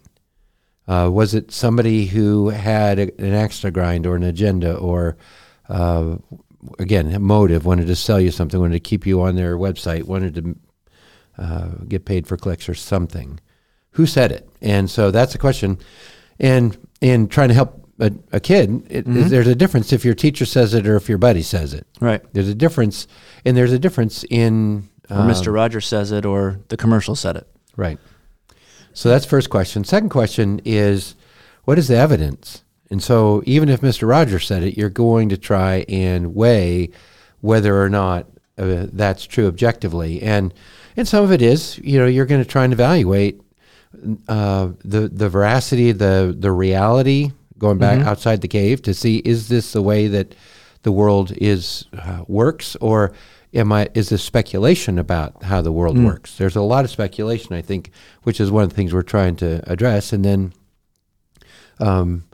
Uh, 0.86 1.08
was 1.12 1.34
it 1.34 1.50
somebody 1.50 2.06
who 2.06 2.50
had 2.50 2.98
a, 2.98 3.20
an 3.20 3.34
axe 3.34 3.60
to 3.60 3.70
grind 3.70 4.06
or 4.06 4.16
an 4.16 4.22
agenda 4.22 4.74
or 4.76 5.16
uh, 5.68 6.16
again, 6.78 7.12
a 7.12 7.18
motive, 7.18 7.64
wanted 7.64 7.86
to 7.86 7.96
sell 7.96 8.20
you 8.20 8.30
something, 8.30 8.60
wanted 8.60 8.74
to 8.74 8.80
keep 8.80 9.06
you 9.06 9.20
on 9.22 9.36
their 9.36 9.56
website, 9.56 10.04
wanted 10.04 10.34
to 10.34 10.56
uh, 11.38 11.68
get 11.88 12.04
paid 12.04 12.26
for 12.26 12.36
clicks 12.36 12.68
or 12.68 12.74
something. 12.74 13.40
Who 13.92 14.06
said 14.06 14.32
it? 14.32 14.48
And 14.60 14.90
so 14.90 15.10
that's 15.10 15.32
the 15.32 15.38
question. 15.38 15.78
And 16.40 16.76
in 17.00 17.28
trying 17.28 17.48
to 17.48 17.54
help 17.54 17.88
a, 18.00 18.10
a 18.32 18.40
kid, 18.40 18.84
it, 18.90 19.04
Mm-hmm. 19.06 19.28
there's 19.28 19.46
a 19.46 19.54
difference 19.54 19.92
if 19.92 20.04
your 20.04 20.14
teacher 20.14 20.44
says 20.44 20.74
it 20.74 20.86
or 20.86 20.96
if 20.96 21.08
your 21.08 21.18
buddy 21.18 21.42
says 21.42 21.72
it. 21.74 21.86
Right. 22.00 22.20
There's 22.32 22.48
a 22.48 22.54
difference, 22.54 23.06
and 23.44 23.56
there's 23.56 23.72
a 23.72 23.78
difference 23.78 24.24
in 24.30 24.88
Or 25.10 25.18
um, 25.18 25.28
Mr. 25.30 25.52
Rogers 25.54 25.86
says 25.86 26.10
it, 26.10 26.24
or 26.26 26.58
the 26.70 26.76
commercial 26.76 27.14
said 27.14 27.36
it. 27.36 27.46
Right. 27.76 27.98
So 28.94 29.08
that's 29.08 29.24
first 29.26 29.48
question. 29.50 29.84
Second 29.84 30.08
question 30.08 30.60
is, 30.64 31.14
what 31.64 31.78
is 31.78 31.86
the 31.88 31.96
evidence? 31.96 32.63
And 32.90 33.02
so 33.02 33.42
even 33.46 33.68
if 33.68 33.80
Mr. 33.80 34.08
Rogers 34.08 34.46
said 34.46 34.62
it, 34.62 34.76
you're 34.76 34.90
going 34.90 35.28
to 35.30 35.36
try 35.36 35.84
and 35.88 36.34
weigh 36.34 36.90
whether 37.40 37.80
or 37.82 37.88
not 37.88 38.26
uh, 38.56 38.86
that's 38.92 39.26
true 39.26 39.46
objectively. 39.46 40.22
And 40.22 40.54
and 40.96 41.08
some 41.08 41.24
of 41.24 41.32
it 41.32 41.42
is, 41.42 41.78
you 41.78 41.98
know, 41.98 42.06
you're 42.06 42.26
going 42.26 42.42
to 42.42 42.48
try 42.48 42.64
and 42.64 42.72
evaluate 42.72 43.40
uh, 44.28 44.68
the 44.84 45.08
the 45.08 45.28
veracity, 45.28 45.92
the 45.92 46.34
the 46.38 46.52
reality, 46.52 47.32
going 47.58 47.78
back 47.78 48.00
outside 48.06 48.40
the 48.40 48.48
cave 48.48 48.82
to 48.82 48.94
see 48.94 49.18
is 49.18 49.48
this 49.48 49.72
the 49.72 49.82
way 49.82 50.06
that 50.08 50.34
the 50.82 50.92
world 50.92 51.32
is 51.38 51.86
uh, 51.94 52.22
works, 52.28 52.76
or 52.76 53.12
am 53.54 53.72
I 53.72 53.88
is 53.94 54.08
this 54.10 54.22
speculation 54.22 54.98
about 54.98 55.42
how 55.42 55.62
the 55.62 55.72
world 55.72 55.96
works? 56.04 56.36
There's 56.36 56.56
a 56.56 56.62
lot 56.62 56.84
of 56.84 56.90
speculation, 56.90 57.54
I 57.54 57.62
think, 57.62 57.90
which 58.22 58.40
is 58.40 58.50
one 58.50 58.64
of 58.64 58.70
the 58.70 58.76
things 58.76 58.92
we're 58.92 59.02
trying 59.02 59.36
to 59.36 59.62
address, 59.70 60.12
and 60.12 60.24
then, 60.24 60.52
um, 61.80 62.24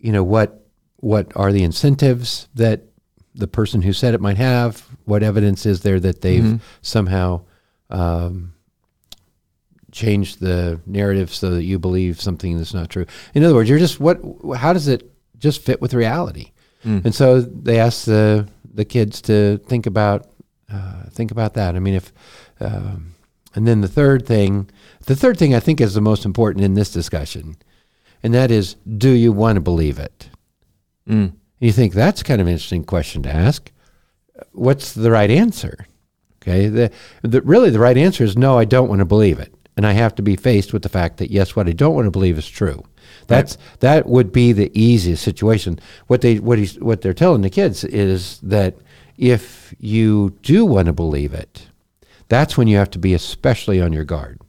you 0.00 0.12
know, 0.12 0.24
what 0.24 0.66
what 0.96 1.32
are 1.36 1.52
the 1.52 1.62
incentives 1.62 2.48
that 2.54 2.82
the 3.34 3.46
person 3.46 3.82
who 3.82 3.92
said 3.92 4.14
it 4.14 4.20
might 4.20 4.36
have? 4.36 4.84
What 5.04 5.22
evidence 5.22 5.64
is 5.66 5.80
there 5.82 6.00
that 6.00 6.20
they've 6.20 6.60
somehow 6.82 7.42
um, 7.90 8.52
changed 9.92 10.40
the 10.40 10.80
narrative 10.86 11.34
so 11.34 11.50
that 11.50 11.64
you 11.64 11.78
believe 11.78 12.20
something 12.20 12.58
that's 12.58 12.74
not 12.74 12.90
true. 12.90 13.06
In 13.34 13.44
other 13.44 13.54
words, 13.54 13.68
you're 13.68 13.78
just 13.78 14.00
what? 14.00 14.20
How 14.56 14.72
does 14.72 14.88
it 14.88 15.10
just 15.38 15.62
fit 15.62 15.80
with 15.80 15.94
reality? 15.94 16.52
And 17.04 17.14
so 17.14 17.40
they 17.40 17.78
ask 17.78 18.04
the 18.04 18.48
the 18.72 18.84
kids 18.84 19.20
to 19.22 19.58
think 19.66 19.86
about 19.86 20.30
uh, 20.72 21.04
think 21.10 21.30
about 21.30 21.54
that. 21.54 21.76
I 21.76 21.78
mean, 21.78 21.94
if 21.94 22.12
um, 22.60 23.14
and 23.54 23.66
then 23.66 23.80
the 23.80 23.88
third 23.88 24.26
thing, 24.26 24.70
the 25.06 25.16
third 25.16 25.38
thing 25.38 25.54
I 25.54 25.60
think 25.60 25.80
is 25.80 25.94
the 25.94 26.00
most 26.00 26.24
important 26.24 26.64
in 26.64 26.74
this 26.74 26.90
discussion, 26.92 27.56
and 28.22 28.34
that 28.34 28.50
is, 28.50 28.76
do 28.98 29.10
you 29.10 29.32
want 29.32 29.56
to 29.56 29.60
believe 29.60 29.98
it? 29.98 30.28
Mm. 31.08 31.32
You 31.58 31.72
think 31.72 31.92
that's 31.92 32.22
kind 32.22 32.40
of 32.40 32.46
an 32.46 32.52
interesting 32.52 32.84
question 32.84 33.22
to 33.22 33.34
ask. 33.34 33.70
What's 34.52 34.92
the 34.94 35.10
right 35.10 35.30
answer? 35.30 35.86
Okay, 36.42 36.68
the, 36.68 36.90
the 37.22 37.42
really 37.42 37.68
the 37.68 37.78
right 37.78 37.98
answer 37.98 38.24
is 38.24 38.36
no. 38.36 38.58
I 38.58 38.64
don't 38.64 38.88
want 38.88 39.00
to 39.00 39.04
believe 39.04 39.38
it, 39.38 39.54
and 39.76 39.86
I 39.86 39.92
have 39.92 40.14
to 40.14 40.22
be 40.22 40.36
faced 40.36 40.72
with 40.72 40.82
the 40.82 40.88
fact 40.88 41.18
that 41.18 41.30
yes, 41.30 41.54
what 41.54 41.68
I 41.68 41.72
don't 41.72 41.94
want 41.94 42.06
to 42.06 42.10
believe 42.10 42.38
is 42.38 42.48
true. 42.48 42.82
That's 43.26 43.58
that 43.80 44.06
would 44.06 44.32
be 44.32 44.52
the 44.52 44.70
easiest 44.78 45.22
situation. 45.22 45.78
What 46.06 46.22
they 46.22 46.38
what 46.38 46.58
he's 46.58 46.80
what 46.80 47.02
they're 47.02 47.12
telling 47.12 47.42
the 47.42 47.50
kids 47.50 47.84
is 47.84 48.40
that 48.42 48.76
if 49.18 49.74
you 49.78 50.30
do 50.40 50.64
want 50.64 50.86
to 50.86 50.94
believe 50.94 51.34
it, 51.34 51.68
that's 52.28 52.56
when 52.56 52.68
you 52.68 52.78
have 52.78 52.90
to 52.90 52.98
be 52.98 53.12
especially 53.12 53.82
on 53.82 53.92
your 53.92 54.04
guard. 54.04 54.40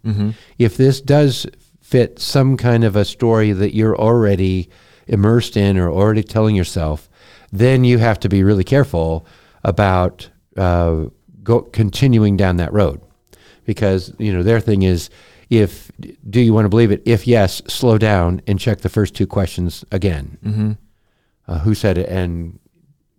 If 0.57 0.77
this 0.77 1.01
does 1.01 1.45
fit 1.91 2.19
some 2.19 2.55
kind 2.55 2.85
of 2.85 2.95
a 2.95 3.03
story 3.03 3.51
that 3.51 3.75
you're 3.75 3.97
already 3.97 4.69
immersed 5.07 5.57
in 5.57 5.77
or 5.77 5.91
already 5.91 6.23
telling 6.23 6.55
yourself, 6.55 7.09
then 7.51 7.83
you 7.83 7.97
have 7.97 8.17
to 8.17 8.29
be 8.29 8.43
really 8.43 8.63
careful 8.63 9.25
about 9.65 10.29
uh, 10.55 11.05
go, 11.43 11.61
continuing 11.61 12.37
down 12.37 12.55
that 12.55 12.71
road, 12.71 13.01
because 13.65 14.13
you 14.17 14.31
know 14.31 14.41
their 14.41 14.61
thing 14.61 14.83
is, 14.83 15.09
if 15.49 15.91
do 16.29 16.39
you 16.39 16.53
want 16.53 16.63
to 16.63 16.69
believe 16.69 16.91
it? 16.91 17.01
If 17.05 17.27
yes, 17.27 17.61
slow 17.67 17.97
down 17.97 18.41
and 18.47 18.57
check 18.57 18.79
the 18.79 18.89
first 18.89 19.13
two 19.13 19.27
questions 19.27 19.83
again. 19.91 20.37
Mm-hmm. 20.43 20.71
Uh, 21.47 21.59
who 21.59 21.73
said 21.75 21.97
it 21.97 22.07
and 22.07 22.57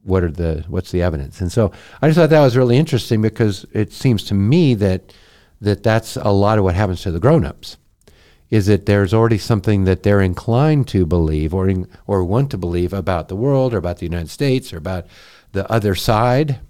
what 0.04 0.24
are 0.24 0.30
the 0.30 0.64
what's 0.68 0.92
the 0.92 1.02
evidence? 1.02 1.42
And 1.42 1.52
so 1.52 1.72
I 2.00 2.08
just 2.08 2.16
thought 2.16 2.30
that 2.30 2.40
was 2.40 2.56
really 2.56 2.78
interesting 2.78 3.20
because 3.20 3.66
it 3.72 3.92
seems 3.92 4.24
to 4.24 4.34
me 4.34 4.74
that 4.74 5.12
that 5.60 5.82
that's 5.82 6.16
a 6.16 6.30
lot 6.30 6.56
of 6.56 6.64
what 6.64 6.74
happens 6.74 7.02
to 7.02 7.10
the 7.10 7.20
grown-ups 7.20 7.76
is 8.52 8.66
that 8.66 8.84
there's 8.84 9.14
already 9.14 9.38
something 9.38 9.84
that 9.84 10.02
they're 10.02 10.20
inclined 10.20 10.86
to 10.86 11.06
believe 11.06 11.54
or 11.54 11.70
in, 11.70 11.88
or 12.06 12.22
want 12.22 12.50
to 12.50 12.58
believe 12.58 12.92
about 12.92 13.28
the 13.28 13.34
world 13.34 13.72
or 13.72 13.78
about 13.78 13.96
the 13.96 14.04
United 14.04 14.28
States 14.28 14.74
or 14.74 14.76
about 14.76 15.06
the 15.52 15.68
other 15.72 15.94
side. 15.94 16.60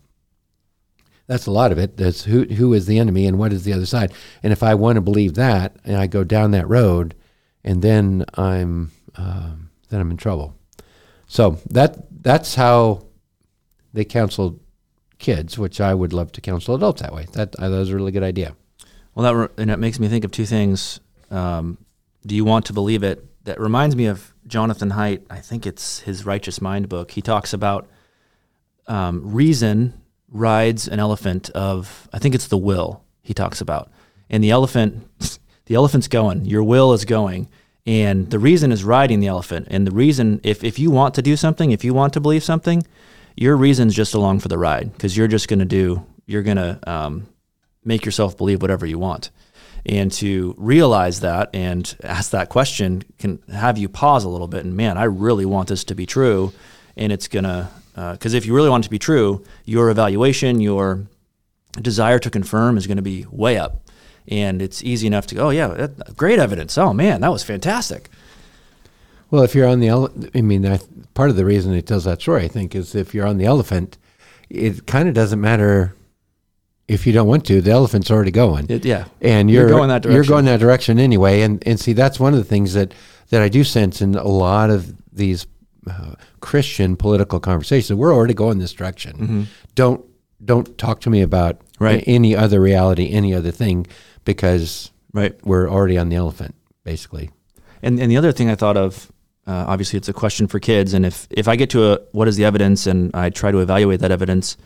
That's 1.26 1.46
a 1.46 1.50
lot 1.50 1.72
of 1.72 1.78
it. 1.78 1.96
That's 1.96 2.22
who 2.22 2.44
who 2.44 2.72
is 2.72 2.86
the 2.86 3.00
enemy 3.00 3.26
and 3.26 3.36
what 3.36 3.52
is 3.52 3.64
the 3.64 3.72
other 3.72 3.84
side. 3.84 4.12
And 4.44 4.52
if 4.52 4.62
I 4.62 4.76
want 4.76 4.94
to 4.94 5.00
believe 5.00 5.34
that 5.34 5.74
and 5.84 5.96
I 5.96 6.06
go 6.06 6.22
down 6.22 6.52
that 6.52 6.68
road, 6.68 7.16
and 7.64 7.82
then 7.82 8.26
I'm 8.34 8.92
um, 9.16 9.70
then 9.88 10.00
I'm 10.00 10.12
in 10.12 10.16
trouble. 10.16 10.54
So 11.26 11.58
that 11.70 12.22
that's 12.22 12.54
how 12.54 13.06
they 13.92 14.04
counseled 14.04 14.60
kids, 15.18 15.58
which 15.58 15.80
I 15.80 15.94
would 15.94 16.12
love 16.12 16.30
to 16.32 16.40
counsel 16.40 16.76
adults 16.76 17.02
that 17.02 17.12
way. 17.12 17.26
That, 17.32 17.52
that 17.52 17.70
was 17.70 17.90
a 17.90 17.96
really 17.96 18.12
good 18.12 18.22
idea. 18.22 18.54
Well, 19.14 19.24
that 19.24 19.34
re- 19.36 19.62
and 19.62 19.70
it 19.70 19.78
makes 19.78 19.98
me 19.98 20.06
think 20.06 20.24
of 20.24 20.30
two 20.30 20.46
things. 20.46 21.00
Um, 21.32 21.78
do 22.26 22.34
you 22.34 22.44
want 22.44 22.66
to 22.66 22.72
believe 22.72 23.02
it? 23.02 23.24
That 23.44 23.58
reminds 23.58 23.96
me 23.96 24.06
of 24.06 24.32
Jonathan 24.46 24.90
Haidt. 24.90 25.22
I 25.28 25.40
think 25.40 25.66
it's 25.66 26.00
his 26.00 26.24
Righteous 26.24 26.60
Mind 26.60 26.88
book. 26.88 27.10
He 27.10 27.22
talks 27.22 27.52
about 27.52 27.88
um, 28.86 29.32
reason 29.32 29.94
rides 30.28 30.88
an 30.88 30.98
elephant 30.98 31.50
of 31.50 32.08
I 32.12 32.18
think 32.18 32.34
it's 32.34 32.48
the 32.48 32.58
will. 32.58 33.02
He 33.22 33.34
talks 33.34 33.60
about, 33.60 33.90
and 34.30 34.42
the 34.42 34.50
elephant, 34.50 35.08
the 35.66 35.74
elephant's 35.74 36.08
going. 36.08 36.44
Your 36.44 36.62
will 36.62 36.92
is 36.92 37.04
going, 37.04 37.48
and 37.86 38.30
the 38.30 38.38
reason 38.38 38.72
is 38.72 38.84
riding 38.84 39.20
the 39.20 39.26
elephant. 39.26 39.68
And 39.70 39.86
the 39.86 39.92
reason, 39.92 40.40
if 40.42 40.62
if 40.62 40.78
you 40.78 40.90
want 40.90 41.14
to 41.14 41.22
do 41.22 41.36
something, 41.36 41.70
if 41.70 41.84
you 41.84 41.94
want 41.94 42.12
to 42.14 42.20
believe 42.20 42.44
something, 42.44 42.84
your 43.36 43.56
reason's 43.56 43.94
just 43.94 44.14
along 44.14 44.40
for 44.40 44.48
the 44.48 44.58
ride 44.58 44.92
because 44.92 45.16
you're 45.16 45.28
just 45.28 45.48
going 45.48 45.58
to 45.58 45.64
do. 45.64 46.06
You're 46.26 46.42
going 46.42 46.56
to 46.56 46.78
um, 46.86 47.26
make 47.84 48.04
yourself 48.04 48.36
believe 48.36 48.62
whatever 48.62 48.86
you 48.86 48.98
want. 48.98 49.30
And 49.84 50.12
to 50.12 50.54
realize 50.58 51.20
that 51.20 51.50
and 51.52 51.96
ask 52.04 52.30
that 52.30 52.48
question 52.48 53.02
can 53.18 53.40
have 53.52 53.78
you 53.78 53.88
pause 53.88 54.22
a 54.22 54.28
little 54.28 54.46
bit 54.46 54.64
and, 54.64 54.76
man, 54.76 54.96
I 54.96 55.04
really 55.04 55.44
want 55.44 55.68
this 55.68 55.82
to 55.84 55.94
be 55.94 56.06
true. 56.06 56.52
And 56.96 57.10
it's 57.12 57.26
to, 57.44 57.68
because 57.94 58.34
uh, 58.34 58.36
if 58.36 58.46
you 58.46 58.54
really 58.54 58.70
want 58.70 58.84
it 58.84 58.86
to 58.86 58.90
be 58.90 58.98
true, 58.98 59.44
your 59.64 59.90
evaluation, 59.90 60.60
your 60.60 61.06
desire 61.80 62.18
to 62.20 62.30
confirm 62.30 62.76
is 62.76 62.86
going 62.86 62.96
to 62.96 63.02
be 63.02 63.26
way 63.30 63.58
up. 63.58 63.88
And 64.28 64.62
it's 64.62 64.84
easy 64.84 65.08
enough 65.08 65.26
to 65.28 65.34
go, 65.34 65.48
oh, 65.48 65.50
yeah, 65.50 65.66
that, 65.68 66.16
great 66.16 66.38
evidence. 66.38 66.78
Oh, 66.78 66.92
man, 66.92 67.22
that 67.22 67.32
was 67.32 67.42
fantastic. 67.42 68.08
Well, 69.30 69.42
if 69.42 69.54
you're 69.54 69.66
on 69.66 69.80
the, 69.80 69.88
ele- 69.88 70.12
I 70.34 70.42
mean, 70.42 70.64
I, 70.64 70.78
part 71.14 71.30
of 71.30 71.36
the 71.36 71.44
reason 71.44 71.74
it 71.74 71.86
tells 71.86 72.04
that 72.04 72.20
story, 72.20 72.44
I 72.44 72.48
think, 72.48 72.76
is 72.76 72.94
if 72.94 73.14
you're 73.14 73.26
on 73.26 73.38
the 73.38 73.46
elephant, 73.46 73.98
it 74.48 74.86
kind 74.86 75.08
of 75.08 75.14
doesn't 75.14 75.40
matter 75.40 75.96
if 76.92 77.06
you 77.06 77.12
don't 77.12 77.26
want 77.28 77.44
to. 77.46 77.60
The 77.60 77.70
elephant's 77.70 78.10
already 78.10 78.30
going, 78.30 78.66
It, 78.68 78.84
yeah. 78.84 79.04
and 79.20 79.50
you're, 79.50 79.68
You're 79.68 79.76
going 79.78 79.88
that 79.88 80.02
direction. 80.02 80.14
You're 80.16 80.24
going 80.24 80.44
that 80.46 80.60
direction 80.60 80.98
anyway. 80.98 81.42
And 81.42 81.62
and 81.66 81.78
see, 81.80 81.92
that's 81.94 82.18
one 82.20 82.32
of 82.32 82.38
the 82.38 82.44
things 82.44 82.72
that 82.74 82.92
that 83.30 83.42
I 83.42 83.48
do 83.48 83.64
sense 83.64 84.00
in 84.02 84.14
a 84.14 84.26
lot 84.28 84.70
of 84.70 84.94
these 85.12 85.46
uh, 85.90 86.14
Christian 86.40 86.96
political 86.96 87.40
conversations. 87.40 87.98
We're 87.98 88.14
already 88.14 88.34
going 88.34 88.58
this 88.58 88.72
direction. 88.72 89.48
Don't 89.74 90.04
don't 90.44 90.76
talk 90.78 91.00
to 91.02 91.10
me 91.10 91.22
about 91.22 91.56
Mm-hmm. 91.82 91.84
Right. 91.84 92.04
any 92.06 92.36
other 92.36 92.60
reality, 92.60 93.10
any 93.10 93.34
other 93.34 93.50
thing, 93.50 93.86
because 94.24 94.92
Right. 95.12 95.34
we're 95.44 95.68
already 95.68 95.98
on 95.98 96.10
the 96.10 96.16
elephant, 96.16 96.54
basically. 96.84 97.30
And 97.82 97.98
and 98.00 98.08
the 98.08 98.16
other 98.16 98.30
thing 98.32 98.48
I 98.48 98.54
thought 98.54 98.76
of, 98.76 99.10
uh, 99.48 99.64
obviously, 99.66 99.96
it's 99.96 100.08
a 100.08 100.12
question 100.12 100.46
for 100.46 100.60
kids. 100.60 100.94
And 100.94 101.04
if 101.04 101.26
if 101.30 101.48
I 101.48 101.56
get 101.56 101.70
to 101.70 101.92
a 101.92 101.98
what 102.12 102.28
is 102.28 102.36
the 102.36 102.44
evidence, 102.44 102.86
and 102.90 103.10
I 103.14 103.30
try 103.30 103.50
to 103.50 103.58
evaluate 103.58 103.98
that 104.00 104.12
evidence, 104.12 104.56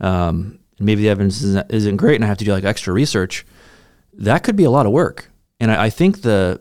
um, 0.00 0.59
and 0.80 0.86
maybe 0.86 1.02
the 1.02 1.10
evidence 1.10 1.42
isn't, 1.42 1.70
isn't 1.70 1.96
great, 1.98 2.16
and 2.16 2.24
I 2.24 2.28
have 2.28 2.38
to 2.38 2.44
do 2.44 2.52
like 2.52 2.64
extra 2.64 2.92
research, 2.92 3.46
that 4.14 4.42
could 4.42 4.56
be 4.56 4.64
a 4.64 4.70
lot 4.70 4.86
of 4.86 4.92
work. 4.92 5.30
And 5.60 5.70
I, 5.70 5.84
I 5.84 5.90
think 5.90 6.22
the 6.22 6.60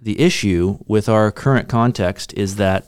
the 0.00 0.20
issue 0.20 0.78
with 0.86 1.08
our 1.08 1.32
current 1.32 1.68
context 1.68 2.32
is 2.34 2.56
that 2.56 2.86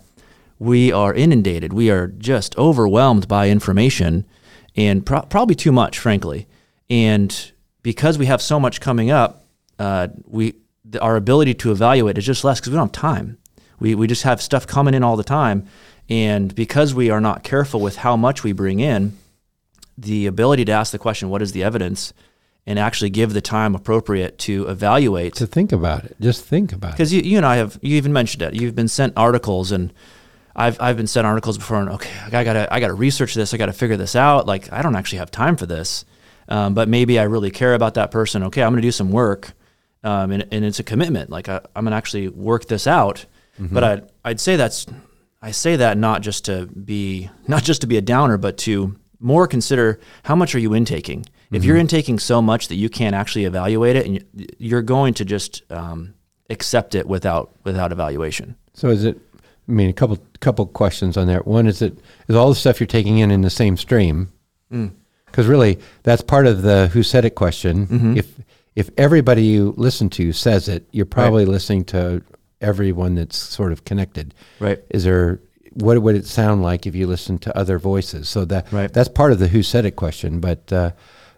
we 0.58 0.92
are 0.92 1.12
inundated. 1.12 1.72
We 1.72 1.90
are 1.90 2.06
just 2.06 2.56
overwhelmed 2.56 3.26
by 3.26 3.50
information, 3.50 4.24
and 4.76 5.04
pro- 5.04 5.22
probably 5.22 5.56
too 5.56 5.72
much, 5.72 5.98
frankly. 5.98 6.46
And 6.88 7.52
because 7.82 8.18
we 8.18 8.26
have 8.26 8.40
so 8.40 8.60
much 8.60 8.80
coming 8.80 9.10
up, 9.10 9.44
uh, 9.80 10.08
we 10.26 10.54
the, 10.84 11.00
our 11.00 11.16
ability 11.16 11.54
to 11.54 11.72
evaluate 11.72 12.18
is 12.18 12.24
just 12.24 12.44
less 12.44 12.60
because 12.60 12.70
we 12.70 12.76
don't 12.76 12.94
have 12.94 13.02
time. 13.02 13.38
We 13.80 13.96
we 13.96 14.06
just 14.06 14.22
have 14.22 14.40
stuff 14.40 14.64
coming 14.64 14.94
in 14.94 15.02
all 15.02 15.16
the 15.16 15.24
time, 15.24 15.66
and 16.08 16.54
because 16.54 16.94
we 16.94 17.10
are 17.10 17.20
not 17.20 17.42
careful 17.42 17.80
with 17.80 17.96
how 17.96 18.16
much 18.16 18.44
we 18.44 18.52
bring 18.52 18.78
in, 18.78 19.18
the 20.00 20.26
ability 20.26 20.64
to 20.66 20.72
ask 20.72 20.92
the 20.92 20.98
question, 20.98 21.28
"What 21.28 21.42
is 21.42 21.52
the 21.52 21.62
evidence?" 21.64 22.12
and 22.66 22.78
actually 22.78 23.08
give 23.08 23.32
the 23.32 23.40
time 23.40 23.74
appropriate 23.74 24.36
to 24.38 24.66
evaluate 24.68 25.34
To 25.36 25.46
think 25.46 25.72
about 25.72 26.04
it, 26.04 26.14
just 26.20 26.44
think 26.44 26.70
about 26.72 26.88
it. 26.90 26.92
because 26.92 27.12
you, 27.14 27.22
you 27.22 27.38
and 27.38 27.46
I 27.46 27.56
have 27.56 27.78
you 27.82 27.96
even 27.96 28.12
mentioned 28.12 28.42
it. 28.42 28.52
You've 28.54 28.74
been 28.74 28.88
sent 28.88 29.14
articles, 29.16 29.72
and 29.72 29.92
I've 30.54 30.78
I've 30.80 30.96
been 30.96 31.06
sent 31.06 31.26
articles 31.26 31.56
before, 31.56 31.78
and 31.80 31.88
okay, 31.90 32.10
I 32.26 32.44
gotta 32.44 32.68
I 32.72 32.78
gotta 32.80 32.94
research 32.94 33.34
this. 33.34 33.54
I 33.54 33.56
gotta 33.56 33.72
figure 33.72 33.96
this 33.96 34.14
out. 34.14 34.46
Like 34.46 34.70
I 34.72 34.82
don't 34.82 34.96
actually 34.96 35.18
have 35.18 35.30
time 35.30 35.56
for 35.56 35.64
this, 35.66 36.04
um, 36.48 36.74
but 36.74 36.88
maybe 36.88 37.18
I 37.18 37.22
really 37.24 37.50
care 37.50 37.74
about 37.74 37.94
that 37.94 38.10
person. 38.10 38.42
Okay, 38.44 38.62
I'm 38.62 38.70
gonna 38.72 38.82
do 38.82 38.92
some 38.92 39.10
work, 39.12 39.52
um, 40.04 40.30
and 40.30 40.44
and 40.52 40.64
it's 40.64 40.78
a 40.78 40.84
commitment. 40.84 41.30
Like 41.30 41.48
I, 41.48 41.60
I'm 41.74 41.84
gonna 41.84 41.96
actually 41.96 42.28
work 42.28 42.66
this 42.66 42.86
out. 42.86 43.24
But 43.60 43.82
I 43.82 43.94
would 43.94 44.10
I'd 44.24 44.40
say 44.40 44.54
that's 44.56 44.86
I 45.42 45.50
say 45.52 45.76
that 45.76 45.96
not 45.98 46.22
just 46.22 46.44
to 46.44 46.66
be 46.66 47.28
not 47.48 47.64
just 47.64 47.80
to 47.80 47.86
be 47.88 47.96
a 47.96 48.02
downer, 48.02 48.36
but 48.36 48.58
to 48.58 48.94
more 49.20 49.46
consider 49.46 49.98
how 50.24 50.36
much 50.36 50.54
are 50.54 50.58
you 50.58 50.74
intaking. 50.74 51.24
If 51.50 51.64
you're 51.64 51.76
mm-hmm. 51.76 51.80
intaking 51.80 52.18
so 52.18 52.42
much 52.42 52.68
that 52.68 52.74
you 52.74 52.90
can't 52.90 53.14
actually 53.14 53.46
evaluate 53.46 53.96
it, 53.96 54.06
and 54.06 54.16
you- 54.16 54.46
you're 54.58 54.82
going 54.82 55.14
to 55.14 55.24
just 55.24 55.62
um, 55.70 56.14
accept 56.50 56.94
it 56.94 57.06
without 57.06 57.50
without 57.64 57.90
evaluation. 57.92 58.56
So 58.74 58.88
is 58.88 59.04
it? 59.04 59.18
I 59.68 59.72
mean, 59.72 59.88
a 59.88 59.94
couple 59.94 60.18
couple 60.40 60.66
questions 60.66 61.16
on 61.16 61.26
there. 61.26 61.40
One 61.40 61.66
is 61.66 61.80
it 61.82 61.98
is 62.28 62.36
all 62.36 62.48
the 62.50 62.54
stuff 62.54 62.80
you're 62.80 62.86
taking 62.86 63.18
in 63.18 63.30
in 63.30 63.40
the 63.40 63.50
same 63.50 63.76
stream? 63.76 64.30
Mm. 64.72 64.92
Because 65.26 65.46
really, 65.46 65.78
that's 66.02 66.22
part 66.22 66.46
of 66.46 66.62
the 66.62 66.88
who 66.88 67.02
said 67.02 67.24
it 67.24 67.34
question. 67.34 67.86
Mm-hmm. 67.86 68.16
If 68.18 68.34
if 68.76 68.90
everybody 68.96 69.44
you 69.44 69.74
listen 69.76 70.10
to 70.10 70.32
says 70.32 70.68
it, 70.68 70.86
you're 70.92 71.06
probably 71.06 71.44
listening 71.44 71.84
to 71.86 72.22
everyone 72.60 73.14
that's 73.14 73.36
sort 73.36 73.72
of 73.72 73.84
connected. 73.84 74.34
Right. 74.60 74.80
Is 74.90 75.04
there? 75.04 75.40
What 75.80 76.00
would 76.02 76.16
it 76.16 76.26
sound 76.26 76.62
like 76.62 76.86
if 76.86 76.94
you 76.94 77.06
listened 77.06 77.42
to 77.42 77.56
other 77.56 77.78
voices? 77.78 78.28
So 78.28 78.44
that 78.46 78.72
Right. 78.72 78.92
that's 78.92 79.08
part 79.08 79.32
of 79.32 79.38
the 79.38 79.48
who 79.48 79.62
said 79.62 79.84
it 79.84 79.96
question. 79.96 80.40
But 80.40 80.72
uh, 80.72 80.90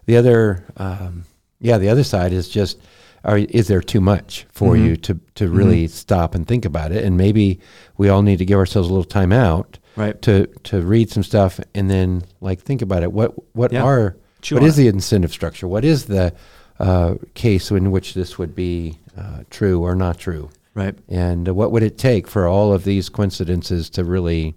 the 0.05 0.17
other, 0.17 0.63
um, 0.77 1.25
yeah, 1.59 1.77
the 1.77 1.89
other 1.89 2.03
side 2.03 2.33
is 2.33 2.49
just, 2.49 2.79
are, 3.23 3.37
is 3.37 3.67
there 3.67 3.81
too 3.81 4.01
much 4.01 4.45
for 4.51 4.73
Mm-hmm. 4.75 4.85
you 4.85 4.97
to 4.97 5.19
to 5.35 5.47
really 5.49 5.87
stop 5.87 6.33
and 6.35 6.47
think 6.47 6.65
about 6.65 6.91
it? 6.91 7.03
And 7.03 7.17
maybe 7.17 7.59
we 7.97 8.09
all 8.09 8.21
need 8.23 8.39
to 8.39 8.45
give 8.45 8.57
ourselves 8.57 8.89
a 8.89 8.91
little 8.93 9.03
time 9.21 9.31
out, 9.31 9.77
Right. 9.95 10.19
To 10.23 10.47
to 10.63 10.81
read 10.81 11.09
some 11.11 11.23
stuff 11.23 11.59
and 11.75 11.89
then 11.89 12.23
like 12.39 12.61
think 12.61 12.81
about 12.81 13.03
it. 13.03 13.11
What 13.13 13.33
what 13.55 13.71
Yeah. 13.71 13.83
are 13.83 14.15
Chew 14.41 14.55
what 14.55 14.63
on 14.63 14.69
it. 14.69 14.75
the 14.75 14.87
incentive 14.87 15.31
structure? 15.31 15.67
What 15.67 15.85
is 15.85 16.05
the 16.05 16.33
uh, 16.79 17.15
case 17.35 17.69
in 17.69 17.91
which 17.91 18.13
this 18.15 18.39
would 18.39 18.55
be 18.55 18.97
uh, 19.15 19.43
true 19.51 19.81
or 19.83 19.93
not 19.95 20.17
true? 20.17 20.49
Right. 20.73 20.95
And 21.09 21.49
uh, 21.49 21.53
what 21.53 21.71
would 21.71 21.83
it 21.83 21.97
take 21.97 22.27
for 22.27 22.47
all 22.47 22.73
of 22.73 22.83
these 22.83 23.09
coincidences 23.09 23.89
to 23.91 24.03
really 24.03 24.55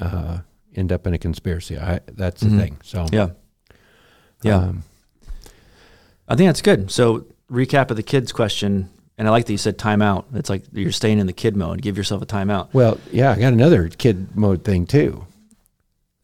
uh, 0.00 0.38
end 0.74 0.90
up 0.92 1.06
in 1.06 1.14
a 1.14 1.18
conspiracy? 1.18 1.78
I, 1.78 2.00
that's 2.12 2.40
the 2.40 2.48
Mhm. 2.48 2.58
thing. 2.58 2.76
So 2.82 3.06
Yeah. 3.12 3.28
Yeah. 4.42 4.56
um, 4.56 4.82
I 6.28 6.36
think 6.36 6.48
that's 6.48 6.62
good. 6.62 6.90
So 6.90 7.26
recap 7.50 7.90
of 7.90 7.96
the 7.96 8.02
kids 8.02 8.32
question, 8.32 8.88
and 9.18 9.28
I 9.28 9.30
like 9.30 9.44
that 9.46 9.52
you 9.52 9.58
said 9.58 9.78
timeout. 9.78 10.24
It's 10.34 10.48
like 10.50 10.64
you're 10.72 10.92
staying 10.92 11.18
in 11.18 11.26
the 11.26 11.32
kid 11.32 11.56
mode. 11.56 11.82
Give 11.82 11.96
yourself 11.96 12.22
a 12.22 12.26
timeout. 12.26 12.68
well, 12.72 12.98
yeah, 13.12 13.32
I 13.32 13.38
got 13.38 13.52
another 13.52 13.88
kid 13.88 14.34
mode 14.36 14.64
thing 14.64 14.86
too. 14.86 15.26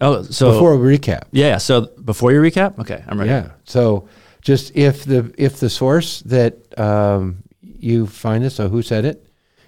Oh, 0.00 0.22
so 0.22 0.52
Before 0.52 0.78
we 0.78 0.96
recap, 0.96 1.24
yeah. 1.30 1.58
So 1.58 1.90
before 2.02 2.32
you 2.32 2.40
recap, 2.40 2.78
okay, 2.78 3.04
I'm 3.06 3.18
ready. 3.18 3.30
yeah. 3.30 3.50
So 3.64 4.08
just 4.40 4.74
if 4.74 5.04
the 5.04 5.30
if 5.36 5.60
the 5.60 5.68
source 5.68 6.20
that 6.22 6.56
um, 6.78 7.42
you 7.82 8.06
find 8.06 8.44
this, 8.44 8.54
so 8.56 8.68
who 8.68 8.82
said 8.82 9.04
it? 9.04 9.26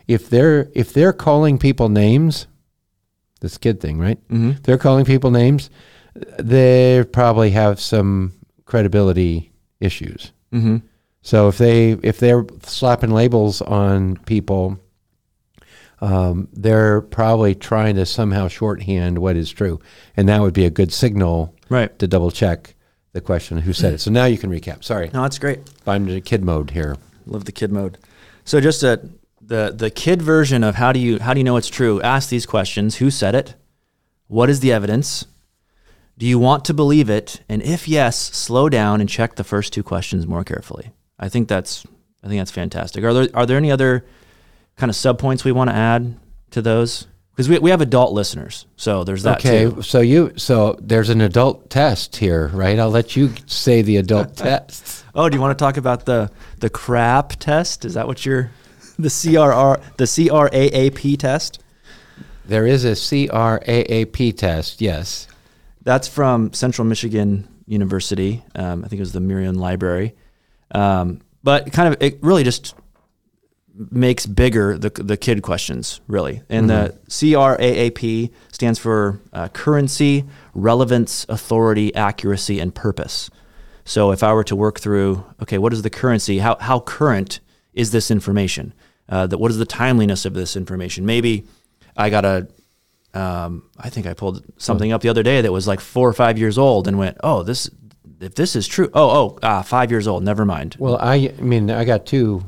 If 0.09 0.29
they're 0.31 0.69
if 0.75 0.93
they're 0.93 1.13
calling 1.13 1.59
people 1.59 1.89
names, 1.89 2.47
this 3.41 3.59
kid 3.59 3.81
thing, 3.81 3.99
right? 3.99 4.19
Mm-hmm. 4.29 4.63
They're 4.63 4.79
calling 4.79 5.05
people 5.05 5.31
names, 5.31 5.71
they 6.39 7.05
probably 7.13 7.51
have 7.51 7.81
some 7.81 8.33
credibility 8.65 9.53
issues. 9.81 10.33
Mm-hmm. 10.53 10.79
So 11.23 11.49
if 11.49 11.59
they 11.59 11.93
if 12.03 12.19
they're 12.19 12.45
slapping 12.65 13.11
labels 13.11 13.63
on 13.63 14.17
people, 14.27 14.79
um, 16.01 16.49
they're 16.53 17.01
probably 17.01 17.55
trying 17.55 17.95
to 17.97 18.07
somehow 18.07 18.49
shorthand 18.49 19.19
what 19.19 19.37
is 19.37 19.51
true, 19.51 19.81
and 20.17 20.29
that 20.29 20.41
would 20.41 20.55
be 20.55 20.65
a 20.67 20.71
good 20.71 20.93
signal 20.93 21.55
Right. 21.69 21.97
to 22.01 22.07
double 22.09 22.31
check 22.31 22.75
the 23.13 23.21
question 23.21 23.59
who 23.59 23.73
said 23.73 23.95
it. 23.95 23.99
So 24.01 24.11
now 24.11 24.25
you 24.27 24.37
can 24.37 24.51
recap. 24.51 24.83
Sorry, 24.85 25.11
No, 25.15 25.23
that's 25.23 25.39
great. 25.39 25.61
I'm 25.87 26.09
in 26.09 26.21
kid 26.23 26.45
mode 26.45 26.71
here. 26.71 26.97
Love 27.27 27.45
the 27.45 27.53
kid 27.53 27.73
mode. 27.73 27.99
So 28.45 28.61
just 28.61 28.83
a, 28.83 29.01
the 29.41 29.73
the 29.75 29.91
kid 29.91 30.23
version 30.23 30.65
of 30.65 30.77
how 30.77 30.93
do 30.93 31.01
you 31.01 31.19
how 31.19 31.35
do 31.35 31.41
you 31.41 31.45
know 31.45 31.57
it's 31.57 31.69
true? 31.69 32.01
Ask 32.03 32.29
these 32.29 32.47
questions: 32.47 32.97
Who 32.97 33.11
said 33.11 33.35
it? 33.35 33.55
What 34.29 34.51
is 34.51 34.61
the 34.61 34.73
evidence? 34.73 35.27
Do 36.19 36.27
you 36.27 36.39
want 36.39 36.65
to 36.67 36.75
believe 36.75 37.11
it? 37.11 37.43
And 37.49 37.63
if 37.63 37.89
yes, 37.89 38.17
slow 38.17 38.69
down 38.69 39.01
and 39.01 39.09
check 39.09 39.37
the 39.37 39.45
first 39.45 39.73
two 39.73 39.83
questions 39.83 40.27
more 40.27 40.45
carefully. 40.45 40.93
I 41.19 41.29
think 41.29 41.49
that's 41.49 41.85
I 42.23 42.29
think 42.29 42.41
that's 42.41 42.51
fantastic. 42.51 43.05
Are 43.05 43.13
there 43.13 43.29
are 43.35 43.47
there 43.47 43.57
any 43.57 43.71
other 43.71 44.05
kind 44.77 44.91
of 44.91 44.97
sub 44.97 45.19
points 45.19 45.45
we 45.45 45.53
want 45.53 45.71
to 45.71 45.77
add 45.77 46.17
to 46.51 46.63
those? 46.63 47.07
Because 47.33 47.49
we, 47.49 47.59
we 47.59 47.71
have 47.71 47.81
adult 47.81 48.13
listeners, 48.13 48.67
so 48.77 49.05
there's 49.05 49.23
that 49.23 49.39
okay, 49.39 49.65
too. 49.65 49.81
so 49.81 50.01
you 50.01 50.35
so 50.37 50.77
there's 50.81 51.09
an 51.09 51.23
adult 51.23 51.71
test 51.71 52.17
here, 52.17 52.49
right? 52.49 52.79
I'll 52.79 52.91
let 52.91 53.17
you 53.17 53.33
say 53.47 53.81
the 53.81 53.97
adult 53.97 54.37
test. 54.37 55.07
Oh, 55.15 55.29
do 55.31 55.37
you 55.37 55.41
want 55.41 55.59
to 55.59 55.63
talk 55.63 55.79
about 55.79 56.05
the 56.05 56.31
the 56.59 56.69
CRAAP 56.69 57.37
test? 57.37 57.87
Is 57.87 57.95
that 57.95 58.07
what 58.07 58.27
you're 58.27 58.51
the 58.99 59.09
CRR 59.09 59.81
the 59.97 60.05
CRAAP 60.05 61.19
test? 61.19 61.63
There 62.45 62.67
is 62.67 62.85
a 62.85 62.93
CRAAP 62.93 64.37
test, 64.37 64.81
yes. 64.81 65.29
That's 65.83 66.09
from 66.09 66.53
Central 66.53 66.87
Michigan 66.87 67.49
University. 67.67 68.43
Um, 68.55 68.85
I 68.85 68.89
think 68.89 68.99
it 68.99 69.03
was 69.03 69.13
the 69.13 69.21
Meriam 69.21 69.57
Library. 69.57 70.15
Um, 70.73 71.21
but 71.43 71.73
kind 71.73 71.93
of, 71.93 72.03
it 72.03 72.19
really 72.23 72.45
just 72.45 72.75
makes 73.75 74.27
bigger 74.27 74.77
the, 74.77 74.91
the 74.91 75.17
kid 75.17 75.43
questions, 75.43 76.01
really. 76.07 76.43
And 76.49 76.69
the 76.69 76.97
CRAAP 77.09 78.31
stands 78.51 78.79
for 78.79 79.21
uh, 79.33 79.49
currency, 79.49 80.25
relevance, 80.55 81.27
authority, 81.29 81.95
accuracy, 81.95 82.61
and 82.61 82.75
purpose. 82.75 83.31
So 83.85 84.13
if 84.13 84.23
I 84.23 84.33
were 84.33 84.45
to 84.45 84.57
work 84.57 84.79
through, 84.79 85.25
okay, 85.43 85.59
what 85.59 85.73
is 85.73 85.83
the 85.83 85.91
currency? 85.91 86.39
How, 86.39 86.57
how 86.61 86.81
current 86.81 87.41
is 87.73 87.91
this 87.91 88.11
information? 88.11 88.75
Uh, 89.09 89.27
that 89.27 89.39
what 89.39 89.51
is 89.51 89.59
the 89.59 89.67
timeliness 89.67 90.25
of 90.25 90.35
this 90.35 90.57
information? 90.57 91.05
Maybe 91.05 91.45
I 91.97 92.09
got 92.11 92.25
a 92.25 92.49
um, 93.15 93.69
I 93.79 93.91
think 93.91 94.07
I 94.07 94.15
pulled 94.15 94.43
something 94.57 94.91
up 94.93 95.03
the 95.03 95.09
other 95.09 95.23
day 95.23 95.43
that 95.43 95.53
was 95.53 95.69
like 95.69 95.81
four 95.81 96.09
or 96.09 96.13
five 96.15 96.39
years 96.39 96.57
old 96.57 96.89
and 96.89 96.97
went, 96.97 97.19
oh, 97.23 97.43
this, 97.43 97.69
if 98.21 98.35
this 98.35 98.57
is 98.57 98.67
true, 98.67 98.91
oh, 98.95 99.11
oh, 99.11 99.39
ah, 99.43 99.61
five 99.63 99.91
years 99.91 100.09
old, 100.09 100.25
never 100.25 100.47
mind. 100.47 100.77
Well, 100.79 100.97
I, 100.97 101.33
I 101.37 101.43
mean, 101.43 101.71
I 101.71 101.85
got 101.85 102.07
two 102.07 102.43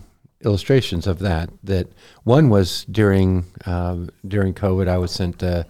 illustrations 0.45 1.07
of 1.07 1.19
that. 1.21 1.51
That 1.63 1.89
one 2.25 2.49
was 2.49 2.85
during 2.85 3.47
um, 3.67 4.11
during 4.27 4.55
COVID. 4.55 4.89
I 4.89 4.99
was 4.99 5.13
sent 5.13 5.43
a, 5.43 5.67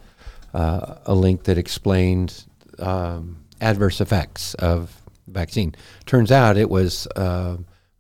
uh, 0.53 0.97
a 1.07 1.15
link 1.15 1.45
that 1.45 1.59
explained 1.59 2.45
um, 2.79 3.45
adverse 3.61 4.01
effects 4.01 4.55
of 4.55 5.01
vaccine. 5.27 5.75
Turns 6.07 6.31
out 6.31 6.57
it 6.57 6.71
was 6.71 7.07
uh, 7.17 7.57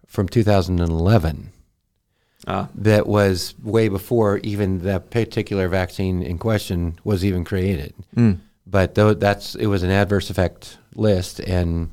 from 0.06 0.28
2011. 0.28 1.50
Ah. 2.46 2.68
That 2.74 3.06
was 3.06 3.54
way 3.62 3.88
before 3.88 4.38
even 4.38 4.80
that 4.80 5.10
particular 5.10 5.66
vaccine 5.68 6.22
in 6.22 6.38
question 6.38 6.98
was 7.02 7.24
even 7.24 7.42
created. 7.42 7.94
Mm. 8.14 8.38
But 8.66 8.94
though 8.94 9.14
that's 9.14 9.54
it 9.54 9.66
was 9.66 9.82
an 9.82 9.90
adverse 9.90 10.28
effect 10.28 10.76
list, 10.94 11.40
and 11.40 11.90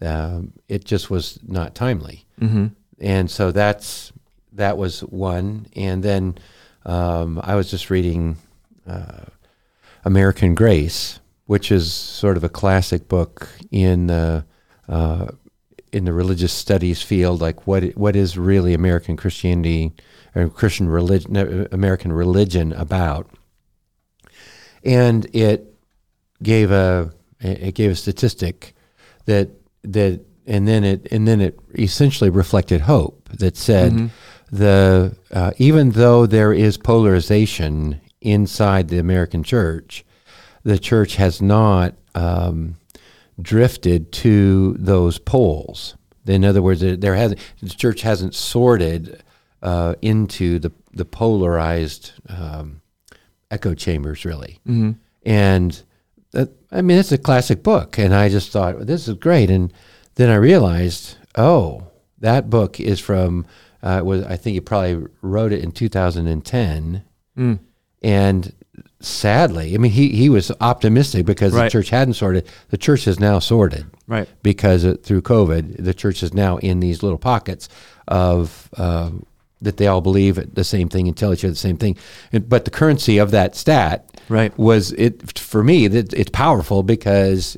um, 0.00 0.52
it 0.68 0.84
just 0.84 1.10
was 1.10 1.38
not 1.46 1.74
timely 1.74 2.24
Mm-hmm. 2.40 2.66
And 3.00 3.30
so 3.30 3.52
that's 3.52 4.12
that 4.52 4.78
was 4.78 5.00
one. 5.00 5.66
And 5.74 6.02
then 6.02 6.38
um, 6.86 7.40
i 7.42 7.54
was 7.54 7.70
just 7.70 7.90
reading 7.90 8.36
uh, 8.86 9.24
american 10.04 10.54
grace 10.54 11.18
which 11.46 11.70
is 11.72 11.92
sort 11.92 12.36
of 12.36 12.44
a 12.44 12.48
classic 12.48 13.08
book 13.08 13.48
in 13.70 14.06
the 14.06 14.44
uh, 14.88 15.26
in 15.92 16.04
the 16.04 16.12
religious 16.12 16.52
studies 16.52 17.00
field 17.02 17.40
like 17.40 17.66
what 17.66 17.84
what 17.96 18.16
is 18.16 18.36
really 18.36 18.74
american 18.74 19.16
christianity 19.16 19.92
or 20.34 20.48
christian 20.48 20.88
religion 20.88 21.36
uh, 21.36 21.66
american 21.72 22.12
religion 22.12 22.72
about. 22.72 23.30
And 24.84 25.26
it 25.34 25.74
gave 26.42 26.70
a 26.70 27.10
it 27.40 27.74
gave 27.74 27.90
a 27.90 27.94
statistic 27.94 28.74
that 29.24 29.48
that 29.82 30.20
and 30.46 30.66
then 30.68 30.84
it 30.84 31.06
and 31.10 31.26
then 31.26 31.40
it 31.40 31.58
essentially 31.78 32.30
reflected 32.30 32.82
hope 32.82 33.28
that 33.38 33.56
said 33.56 34.10
the 34.50 35.16
uh, 35.32 35.50
even 35.58 35.90
though 35.92 36.26
there 36.26 36.52
is 36.52 36.76
polarization 36.76 38.00
inside 38.20 38.88
the 38.88 38.98
American 38.98 39.42
church, 39.42 40.04
the 40.62 40.78
church 40.78 41.16
has 41.16 41.42
not 41.42 41.94
um, 42.14 42.76
drifted 43.40 44.12
to 44.12 44.74
those 44.78 45.18
poles. 45.18 45.96
In 46.26 46.44
other 46.44 46.62
words, 46.62 46.80
there 46.80 47.14
hasn't 47.14 47.40
the 47.60 47.68
church 47.68 48.02
hasn't 48.02 48.34
sorted 48.34 49.22
uh, 49.62 49.94
into 50.02 50.58
the 50.58 50.72
the 50.92 51.04
polarized 51.04 52.12
um, 52.28 52.80
echo 53.50 53.74
chambers 53.74 54.24
really 54.24 54.60
Mm-hmm. 54.66 54.92
and 55.26 55.82
that, 56.32 56.50
I 56.70 56.82
mean 56.82 56.98
it's 56.98 57.12
a 57.12 57.18
classic 57.18 57.62
book, 57.62 57.98
and 57.98 58.14
I 58.14 58.28
just 58.28 58.50
thought 58.50 58.86
this 58.86 59.08
is 59.08 59.14
great, 59.14 59.50
and 59.50 59.72
then 60.16 60.30
I 60.30 60.36
realized, 60.36 61.16
oh, 61.36 61.88
that 62.20 62.48
book 62.50 62.80
is 62.80 63.00
from 63.00 63.46
uh, 63.82 64.00
was 64.04 64.22
I 64.24 64.36
think 64.36 64.54
he 64.54 64.60
probably 64.60 65.06
wrote 65.20 65.52
it 65.52 65.62
in 65.62 65.70
2010, 65.72 67.02
Mm. 67.36 67.58
and 68.02 68.52
sadly, 69.00 69.74
I 69.74 69.78
mean, 69.78 69.90
he 69.92 70.08
he 70.10 70.28
was 70.28 70.50
optimistic 70.60 71.26
because 71.26 71.52
Right. 71.52 71.64
the 71.64 71.70
church 71.70 71.90
hadn't 71.90 72.14
sorted. 72.14 72.46
The 72.70 72.78
church 72.78 73.06
is 73.06 73.18
now 73.20 73.38
sorted, 73.40 73.86
Right. 74.06 74.28
Because 74.42 74.84
it, 74.84 75.02
through 75.02 75.22
COVID, 75.22 75.82
the 75.84 75.94
church 75.94 76.22
is 76.22 76.32
now 76.32 76.56
in 76.58 76.80
these 76.80 77.02
little 77.02 77.18
pockets 77.18 77.68
of. 78.08 78.68
Uh, 78.76 79.10
that 79.62 79.78
they 79.78 79.86
all 79.86 80.02
believe 80.02 80.54
the 80.54 80.64
same 80.64 80.90
thing 80.90 81.08
and 81.08 81.16
tell 81.16 81.32
each 81.32 81.42
other 81.42 81.52
the 81.52 81.56
same 81.56 81.78
thing, 81.78 81.96
and, 82.32 82.46
but 82.50 82.66
the 82.66 82.70
currency 82.70 83.16
of 83.16 83.30
that 83.30 83.56
stat 83.56 84.04
Right. 84.28 84.52
was 84.58 84.92
it 84.92 85.38
for 85.38 85.62
me 85.64 85.88
that 85.88 86.12
it's 86.12 86.28
powerful 86.30 86.82
because 86.82 87.56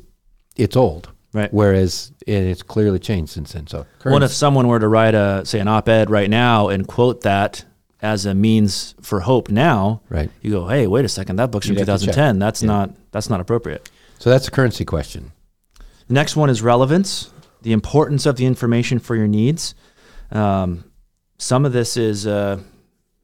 it's 0.55 0.77
old, 0.77 1.09
Right. 1.33 1.53
Whereas 1.53 2.11
it's 2.25 2.63
clearly 2.63 2.99
changed 2.99 3.31
since 3.33 3.53
then. 3.53 3.67
So 3.67 3.77
Well, 3.79 3.85
and 3.85 3.99
currency- 3.99 4.25
if 4.25 4.31
someone 4.31 4.67
were 4.67 4.79
to 4.79 4.87
write 4.87 5.13
a 5.13 5.41
say 5.45 5.59
an 5.59 5.67
op-ed 5.67 6.09
right 6.09 6.29
now 6.29 6.69
and 6.69 6.87
quote 6.87 7.21
that 7.21 7.65
as 8.01 8.25
a 8.25 8.33
means 8.33 8.95
for 9.01 9.19
hope 9.21 9.49
now, 9.49 10.01
Right. 10.09 10.29
You 10.41 10.51
go, 10.51 10.67
hey, 10.67 10.87
wait 10.87 11.03
a 11.05 11.09
second, 11.09 11.35
that 11.37 11.51
book's 11.51 11.67
from 11.67 11.77
You'd 11.77 11.87
have 11.87 11.99
to 11.99 12.05
check. 12.05 12.15
2010. 12.15 12.39
That's 12.39 12.61
Yeah. 12.63 12.67
not 12.67 12.91
that's 13.11 13.29
not 13.29 13.39
appropriate. 13.39 13.89
so 14.19 14.29
that's 14.29 14.47
a 14.47 14.51
currency 14.51 14.85
question. 14.85 15.31
The 16.07 16.13
next 16.13 16.35
one 16.35 16.49
is 16.49 16.61
relevance, 16.61 17.29
the 17.61 17.73
importance 17.73 18.25
of 18.25 18.37
the 18.37 18.45
information 18.45 18.97
for 18.99 19.15
your 19.15 19.27
needs. 19.27 19.75
Um, 20.31 20.85
some 21.37 21.65
of 21.65 21.73
this 21.73 21.97
is, 21.97 22.25
uh, 22.25 22.59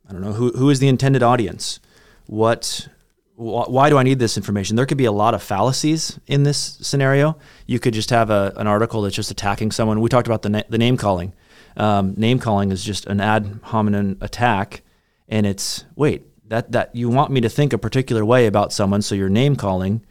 I 0.08 0.12
don't 0.12 0.22
know, 0.22 0.34
who, 0.34 0.52
who 0.52 0.70
is 0.70 0.80
the 0.80 0.88
intended 0.88 1.24
audience? 1.24 1.80
What, 2.28 2.88
wh- 2.88 2.93
why 3.36 3.90
do 3.90 3.98
I 3.98 4.04
need 4.04 4.20
this 4.20 4.38
information? 4.38 4.76
There 4.76 4.86
could 4.86 4.98
be 4.98 5.06
a 5.06 5.12
lot 5.12 5.34
of 5.34 5.42
fallacies 5.42 6.20
in 6.28 6.44
this 6.44 6.78
scenario. 6.82 7.38
You 7.66 7.80
could 7.80 7.94
just 7.94 8.10
have 8.12 8.30
a, 8.30 8.54
an 8.58 8.68
article 8.68 9.02
that's 9.02 9.16
just 9.16 9.32
attacking 9.32 9.72
someone. 9.72 10.02
We 10.02 10.10
talked 10.10 10.28
about 10.28 10.44
the, 10.44 10.50
na- 10.50 10.64
the 10.70 10.78
name 10.78 10.98
calling. 10.98 11.34
Um, 11.76 12.14
name 12.16 12.38
calling 12.38 12.72
is 12.72 12.84
just 12.84 13.08
an 13.08 13.20
ad 13.20 13.60
hominem 13.64 14.18
attack, 14.22 14.84
and 15.28 15.48
it's 15.48 15.86
wait 15.96 16.24
that 16.50 16.72
that 16.74 16.96
you 16.96 17.10
want 17.10 17.32
me 17.32 17.42
to 17.42 17.50
think 17.50 17.74
a 17.74 17.78
particular 17.80 18.24
way 18.24 18.46
about 18.46 18.72
someone, 18.72 19.02
so 19.02 19.16
you're 19.16 19.30
name 19.30 19.56
calling 19.56 20.02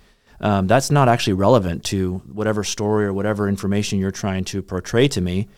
um, 0.42 0.66
that's 0.66 0.90
not 0.90 1.08
actually 1.08 1.34
relevant 1.34 1.84
to 1.84 2.18
whatever 2.32 2.64
story 2.64 3.04
or 3.06 3.12
whatever 3.12 3.48
information 3.48 4.00
you're 4.00 4.10
trying 4.10 4.44
to 4.46 4.60
portray 4.60 5.06
to 5.08 5.20
me. 5.20 5.48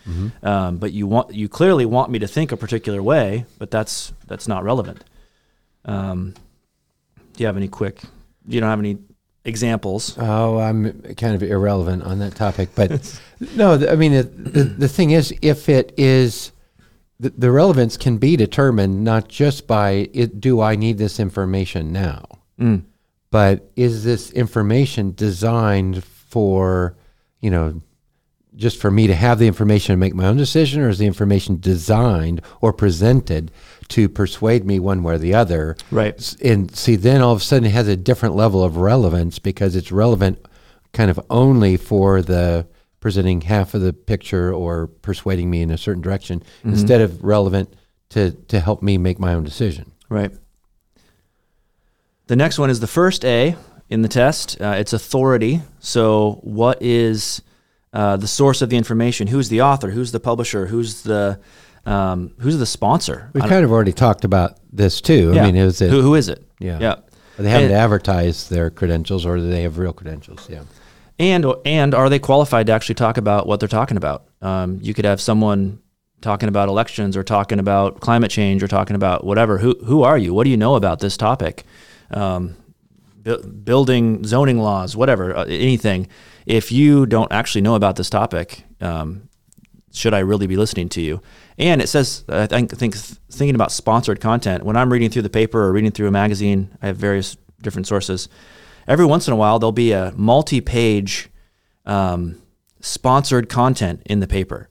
Um, 0.43 0.77
but 0.77 0.93
you 0.93 1.07
want 1.07 1.33
you 1.33 1.49
clearly 1.49 1.85
want 1.87 2.11
me 2.11 2.19
to 2.19 2.27
think 2.27 2.51
a 2.51 2.57
particular 2.57 3.01
way, 3.01 3.45
but 3.57 3.71
that's 3.71 4.13
that's 4.27 4.47
not 4.47 4.63
relevant. 4.63 5.03
Um, 5.85 6.35
do 7.35 7.43
you 7.43 7.47
have 7.47 7.57
any 7.57 7.67
quick? 7.67 8.01
You 8.47 8.59
don't 8.59 8.69
have 8.69 8.79
any 8.79 8.97
examples? 9.43 10.17
Oh, 10.17 10.59
I'm 10.59 11.01
kind 11.15 11.35
of 11.35 11.43
irrelevant 11.43 12.03
on 12.03 12.19
that 12.19 12.35
topic, 12.35 12.69
but 12.75 13.19
no, 13.55 13.73
I 13.87 13.95
mean, 13.95 14.13
it, 14.13 14.53
the, 14.53 14.63
the 14.63 14.87
thing 14.87 15.11
is, 15.11 15.33
if 15.41 15.69
it 15.69 15.93
is, 15.97 16.51
the, 17.19 17.29
the 17.29 17.51
relevance 17.51 17.95
can 17.95 18.17
be 18.17 18.35
determined 18.35 19.03
not 19.03 19.27
just 19.27 19.67
by 19.67 20.09
it, 20.13 20.41
do 20.41 20.61
I 20.61 20.75
need 20.75 20.97
this 20.97 21.19
information 21.19 21.91
now, 21.91 22.25
mm. 22.59 22.83
but 23.31 23.69
is 23.75 24.03
this 24.03 24.31
information 24.31 25.13
designed 25.15 26.03
for, 26.03 26.97
you 27.39 27.51
know, 27.51 27.81
just 28.55 28.79
for 28.79 28.89
me 28.89 29.07
to 29.07 29.15
have 29.15 29.37
the 29.37 29.47
information 29.47 29.93
to 29.93 29.97
make 29.97 30.15
my 30.15 30.25
own 30.25 30.37
decision, 30.37 30.81
or 30.81 30.89
is 30.89 30.97
the 30.97 31.05
information 31.05 31.59
designed 31.59 32.41
or 32.61 32.71
presented 32.71 33.51
to 33.89 34.09
persuade 34.09 34.65
me 34.65 34.79
one 34.79 35.03
way 35.03 35.15
or 35.15 35.17
the 35.17 35.33
other? 35.33 35.75
Right. 35.91 36.35
And 36.43 36.73
see, 36.75 36.95
then 36.95 37.21
all 37.21 37.33
of 37.33 37.41
a 37.41 37.43
sudden 37.43 37.65
it 37.65 37.71
has 37.71 37.87
a 37.87 37.97
different 37.97 38.35
level 38.35 38.63
of 38.63 38.77
relevance 38.77 39.39
because 39.39 39.75
it's 39.75 39.91
relevant 39.91 40.45
kind 40.93 41.11
of 41.11 41.19
only 41.29 41.77
for 41.77 42.21
the 42.21 42.67
presenting 42.99 43.41
half 43.41 43.73
of 43.73 43.81
the 43.81 43.93
picture 43.93 44.51
or 44.53 44.87
persuading 44.87 45.49
me 45.49 45.61
in 45.61 45.69
a 45.69 45.77
certain 45.77 46.01
direction 46.01 46.41
instead 46.63 47.01
of 47.01 47.23
relevant 47.23 47.71
to, 48.09 48.31
to 48.31 48.59
help 48.59 48.81
me 48.81 48.97
make 48.97 49.19
my 49.19 49.33
own 49.33 49.43
decision. 49.43 49.91
Right. 50.09 50.31
The 52.27 52.35
next 52.35 52.57
one 52.57 52.69
is 52.69 52.79
the 52.79 52.87
first 52.87 53.23
A 53.23 53.55
in 53.89 54.01
the 54.01 54.07
test. 54.07 54.59
Uh, 54.59 54.75
it's 54.79 54.93
authority. 54.93 55.61
So, 55.79 56.39
what 56.41 56.81
is 56.81 57.41
uh, 57.93 58.17
the 58.17 58.27
source 58.27 58.61
of 58.61 58.69
the 58.69 58.77
information? 58.77 59.27
Who's 59.27 59.49
the 59.49 59.61
author? 59.61 59.91
Who's 59.91 60.11
the 60.11 60.19
publisher? 60.19 60.67
Who's 60.67 61.03
the 61.03 61.39
um, 61.85 62.33
who's 62.39 62.57
the 62.57 62.65
sponsor? 62.65 63.29
We 63.33 63.41
kind 63.41 63.63
of 63.65 63.71
already 63.71 63.93
talked 63.93 64.23
about 64.25 64.57
this 64.71 65.01
too. 65.01 65.33
yeah. 65.33 65.43
I 65.43 65.45
mean, 65.45 65.55
is 65.55 65.81
it, 65.81 65.89
who, 65.89 66.01
who 66.01 66.15
is 66.15 66.29
it? 66.29 66.43
Yeah. 66.59 66.79
Yeah. 66.79 66.95
they 67.37 67.49
haven't 67.49 67.71
and- 67.71 67.77
advertised 67.79 68.49
their 68.49 68.69
credentials 68.69 69.25
or 69.25 69.37
do 69.37 69.49
they 69.49 69.63
have 69.63 69.77
real 69.77 69.93
credentials? 69.93 70.49
Yeah. 70.49 70.63
And 71.17 71.45
and 71.63 71.93
are 71.95 72.09
they 72.09 72.19
qualified 72.19 72.67
to 72.67 72.73
actually 72.73 72.95
talk 72.95 73.17
about 73.17 73.47
what 73.47 73.59
they're 73.59 73.69
talking 73.69 73.95
about? 73.97 74.25
Um, 74.41 74.79
you 74.81 74.93
could 74.93 75.05
have 75.05 75.21
someone 75.21 75.79
talking 76.19 76.49
about 76.49 76.67
elections 76.67 77.15
or 77.15 77.23
talking 77.23 77.59
about 77.59 78.01
climate 78.01 78.31
change 78.31 78.61
or 78.63 78.67
talking 78.67 78.95
about 78.97 79.23
whatever. 79.23 79.59
Who 79.59 79.75
who 79.85 80.03
are 80.03 80.17
you? 80.17 80.33
What 80.33 80.43
do 80.43 80.49
you 80.49 80.57
know 80.57 80.75
about 80.75 80.99
this 80.99 81.15
topic? 81.15 81.63
Um, 82.11 82.57
bu- 83.23 83.43
building 83.47 84.25
zoning 84.25 84.59
laws, 84.59 84.97
whatever, 84.97 85.35
uh, 85.37 85.45
anything. 85.45 86.07
If 86.45 86.71
you 86.71 87.05
don't 87.05 87.31
actually 87.31 87.61
know 87.61 87.75
about 87.75 87.95
this 87.95 88.09
topic, 88.09 88.63
um, 88.81 89.29
should 89.95 90.13
I 90.13 90.19
really 90.19 90.47
be 90.47 90.57
listening 90.57 90.89
to 90.89 91.01
you? 91.01 91.21
And 91.57 91.81
it 91.81 91.87
says, 91.87 92.25
I 92.27 92.47
think, 92.47 92.75
think 92.75 92.95
thinking 92.95 93.55
about 93.55 93.71
sponsored 93.71 94.19
content. 94.19 94.63
When 94.63 94.75
I'm 94.75 94.91
reading 94.91 95.09
through 95.09 95.21
the 95.21 95.29
paper 95.29 95.63
or 95.63 95.71
reading 95.71 95.91
through 95.91 96.07
a 96.07 96.11
magazine, 96.11 96.77
I 96.81 96.87
have 96.87 96.97
various 96.97 97.37
different 97.61 97.87
sources. 97.87 98.27
Every 98.87 99.05
once 99.05 99.27
in 99.27 99.33
a 99.33 99.37
while, 99.37 99.57
there'll 99.57 99.71
be 99.71 99.93
a 99.93 100.13
multi-page 100.15 101.29
um, 101.85 102.41
sponsored 102.81 103.49
content 103.49 104.01
in 104.05 104.19
the 104.19 104.27
paper, 104.27 104.69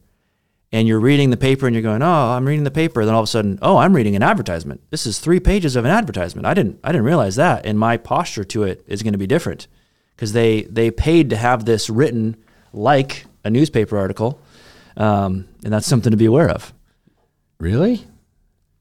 and 0.71 0.87
you're 0.87 0.99
reading 0.99 1.29
the 1.29 1.37
paper 1.37 1.65
and 1.65 1.75
you're 1.75 1.83
going, 1.83 2.01
"Oh, 2.01 2.31
I'm 2.31 2.45
reading 2.45 2.63
the 2.63 2.71
paper." 2.71 3.03
Then 3.03 3.13
all 3.13 3.21
of 3.21 3.25
a 3.25 3.27
sudden, 3.27 3.59
"Oh, 3.61 3.77
I'm 3.77 3.95
reading 3.95 4.15
an 4.15 4.23
advertisement. 4.23 4.81
This 4.89 5.05
is 5.05 5.19
three 5.19 5.39
pages 5.39 5.75
of 5.75 5.85
an 5.85 5.91
advertisement. 5.91 6.45
I 6.45 6.53
didn't, 6.53 6.79
I 6.83 6.91
didn't 6.91 7.05
realize 7.05 7.35
that." 7.35 7.65
And 7.65 7.77
my 7.77 7.97
posture 7.97 8.43
to 8.45 8.63
it 8.63 8.83
is 8.87 9.03
going 9.03 9.13
to 9.13 9.19
be 9.19 9.27
different 9.27 9.67
because 10.15 10.33
they 10.33 10.63
they 10.63 10.91
paid 10.91 11.29
to 11.31 11.37
have 11.37 11.65
this 11.65 11.89
written 11.89 12.37
like 12.71 13.25
a 13.43 13.49
newspaper 13.49 13.97
article, 13.97 14.39
um, 14.97 15.47
and 15.63 15.73
that's 15.73 15.87
something 15.87 16.11
to 16.11 16.17
be 16.17 16.25
aware 16.25 16.49
of. 16.49 16.73
Really? 17.59 18.03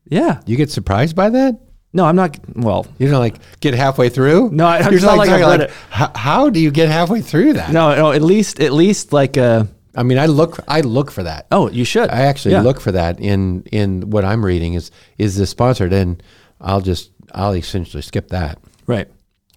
Yeah. 0.09 0.41
You 0.47 0.57
get 0.57 0.71
surprised 0.71 1.15
by 1.17 1.31
that? 1.31 1.61
No, 1.93 2.05
I'm 2.05 2.17
not. 2.17 2.37
Well, 2.57 2.87
You 2.99 3.09
don't 3.09 3.21
like 3.21 3.37
get 3.61 3.75
halfway 3.75 4.09
through? 4.09 4.51
No, 4.51 4.67
I- 4.67 4.81
You're 4.81 4.95
it's 4.95 5.03
not 5.05 5.17
like 5.17 5.29
I've 5.31 5.41
talking 5.41 5.61
read 5.61 5.71
it. 5.71 5.75
How, 5.91 6.11
how 6.15 6.51
do 6.51 6.59
you 6.61 6.71
get 6.73 6.89
halfway 6.89 7.21
through 7.21 7.53
that? 7.55 7.73
no, 7.73 7.95
no. 7.95 8.11
At 8.13 8.23
least, 8.23 8.59
at 8.61 8.73
least 8.73 9.13
like, 9.13 9.39
uh, 9.39 9.65
I 9.97 10.03
mean, 10.03 10.19
I 10.19 10.27
look, 10.27 10.59
I 10.67 10.81
look 10.81 11.13
for 11.13 11.23
that. 11.23 11.47
oh, 11.53 11.71
you 11.71 11.85
should. 11.85 12.11
I 12.11 12.23
actually 12.23 12.53
Yeah. 12.53 12.63
look 12.63 12.81
for 12.81 12.91
that 12.93 13.21
in 13.21 13.63
in 13.71 14.11
what 14.11 14.25
I'm 14.25 14.45
reading. 14.45 14.75
Is 14.75 14.91
is 15.19 15.37
this 15.37 15.51
sponsored? 15.51 15.93
And 15.93 16.21
I'll 16.61 16.81
just 16.81 17.13
I'll 17.33 17.55
essentially 17.55 18.03
skip 18.03 18.29
that. 18.31 18.59
right. 18.89 19.09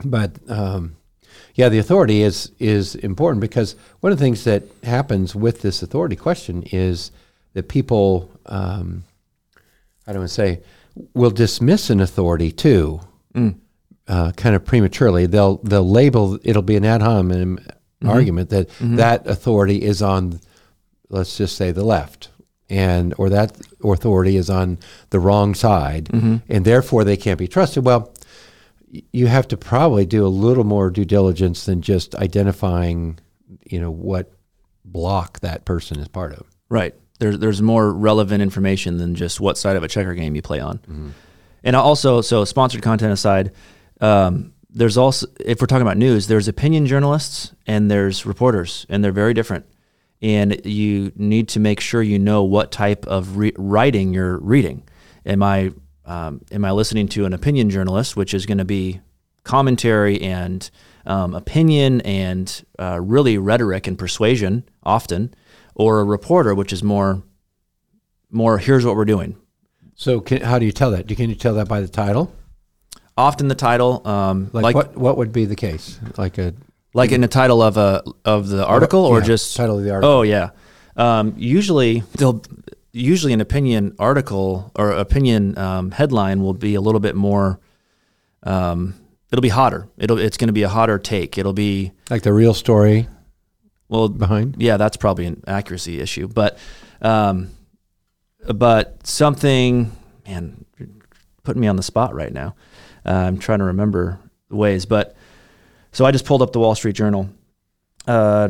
But 0.06 0.38
um, 0.48 0.96
yeah, 1.58 1.70
the 1.70 1.80
authority 1.80 2.22
is 2.22 2.52
is 2.60 2.96
important 2.96 3.42
because 3.42 3.76
one 4.00 4.12
of 4.14 4.20
the 4.20 4.24
things 4.24 4.44
that 4.44 4.64
happens 4.84 5.36
with 5.36 5.62
this 5.64 5.82
authority 5.82 6.16
question 6.16 6.64
is 6.72 7.12
that 7.54 7.68
people, 7.68 8.30
um, 8.46 9.04
I 10.06 10.14
don't 10.14 10.22
want 10.22 10.30
to 10.30 10.36
say, 10.36 10.62
will 11.16 11.32
dismiss 11.32 11.90
an 11.90 12.00
authority 12.00 12.52
too, 12.52 13.02
uh, 14.08 14.32
kind 14.38 14.56
of 14.56 14.64
prematurely. 14.66 15.26
They'll 15.26 15.58
they'll 15.58 15.90
label 15.90 16.38
it'll 16.44 16.62
be 16.62 16.76
an 16.78 16.86
ad 16.86 17.02
hominem 17.02 17.60
argument 18.06 18.52
that 18.52 18.70
that 18.80 19.26
authority 19.26 19.82
is 19.82 20.04
on, 20.04 20.40
let's 21.10 21.36
just 21.38 21.56
say 21.58 21.72
the 21.72 21.84
left. 21.84 22.30
And 22.70 23.14
or 23.18 23.30
that 23.30 23.58
authority 23.84 24.36
is 24.38 24.50
on 24.50 24.78
the 25.10 25.20
wrong 25.20 25.56
side, 25.56 26.10
and 26.50 26.66
therefore 26.66 27.04
they 27.06 27.18
can't 27.18 27.40
be 27.40 27.48
trusted. 27.48 27.84
Well, 27.86 28.12
you 28.90 29.28
have 29.28 29.48
to 29.50 29.58
probably 29.58 30.06
do 30.06 30.26
a 30.26 30.30
little 30.30 30.64
more 30.64 30.90
due 30.90 31.06
diligence 31.06 31.66
than 31.66 31.82
just 31.82 32.16
identifying, 32.16 33.20
you 33.66 33.80
know, 33.80 33.92
what 33.92 34.32
block 34.86 35.40
that 35.42 35.66
person 35.66 36.00
is 36.00 36.08
part 36.08 36.34
of. 36.34 36.46
Right. 36.70 36.96
There's 37.20 37.40
there's 37.40 37.62
more 37.62 37.92
relevant 37.92 38.42
information 38.42 38.98
than 38.98 39.16
just 39.16 39.40
what 39.40 39.58
side 39.58 39.76
of 39.76 39.84
a 39.84 39.88
checker 39.88 40.14
game 40.14 40.36
you 40.36 40.42
play 40.42 40.60
on. 40.60 41.14
And 41.64 41.76
also, 41.76 42.22
so 42.22 42.46
sponsored 42.46 42.82
content 42.82 43.12
aside, 43.12 43.52
um, 44.00 44.54
there's 44.70 44.98
also 44.98 45.28
if 45.40 45.60
we're 45.60 45.68
talking 45.68 45.82
about 45.82 45.98
news, 45.98 46.28
there's 46.28 46.48
opinion 46.48 46.86
journalists 46.86 47.54
and 47.66 47.90
there's 47.90 48.26
reporters, 48.26 48.86
and 48.90 49.04
they're 49.04 49.12
very 49.12 49.34
different. 49.34 49.66
And 50.22 50.66
you 50.66 51.12
need 51.16 51.50
to 51.50 51.60
make 51.60 51.80
sure 51.80 52.02
you 52.02 52.20
know 52.20 52.44
what 52.44 52.72
type 52.72 53.06
of 53.08 53.38
re- 53.38 53.54
writing 53.58 54.14
you're 54.14 54.38
reading. 54.38 54.84
Am 55.26 55.44
I 55.44 55.74
um, 56.08 56.42
am 56.52 56.66
I 56.66 56.72
listening 56.72 57.08
to 57.10 57.26
an 57.26 57.34
opinion 57.34 57.70
journalist, 57.70 58.16
which 58.16 58.34
is 58.34 58.46
going 58.46 58.58
to 58.58 58.66
be 58.66 59.02
commentary 59.44 60.20
and 60.22 60.70
um, 61.06 61.34
opinion 61.36 62.02
and 62.02 62.66
uh, 62.80 63.00
really 63.02 63.38
rhetoric 63.38 63.88
and 63.88 63.98
persuasion 63.98 64.64
often, 64.84 65.34
or 65.76 66.00
a 66.00 66.04
reporter, 66.04 66.56
which 66.56 66.74
is 66.74 66.82
more 66.84 67.22
more 68.32 68.58
here's 68.58 68.86
what 68.86 68.96
we're 68.96 69.06
doing. 69.06 69.38
So, 69.96 70.20
can, 70.20 70.42
how 70.42 70.60
do 70.60 70.66
you 70.66 70.72
tell 70.72 70.92
that? 70.92 71.08
Can 71.08 71.30
you 71.30 71.36
tell 71.36 71.56
that 71.56 71.68
by 71.68 71.82
the 71.82 71.88
title? 71.88 72.34
Often 73.18 73.48
the 73.48 73.56
title, 73.56 74.08
um, 74.08 74.50
Like, 74.54 74.64
like 74.64 74.76
what 74.76 74.98
what 74.98 75.18
would 75.18 75.32
be 75.32 75.46
the 75.46 75.56
case? 75.56 76.00
Like 76.18 76.38
a 76.38 76.54
like 76.94 77.12
in 77.12 77.22
the 77.22 77.28
title 77.28 77.62
of 77.62 77.78
a 77.78 78.04
of 78.24 78.48
the 78.48 78.66
article, 78.66 79.04
or 79.04 79.20
yeah, 79.20 79.26
just 79.26 79.56
title 79.56 79.78
of 79.78 79.84
the 79.84 79.92
article. 79.92 80.10
Oh 80.10 80.22
yeah. 80.22 80.52
Um, 80.96 81.34
usually 81.38 82.04
they'll 82.18 82.42
usually 82.98 83.34
an 83.34 83.42
opinion 83.42 83.96
article 84.00 84.72
or 84.76 84.92
opinion 84.92 85.58
um, 85.58 85.92
headline 85.92 86.42
will 86.42 86.54
be 86.54 86.76
a 86.76 86.82
little 86.82 87.00
bit 87.00 87.16
more 87.16 87.60
um, 88.44 88.94
it'll 89.32 89.42
be 89.42 89.50
hotter. 89.50 89.88
It'll 89.98 90.18
it's 90.18 90.38
going 90.38 90.48
to 90.48 90.54
be 90.54 90.64
a 90.64 90.70
hotter 90.70 91.00
take. 91.00 91.38
It'll 91.38 91.54
be 91.54 91.92
Like 92.10 92.22
the 92.24 92.34
real 92.34 92.54
story 92.54 93.08
well 93.90 94.10
behind. 94.10 94.56
yeah, 94.60 94.78
that's 94.78 94.98
probably 94.98 95.26
an 95.26 95.44
accuracy 95.48 96.00
issue, 96.00 96.28
but 96.28 96.58
um, 97.02 97.50
but 98.54 99.06
something 99.06 99.92
man 100.26 100.66
you're 100.78 100.90
putting 101.44 101.62
me 101.62 101.68
on 101.68 101.76
the 101.76 101.84
spot 101.84 102.14
right 102.14 102.32
now. 102.34 102.56
Uh, 103.06 103.12
I'm 103.12 103.38
trying 103.38 103.60
to 103.60 103.66
remember 103.66 104.20
the 104.50 104.56
ways, 104.56 104.86
but 104.86 105.16
so 105.92 106.06
I 106.06 106.12
just 106.12 106.26
pulled 106.26 106.42
up 106.42 106.52
the 106.52 106.60
Wall 106.60 106.76
Street 106.76 106.96
Journal. 106.96 107.30
Uh, 108.06 108.50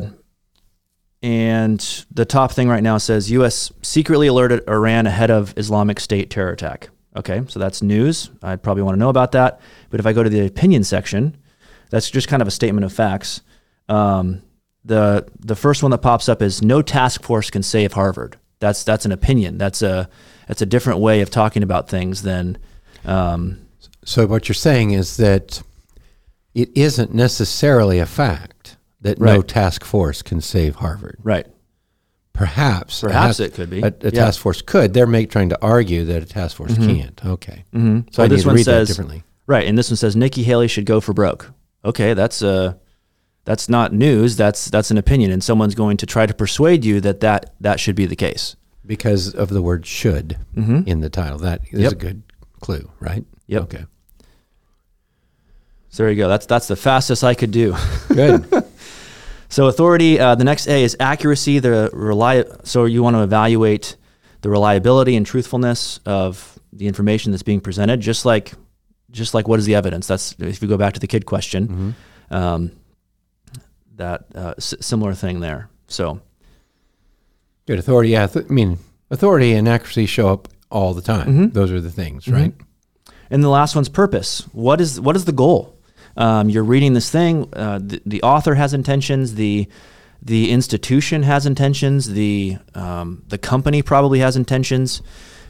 and 1.22 1.80
the 2.10 2.24
top 2.24 2.52
thing 2.52 2.68
right 2.68 2.82
now 2.82 2.98
says 2.98 3.30
U.S. 3.32 3.72
secretly 3.82 4.28
alerted 4.28 4.68
Iran 4.68 5.06
ahead 5.06 5.30
of 5.30 5.52
Islamic 5.56 5.98
State 6.00 6.30
terror 6.30 6.52
attack. 6.52 6.90
Okay, 7.16 7.42
so 7.48 7.58
that's 7.58 7.82
news. 7.82 8.30
I'd 8.42 8.62
probably 8.62 8.84
want 8.84 8.94
to 8.94 9.00
know 9.00 9.08
about 9.08 9.32
that. 9.32 9.60
But 9.90 9.98
if 9.98 10.06
I 10.06 10.12
go 10.12 10.22
to 10.22 10.30
the 10.30 10.46
opinion 10.46 10.84
section, 10.84 11.36
that's 11.90 12.10
just 12.10 12.28
kind 12.28 12.40
of 12.42 12.48
a 12.48 12.52
statement 12.52 12.84
of 12.84 12.92
facts. 12.92 13.40
Um, 13.88 14.42
the 14.84 15.26
the 15.40 15.56
first 15.56 15.82
one 15.82 15.90
that 15.90 15.98
pops 15.98 16.28
up 16.28 16.40
is 16.40 16.62
no 16.62 16.82
task 16.82 17.22
force 17.22 17.50
can 17.50 17.62
save 17.62 17.94
Harvard. 17.94 18.38
That's 18.60 18.84
that's 18.84 19.04
an 19.04 19.12
opinion. 19.12 19.58
That's 19.58 19.82
a 19.82 20.08
that's 20.46 20.62
a 20.62 20.66
different 20.66 21.00
way 21.00 21.20
of 21.20 21.30
talking 21.30 21.62
about 21.62 21.88
things 21.88 22.22
than 22.22 22.58
um, 23.04 23.66
So 24.04 24.26
what 24.26 24.48
you're 24.48 24.54
saying 24.54 24.92
is 24.92 25.16
that 25.18 25.62
it 26.54 26.70
isn't 26.76 27.14
necessarily 27.14 27.98
a 27.98 28.06
fact 28.06 28.77
that 29.00 29.18
no 29.20 29.42
task 29.42 29.84
force 29.84 30.22
can 30.22 30.40
save 30.40 30.76
Harvard. 30.76 31.18
right. 31.22 31.46
Perhaps, 32.34 33.00
Perhaps 33.00 33.40
it 33.40 33.54
could 33.54 33.68
be. 33.68 33.80
A, 33.82 33.86
a 33.88 33.92
Yeah. 34.04 34.10
task 34.10 34.40
force 34.40 34.62
could. 34.62 34.94
They're 34.94 35.08
make, 35.08 35.28
trying 35.28 35.48
to 35.48 35.58
argue 35.60 36.04
that 36.04 36.22
a 36.22 36.26
task 36.26 36.56
force 36.56 36.72
can't. 36.76 37.20
Okay. 37.26 37.64
Mm-hmm. 37.74 38.00
So 38.12 38.22
I 38.22 38.28
this 38.28 38.46
one 38.46 38.54
read 38.54 38.60
that 38.66 38.86
says 38.86 38.88
differently. 38.88 39.24
right, 39.48 39.66
and 39.66 39.76
this 39.76 39.90
one 39.90 39.96
says 39.96 40.14
Nikki 40.14 40.44
Haley 40.44 40.68
should 40.68 40.84
go 40.86 41.00
for 41.00 41.12
broke. 41.12 41.50
Okay, 41.84 42.14
that's 42.14 42.40
uh 42.40 42.74
that's 43.44 43.68
not 43.68 43.92
news. 43.92 44.36
That's 44.36 44.66
that's 44.66 44.92
an 44.92 44.98
opinion, 44.98 45.32
and 45.32 45.42
someone's 45.42 45.74
going 45.74 45.96
to 45.96 46.06
try 46.06 46.26
to 46.26 46.34
persuade 46.34 46.84
you 46.84 47.00
that 47.00 47.18
that 47.20 47.54
that 47.60 47.80
should 47.80 47.96
be 47.96 48.06
the 48.06 48.14
case. 48.16 48.54
because 48.86 49.34
of 49.34 49.48
the 49.48 49.60
word 49.60 49.84
"should" 49.84 50.38
in 50.54 51.00
the 51.00 51.10
title. 51.10 51.38
That 51.38 51.62
is 51.62 51.68
Mm-hmm. 51.70 51.80
Yep. 51.82 51.92
a 51.92 51.96
good 51.96 52.22
clue, 52.60 52.88
right? 53.00 53.24
Yep. 53.48 53.62
Okay. 53.62 53.84
So 55.88 56.02
there 56.04 56.12
you 56.12 56.18
go. 56.18 56.28
That's 56.28 56.46
that's 56.46 56.68
the 56.68 56.76
fastest 56.76 57.24
I 57.24 57.34
could 57.34 57.50
do. 57.50 57.74
Good. 58.08 58.46
So 59.48 59.66
authority. 59.66 60.20
Uh, 60.20 60.34
the 60.34 60.44
next 60.44 60.66
A 60.68 60.82
is 60.82 60.96
accuracy. 61.00 61.58
The 61.58 61.90
rely. 61.92 62.44
So 62.64 62.84
you 62.84 63.02
want 63.02 63.16
to 63.16 63.22
evaluate 63.22 63.96
the 64.42 64.50
reliability 64.50 65.16
and 65.16 65.24
truthfulness 65.26 66.00
of 66.06 66.58
the 66.72 66.86
information 66.86 67.32
that's 67.32 67.42
being 67.42 67.60
presented. 67.60 68.00
Just 68.00 68.24
like, 68.24 68.52
just 69.10 69.32
like 69.34 69.48
what 69.48 69.58
is 69.58 69.64
the 69.66 69.74
evidence? 69.74 70.06
That's 70.06 70.34
if 70.38 70.60
you 70.62 70.68
go 70.68 70.76
back 70.76 70.94
to 70.94 71.00
the 71.00 71.06
kid 71.06 71.24
question. 71.26 71.94
Um, 72.30 72.72
that 73.96 74.26
uh, 74.34 74.54
s- 74.58 74.74
similar 74.80 75.14
thing 75.14 75.40
there. 75.40 75.68
So 75.88 76.20
Good 77.66 77.78
authority. 77.78 78.10
Yeah, 78.10 78.26
th- 78.26 78.46
I 78.48 78.52
mean, 78.52 78.78
authority 79.10 79.52
and 79.52 79.68
accuracy 79.68 80.06
show 80.06 80.28
up 80.28 80.48
all 80.70 80.94
the 80.94 81.02
time. 81.02 81.26
Mm-hmm. 81.26 81.48
Those 81.48 81.70
are 81.72 81.80
the 81.80 81.90
things, 81.90 82.28
right? 82.28 82.54
And 83.30 83.42
the 83.44 83.48
last 83.48 83.74
one's 83.74 83.88
purpose. 83.88 84.40
What 84.52 84.80
is 84.80 85.00
what 85.00 85.16
is 85.16 85.24
the 85.26 85.32
goal? 85.32 85.77
Um, 86.16 86.48
you're 86.50 86.64
reading 86.64 86.94
this 86.94 87.10
thing. 87.10 87.48
Uh, 87.52 87.78
the, 87.82 88.02
the 88.04 88.22
author 88.22 88.54
has 88.54 88.74
intentions. 88.74 89.34
The 89.34 89.68
the 90.20 90.50
institution 90.50 91.22
has 91.22 91.46
intentions. 91.46 92.08
The 92.08 92.58
um, 92.74 93.22
the 93.28 93.38
company 93.38 93.82
probably 93.82 94.18
has 94.18 94.36
intentions, 94.36 95.00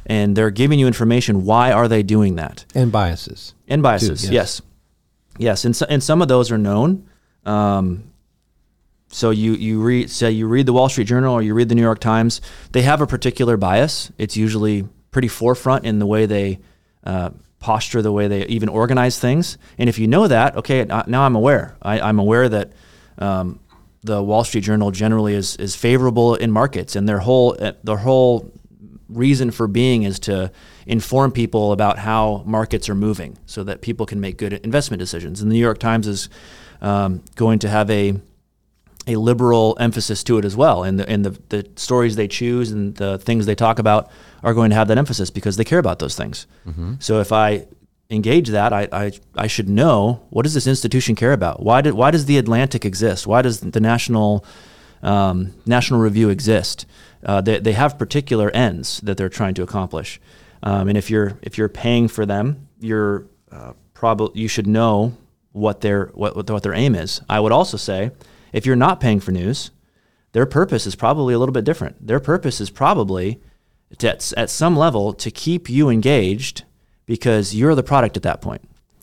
and 0.07 0.37
they're 0.37 0.51
giving 0.51 0.79
you 0.79 0.87
information. 0.87 1.45
Why 1.45 1.73
are 1.73 1.89
they 1.89 2.03
doing 2.03 2.37
that? 2.37 2.65
And 2.75 2.93
biases. 2.93 3.55
And 3.67 3.83
biases. 3.83 4.25
yes. 4.25 4.33
yes, 4.33 4.63
yes, 5.39 5.65
and 5.65 5.75
so, 5.75 5.87
and 5.89 6.03
some 6.03 6.21
of 6.21 6.29
those 6.29 6.53
are 6.53 6.59
known. 6.59 7.09
Um, 7.47 8.13
so 9.11 9.31
you 9.31 9.53
you 9.55 9.81
read 9.81 10.11
say 10.11 10.31
you 10.31 10.47
read 10.47 10.67
the 10.67 10.73
Wall 10.73 10.89
Street 10.89 11.07
Journal 11.07 11.33
or 11.33 11.43
you 11.43 11.55
read 11.55 11.69
the 11.69 11.75
New 11.75 11.83
York 11.83 12.01
Times. 12.01 12.41
They 12.73 12.83
have 12.83 13.01
a 13.01 13.07
particular 13.07 13.57
bias. 13.57 14.13
It's 14.19 14.37
usually 14.37 14.87
pretty 15.11 15.29
forefront 15.29 15.87
in 15.87 15.99
the 15.99 16.07
way 16.07 16.27
they 16.27 16.61
uh, 17.05 17.31
posture, 17.59 18.03
the 18.03 18.13
way 18.13 18.29
they 18.29 18.47
even 18.47 18.69
organize 18.69 19.19
things. 19.19 19.59
And 19.79 19.89
if 19.89 19.99
you 19.99 20.07
know 20.07 20.29
that, 20.29 20.57
okay, 20.57 20.85
now 20.85 21.23
I'm 21.23 21.37
aware. 21.37 21.77
I, 21.83 22.01
I'm 22.01 22.19
aware 22.19 22.49
that 22.49 22.73
um, 23.19 23.61
the 24.03 24.23
Wall 24.23 24.45
Street 24.45 24.63
Journal 24.63 24.91
generally 24.91 25.35
is 25.35 25.57
is 25.57 25.75
favorable 25.75 26.35
in 26.37 26.51
markets, 26.53 26.97
and 26.97 27.09
their 27.09 27.19
whole 27.19 27.57
uh, 27.61 27.73
their 27.83 27.97
whole 27.97 28.53
reason 29.09 29.51
for 29.51 29.67
being 29.67 30.03
is 30.03 30.19
to 30.21 30.53
inform 30.87 31.33
people 31.33 31.73
about 31.73 31.99
how 31.99 32.43
markets 32.47 32.89
are 32.89 32.95
moving 32.95 33.39
so 33.47 33.65
that 33.65 33.81
people 33.81 34.07
can 34.07 34.21
make 34.21 34.37
good 34.37 34.53
investment 34.53 35.01
decisions. 35.01 35.41
And 35.41 35.51
the 35.51 35.55
New 35.55 35.61
York 35.61 35.79
Times 35.79 36.07
is 36.07 36.29
um, 36.81 37.23
going 37.35 37.59
to 37.61 37.69
have 37.69 37.91
a 37.91 38.21
a 39.09 39.17
liberal 39.17 39.77
emphasis 39.81 40.23
to 40.25 40.39
it 40.39 40.45
as 40.45 40.55
well. 40.55 40.85
And 40.85 41.01
the, 41.01 41.09
and 41.09 41.25
the, 41.25 41.31
the 41.49 41.69
stories 41.77 42.15
they 42.17 42.29
choose 42.29 42.71
and 42.71 42.95
the 42.95 43.19
things 43.19 43.47
they 43.47 43.55
talk 43.55 43.79
about 43.79 44.11
are 44.43 44.55
going 44.55 44.71
to 44.71 44.77
have 44.77 44.89
that 44.89 44.99
emphasis 44.99 45.31
because 45.31 45.57
they 45.57 45.65
care 45.65 45.79
about 45.79 45.99
those 45.99 46.15
things. 46.15 46.47
So 47.01 47.21
if 47.21 47.33
I 47.33 47.67
engage 48.11 48.49
that, 48.51 48.73
I, 48.73 48.89
I, 48.93 49.13
I 49.35 49.47
should 49.49 49.69
know 49.69 50.27
what 50.31 50.43
does 50.45 50.55
this 50.55 50.67
institution 50.67 51.15
care 51.15 51.33
about? 51.33 51.63
Why, 51.63 51.81
did, 51.81 51.95
why 51.95 52.11
does 52.11 52.27
the 52.27 52.39
Atlantic 52.39 52.85
exist? 52.85 53.27
Why 53.27 53.43
does 53.43 53.61
the 53.61 53.81
National, 53.81 54.45
um, 55.03 55.55
National 55.67 56.01
Review 56.01 56.29
exist? 56.29 56.87
Uh, 57.25 57.41
they, 57.41 57.59
they 57.59 57.73
have 57.73 57.99
particular 57.99 58.51
ends 58.51 59.01
that 59.01 59.17
they're 59.17 59.29
trying 59.29 59.55
to 59.55 59.63
accomplish. 59.63 60.21
Um, 60.63 60.89
and 60.89 60.99
if 60.99 61.11
you're, 61.11 61.39
if 61.43 61.59
you're 61.59 61.69
paying 61.69 62.09
for 62.09 62.27
them, 62.27 62.69
you're 62.81 63.27
uh, 63.51 63.73
probably, 63.95 64.41
you 64.41 64.49
should 64.49 64.67
know 64.67 65.17
what 65.53 65.81
their, 65.81 66.07
what, 66.15 66.37
what 66.37 66.63
their 66.63 66.75
aim 66.75 66.95
is. 66.95 67.21
I 67.29 67.41
would 67.41 67.53
also 67.53 67.77
say, 67.77 68.11
if 68.53 68.67
you're 68.67 68.77
not 68.77 69.01
paying 69.01 69.21
for 69.21 69.33
news, 69.33 69.71
their 70.33 70.47
purpose 70.47 70.87
is 70.87 70.95
probably 70.95 71.35
a 71.35 71.39
little 71.39 71.53
bit 71.53 71.65
different. 71.65 72.07
Their 72.07 72.21
purpose 72.21 72.61
is 72.61 72.71
probably 72.71 73.41
to, 73.99 74.09
at, 74.37 74.51
some 74.51 74.77
level 74.77 75.13
to 75.15 75.31
keep 75.31 75.69
you 75.71 75.89
engaged 75.89 76.65
because 77.07 77.55
you're 77.55 77.75
the 77.75 77.83
product 77.83 78.17
at 78.17 78.23
that 78.25 78.41
point. 78.41 78.63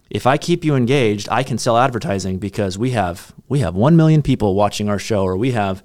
If 0.10 0.28
I 0.28 0.38
keep 0.38 0.64
you 0.64 0.76
engaged, 0.76 1.28
I 1.32 1.44
can 1.44 1.58
sell 1.58 1.78
advertising 1.78 2.38
because 2.38 2.78
we 2.78 2.92
have 2.92 3.34
we 3.48 3.60
have 3.60 3.76
one 3.76 3.96
million 3.96 4.22
people 4.22 4.54
watching 4.54 4.88
our 4.88 5.00
show, 5.00 5.24
or 5.24 5.36
we 5.36 5.52
have 5.52 5.84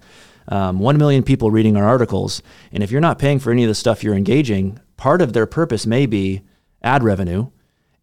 um, 0.49 0.79
one 0.79 0.99
million 0.99 1.23
people 1.23 1.51
reading 1.51 1.77
our 1.77 1.87
articles. 1.87 2.43
And 2.71 2.83
if 2.83 2.91
you're 2.91 3.01
not 3.01 3.19
paying 3.19 3.39
for 3.39 3.51
any 3.51 3.65
of 3.65 3.69
the 3.69 3.75
stuff 3.75 4.05
you're 4.05 4.15
engaging, 4.15 4.79
part 4.99 5.23
of 5.23 5.33
their 5.33 5.47
purpose 5.47 5.87
may 5.87 6.05
be 6.05 6.43
ad 6.83 7.03
revenue, 7.03 7.49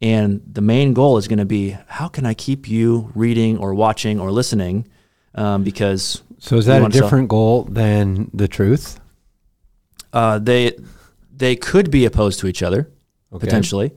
and 0.02 0.42
the 0.52 0.62
main 0.62 0.94
goal 0.94 1.18
is 1.18 1.28
going 1.28 1.40
to 1.40 1.46
be 1.46 1.78
how 1.88 2.08
can 2.08 2.26
I 2.26 2.34
keep 2.34 2.68
you 2.68 3.12
reading 3.14 3.58
or 3.60 3.76
watching 3.76 4.20
or 4.20 4.32
listening 4.32 4.88
um, 5.38 5.64
because 5.64 6.22
So 6.40 6.58
is 6.58 6.66
that 6.66 6.84
a 6.84 6.90
different 6.90 7.30
goal 7.30 7.64
than 7.64 8.30
the 8.34 8.48
truth? 8.48 9.00
Uh, 10.12 10.40
they 10.40 10.74
they 11.36 11.56
could 11.56 11.92
be 11.92 12.06
opposed 12.06 12.40
to 12.40 12.48
each 12.48 12.64
other 12.64 12.90
Okay. 13.32 13.46
potentially. 13.46 13.92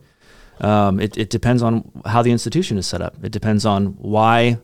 Um, 0.59 0.99
it, 0.99 1.17
it 1.17 1.29
depends 1.31 1.63
on 1.63 1.89
how 2.05 2.21
the 2.21 2.31
institution 2.31 2.77
is 2.77 2.85
set 2.85 3.01
up. 3.01 3.15
It 3.23 3.31
depends 3.31 3.65
on 3.65 3.87
why 3.97 4.59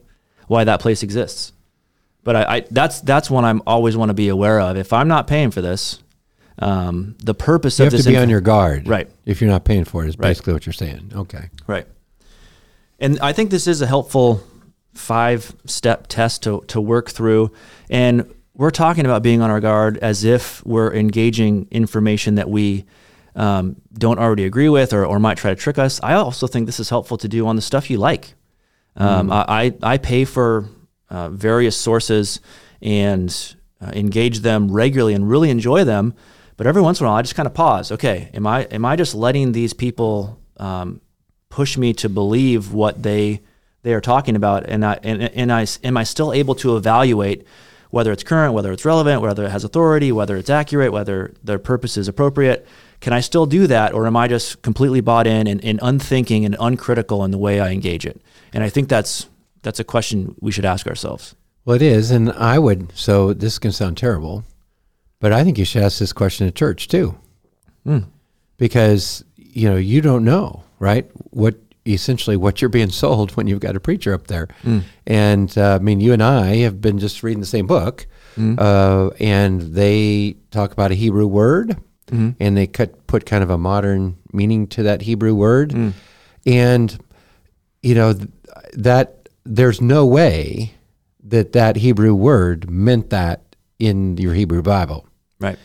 why 0.47 0.63
that 0.63 0.79
place 0.79 1.03
exists. 1.03 1.53
But 2.23 2.35
I, 2.35 2.55
I 2.57 2.63
that's 2.69 3.01
that's 3.01 3.29
one 3.31 3.45
I'm 3.45 3.61
always 3.65 3.97
want 3.97 4.09
to 4.09 4.13
be 4.13 4.27
aware 4.27 4.59
of. 4.59 4.77
If 4.77 4.93
I'm 4.93 5.07
not 5.07 5.25
paying 5.27 5.49
for 5.51 5.61
this, 5.61 6.03
um, 6.59 7.15
the 7.23 7.33
purpose 7.33 7.79
You 7.79 7.85
of 7.85 7.91
have 7.93 7.97
this 7.97 8.03
to 8.05 8.09
be 8.11 8.15
inf- 8.15 8.23
on 8.23 8.29
your 8.29 8.41
guard, 8.41 8.87
Right. 8.87 9.09
If 9.25 9.41
you're 9.41 9.49
not 9.49 9.63
paying 9.63 9.85
for 9.85 10.03
it, 10.03 10.09
is 10.09 10.17
Right. 10.17 10.29
basically 10.29 10.53
what 10.53 10.65
you're 10.65 10.73
saying. 10.73 11.11
Okay. 11.15 11.49
Right. 11.65 11.87
And 12.99 13.19
I 13.21 13.31
think 13.33 13.49
this 13.51 13.65
is 13.67 13.81
a 13.81 13.87
helpful 13.87 14.41
five 14.97 15.55
step 15.65 16.07
test 16.07 16.43
to, 16.43 16.63
to 16.67 16.81
work 16.81 17.09
through. 17.09 17.51
And 17.89 18.33
we're 18.53 18.71
talking 18.71 19.05
about 19.05 19.21
being 19.21 19.41
on 19.41 19.51
our 19.51 19.59
guard 19.59 19.97
as 19.99 20.23
if 20.23 20.65
we're 20.65 20.93
engaging 20.93 21.67
information 21.69 22.35
that 22.35 22.49
we 22.49 22.85
um, 23.35 23.75
don't 23.93 24.17
already 24.19 24.45
agree 24.45 24.69
with 24.69 24.93
or, 24.93 25.05
or 25.05 25.19
might 25.19 25.37
try 25.37 25.51
to 25.51 25.55
trick 25.55 25.77
us. 25.77 25.99
I 26.01 26.13
also 26.13 26.47
think 26.47 26.65
this 26.65 26.79
is 26.79 26.89
helpful 26.89 27.17
to 27.17 27.27
do 27.27 27.45
on 27.45 27.55
the 27.55 27.61
stuff 27.61 27.89
you 27.89 27.97
like. 27.97 28.33
Um, 28.95 29.31
I, 29.31 29.45
I 29.47 29.73
I 29.83 29.97
pay 29.99 30.25
for 30.25 30.67
uh, 31.09 31.29
various 31.29 31.77
sources 31.77 32.39
and 32.81 33.55
uh, 33.79 33.91
engage 33.93 34.39
them 34.39 34.71
regularly 34.71 35.13
and 35.13 35.29
really 35.29 35.51
enjoy 35.51 35.83
them. 35.83 36.15
But 36.57 36.65
every 36.65 36.81
once 36.81 36.99
in 36.99 37.05
a 37.05 37.09
while, 37.09 37.17
I 37.17 37.21
just 37.21 37.35
kind 37.35 37.45
of 37.45 37.53
pause. 37.53 37.91
Okay, 37.91 38.31
am 38.33 38.47
I 38.47 38.63
am 38.63 38.85
I 38.85 38.95
just 38.95 39.13
letting 39.13 39.51
these 39.51 39.73
people 39.73 40.39
um, 40.57 40.99
push 41.49 41.77
me 41.77 41.93
to 41.93 42.09
believe 42.09 42.73
what 42.73 43.03
they 43.03 43.41
they 43.87 43.93
are 43.93 44.01
talking 44.01 44.35
about, 44.35 44.65
and 44.67 44.83
I 44.83 44.99
and, 45.01 45.23
and 45.23 45.49
I 45.49 45.65
am 45.81 45.95
I 45.95 46.03
still 46.03 46.33
able 46.33 46.55
to 46.55 46.75
evaluate 46.75 47.47
whether 47.89 48.11
it's 48.11 48.21
current, 48.21 48.53
whether 48.53 48.73
it's 48.73 48.83
relevant, 48.83 49.21
whether 49.21 49.45
it 49.45 49.49
has 49.49 49.63
authority, 49.63 50.11
whether 50.11 50.35
it's 50.35 50.49
accurate, 50.49 50.91
whether 50.91 51.33
their 51.41 51.57
purpose 51.57 51.95
is 51.95 52.09
appropriate. 52.09 52.67
Can 52.99 53.13
I 53.13 53.21
still 53.21 53.45
do 53.45 53.65
that, 53.67 53.93
or 53.93 54.05
am 54.05 54.17
I 54.17 54.27
just 54.27 54.61
completely 54.61 54.99
bought 54.99 55.25
in 55.25 55.47
and, 55.47 55.63
and 55.63 55.79
unthinking 55.81 56.43
and 56.43 56.57
uncritical 56.59 57.23
in 57.23 57.31
the 57.31 57.37
way 57.37 57.61
I 57.61 57.69
engage 57.69 58.05
it? 58.05 58.19
And 58.51 58.61
I 58.61 58.67
think 58.67 58.89
that's 58.89 59.27
that's 59.61 59.79
a 59.79 59.85
question 59.85 60.35
we 60.41 60.51
should 60.51 60.65
ask 60.65 60.85
ourselves. 60.85 61.33
Well, 61.63 61.77
it 61.77 61.81
is, 61.81 62.11
and 62.11 62.33
I 62.33 62.59
would. 62.59 62.91
So 62.93 63.31
this 63.31 63.57
can 63.57 63.71
sound 63.71 63.95
terrible, 63.95 64.43
but 65.21 65.31
I 65.31 65.45
think 65.45 65.57
you 65.57 65.63
should 65.63 65.81
ask 65.81 65.97
this 65.97 66.11
question 66.11 66.45
at 66.45 66.55
church 66.55 66.89
too, 66.89 67.15
Hmm. 67.85 67.99
because 68.57 69.23
you 69.37 69.69
know 69.69 69.77
you 69.77 70.01
don't 70.01 70.25
know, 70.25 70.63
right? 70.77 71.09
What 71.29 71.55
essentially 71.93 72.37
what 72.37 72.61
you're 72.61 72.69
being 72.69 72.89
sold 72.89 73.31
when 73.37 73.47
you've 73.47 73.59
got 73.59 73.75
a 73.75 73.79
preacher 73.79 74.13
up 74.13 74.27
there. 74.27 74.47
And 75.05 75.57
uh, 75.57 75.75
I 75.75 75.79
mean, 75.79 75.99
you 75.99 76.13
and 76.13 76.21
I 76.23 76.57
have 76.57 76.81
been 76.81 76.99
just 76.99 77.23
reading 77.23 77.39
the 77.39 77.45
same 77.47 77.67
book, 77.67 78.05
uh, 78.37 79.09
and 79.19 79.61
they 79.61 80.35
talk 80.51 80.71
about 80.71 80.91
a 80.91 80.95
Hebrew 80.95 81.27
word, 81.27 81.77
and 82.39 82.55
they 82.57 82.67
cut, 82.67 83.05
put 83.07 83.25
kind 83.25 83.43
of 83.43 83.49
a 83.49 83.57
modern 83.57 84.17
meaning 84.31 84.67
to 84.67 84.83
that 84.83 85.01
Hebrew 85.01 85.33
word, 85.35 85.73
and 86.45 86.97
you 87.81 87.95
know 87.95 88.13
th- 88.13 88.29
that 88.73 89.27
there's 89.43 89.81
no 89.81 90.05
way 90.05 90.73
that 91.23 91.51
that 91.53 91.75
Hebrew 91.77 92.13
word 92.15 92.69
meant 92.69 93.09
that 93.09 93.41
in 93.79 94.17
your 94.17 94.33
Hebrew 94.33 94.61
Bible. 94.61 95.05
Right. 95.39 95.57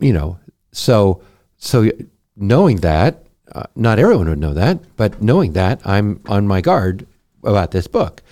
you 0.00 0.12
know, 0.12 0.38
so 0.72 1.22
so 1.58 1.90
knowing 2.36 2.78
that, 2.78 3.26
uh, 3.54 3.64
not 3.76 3.98
everyone 3.98 4.28
would 4.28 4.38
know 4.38 4.54
that, 4.54 4.80
but 4.96 5.20
knowing 5.22 5.52
that, 5.54 5.80
I'm 5.84 6.20
on 6.28 6.46
my 6.46 6.60
guard 6.60 7.06
about 7.42 7.70
this 7.70 7.86
book. 7.86 8.22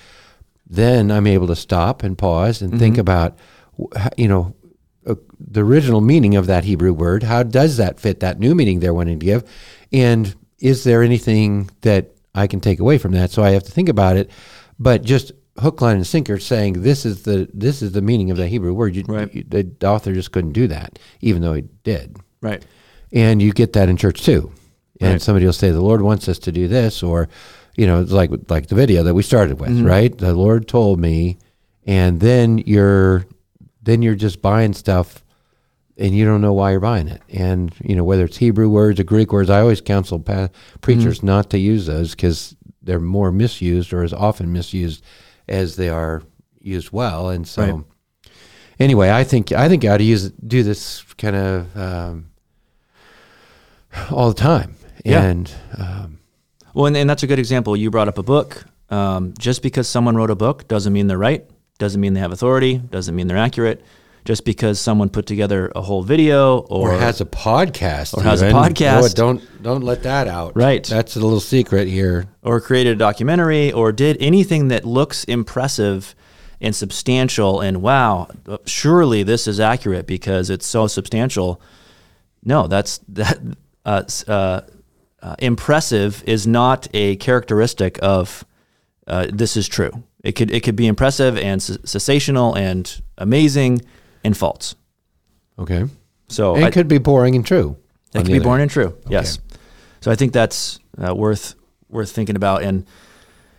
Then 0.70 1.10
I'm 1.10 1.26
able 1.26 1.46
to 1.46 1.56
stop 1.56 2.02
and 2.02 2.16
pause 2.16 2.60
and 2.62 2.78
think 2.78 2.98
about, 2.98 3.38
you 4.16 4.28
know, 4.28 4.54
uh, 5.06 5.14
the 5.40 5.64
original 5.64 6.00
meaning 6.02 6.36
of 6.36 6.46
that 6.46 6.64
Hebrew 6.64 6.92
word. 6.92 7.22
How 7.22 7.42
does 7.42 7.78
that 7.78 7.98
fit 7.98 8.20
that 8.20 8.38
new 8.38 8.54
meaning 8.54 8.80
they're 8.80 8.92
wanting 8.94 9.18
to 9.18 9.24
give? 9.26 9.44
And 9.92 10.34
is 10.58 10.84
there 10.84 11.02
anything 11.02 11.70
that 11.80 12.10
I 12.34 12.46
can 12.46 12.60
take 12.60 12.80
away 12.80 12.98
from 12.98 13.12
that? 13.12 13.30
So 13.30 13.42
I 13.42 13.50
have 13.50 13.64
to 13.64 13.72
think 13.72 13.88
about 13.88 14.16
it, 14.18 14.30
but 14.78 15.02
just 15.02 15.32
hook, 15.58 15.80
line, 15.80 15.96
and 15.96 16.06
sinker, 16.06 16.38
saying 16.38 16.82
this 16.82 17.06
is 17.06 17.22
the 17.22 17.48
this 17.54 17.80
is 17.82 17.92
the 17.92 18.02
meaning 18.02 18.30
of 18.30 18.36
the 18.36 18.46
Hebrew 18.46 18.74
word. 18.74 18.94
You, 18.94 19.04
Right. 19.08 19.34
you- 19.34 19.44
the 19.48 19.66
author 19.86 20.12
just 20.12 20.32
couldn't 20.32 20.52
do 20.52 20.68
that, 20.68 20.98
even 21.22 21.40
though 21.42 21.54
he 21.54 21.64
did. 21.82 22.16
Right. 22.42 22.62
And 23.10 23.40
you 23.40 23.52
get 23.54 23.72
that 23.72 23.88
in 23.88 23.96
church 23.96 24.22
too. 24.22 24.52
And 25.00 25.12
Right. 25.12 25.22
somebody 25.22 25.46
will 25.46 25.52
say, 25.52 25.70
"The 25.70 25.80
Lord 25.80 26.02
wants 26.02 26.28
us 26.28 26.38
to 26.40 26.52
do 26.52 26.66
this," 26.68 27.02
or, 27.02 27.28
you 27.76 27.86
know, 27.86 28.00
it's 28.00 28.10
like 28.12 28.30
like 28.48 28.66
the 28.66 28.74
video 28.74 29.02
that 29.04 29.14
we 29.14 29.22
started 29.22 29.60
with, 29.60 29.70
Mm-hmm. 29.70 29.86
right? 29.86 30.16
The 30.18 30.34
Lord 30.34 30.66
told 30.66 30.98
me, 30.98 31.38
and 31.86 32.20
then 32.20 32.58
you're 32.66 33.24
then 33.82 34.02
you're 34.02 34.14
just 34.16 34.42
buying 34.42 34.72
stuff, 34.74 35.24
and 35.96 36.14
you 36.16 36.24
don't 36.24 36.40
know 36.40 36.52
why 36.52 36.72
you're 36.72 36.80
buying 36.80 37.08
it. 37.08 37.22
And 37.32 37.72
you 37.82 37.94
know, 37.96 38.04
whether 38.04 38.24
it's 38.24 38.36
Hebrew 38.38 38.68
words 38.68 38.98
or 39.00 39.04
Greek 39.04 39.32
words, 39.32 39.48
I 39.50 39.60
always 39.60 39.80
counsel 39.80 40.18
pa- 40.18 40.48
preachers 40.80 41.18
Mm-hmm. 41.18 41.26
not 41.26 41.50
to 41.50 41.58
use 41.58 41.86
those 41.86 42.10
because 42.12 42.56
they're 42.82 42.98
more 43.00 43.30
misused 43.30 43.92
or 43.92 44.02
as 44.02 44.12
often 44.12 44.52
misused 44.52 45.04
as 45.48 45.76
they 45.76 45.88
are 45.88 46.22
used 46.60 46.90
well. 46.92 47.28
And 47.30 47.46
so, 47.46 47.62
Right. 47.62 47.84
anyway, 48.80 49.10
I 49.10 49.22
think 49.24 49.52
I 49.52 49.68
think 49.68 49.84
I 49.84 49.88
ought 49.88 49.98
to 49.98 50.04
use 50.04 50.30
do 50.30 50.62
this 50.62 51.02
kind 51.16 51.36
of 51.36 51.76
um, 51.76 52.24
all 54.10 54.28
the 54.28 54.34
time. 54.40 54.74
Yeah. 55.04 55.22
And 55.22 55.52
um, 55.76 56.18
Well, 56.74 56.86
and, 56.86 56.96
and 56.96 57.08
that's 57.08 57.22
a 57.22 57.26
good 57.26 57.38
example. 57.38 57.76
You 57.76 57.90
brought 57.90 58.08
up 58.08 58.18
a 58.18 58.22
book. 58.22 58.64
Um, 58.90 59.34
just 59.38 59.62
because 59.62 59.86
someone 59.86 60.16
wrote 60.16 60.30
a 60.30 60.34
book 60.34 60.66
doesn't 60.66 60.92
mean 60.92 61.08
they're 61.08 61.18
right, 61.18 61.44
doesn't 61.78 62.00
mean 62.00 62.14
they 62.14 62.20
have 62.20 62.32
authority, 62.32 62.78
doesn't 62.78 63.14
mean 63.14 63.26
they're 63.26 63.36
accurate. 63.36 63.84
Just 64.24 64.44
because 64.44 64.78
someone 64.78 65.08
put 65.08 65.24
together 65.26 65.72
a 65.74 65.80
whole 65.80 66.02
video 66.02 66.58
or, 66.58 66.92
or, 66.92 66.98
has 66.98 67.22
a 67.22 67.24
podcast, 67.24 68.14
or 68.14 68.22
has 68.22 68.42
a 68.42 68.50
podcast. 68.50 69.02
Oh, 69.02 69.08
don't 69.14 69.62
don't 69.62 69.82
let 69.82 70.02
that 70.02 70.28
out. 70.28 70.54
Right. 70.54 70.84
That's 70.84 71.16
a 71.16 71.20
little 71.20 71.40
secret 71.40 71.88
here. 71.88 72.26
or 72.42 72.60
created 72.60 72.92
a 72.92 72.98
documentary 72.98 73.72
or 73.72 73.90
did 73.90 74.18
anything 74.20 74.68
that 74.68 74.84
looks 74.84 75.24
impressive 75.24 76.14
and 76.60 76.74
substantial 76.76 77.60
and 77.60 77.80
wow, 77.80 78.28
surely 78.66 79.22
this 79.22 79.46
is 79.46 79.60
accurate 79.60 80.06
because 80.06 80.50
it's 80.50 80.66
so 80.66 80.86
substantial. 80.88 81.60
No, 82.44 82.66
that's 82.66 82.98
that 83.08 83.38
uh, 83.86 84.02
uh, 84.26 84.60
uh, 85.22 85.34
impressive 85.38 86.22
is 86.26 86.46
not 86.46 86.86
a 86.94 87.16
characteristic 87.16 87.98
of 88.02 88.44
uh, 89.06 89.26
this 89.32 89.56
is 89.56 89.66
true. 89.68 89.90
It 90.22 90.32
could 90.32 90.50
it 90.50 90.62
could 90.62 90.76
be 90.76 90.86
impressive 90.86 91.36
and 91.38 91.60
s- 91.60 91.78
sensational 91.84 92.54
and 92.54 93.00
amazing 93.16 93.80
and 94.24 94.36
false. 94.36 94.74
Okay. 95.58 95.84
So 96.28 96.54
and 96.54 96.64
I- 96.64 96.68
it 96.68 96.72
could 96.72 96.88
be 96.88 96.98
boring 96.98 97.34
and 97.34 97.44
true. 97.46 97.76
It 98.14 98.18
could 98.18 98.32
be 98.32 98.38
boring 98.38 98.62
and 98.62 98.70
true. 98.70 98.96
Yes. 99.08 99.38
So 100.00 100.10
I 100.10 100.14
think 100.14 100.32
that's 100.32 100.78
uh, 101.02 101.14
worth 101.14 101.54
worth 101.88 102.10
thinking 102.10 102.36
about. 102.36 102.62
And 102.62 102.86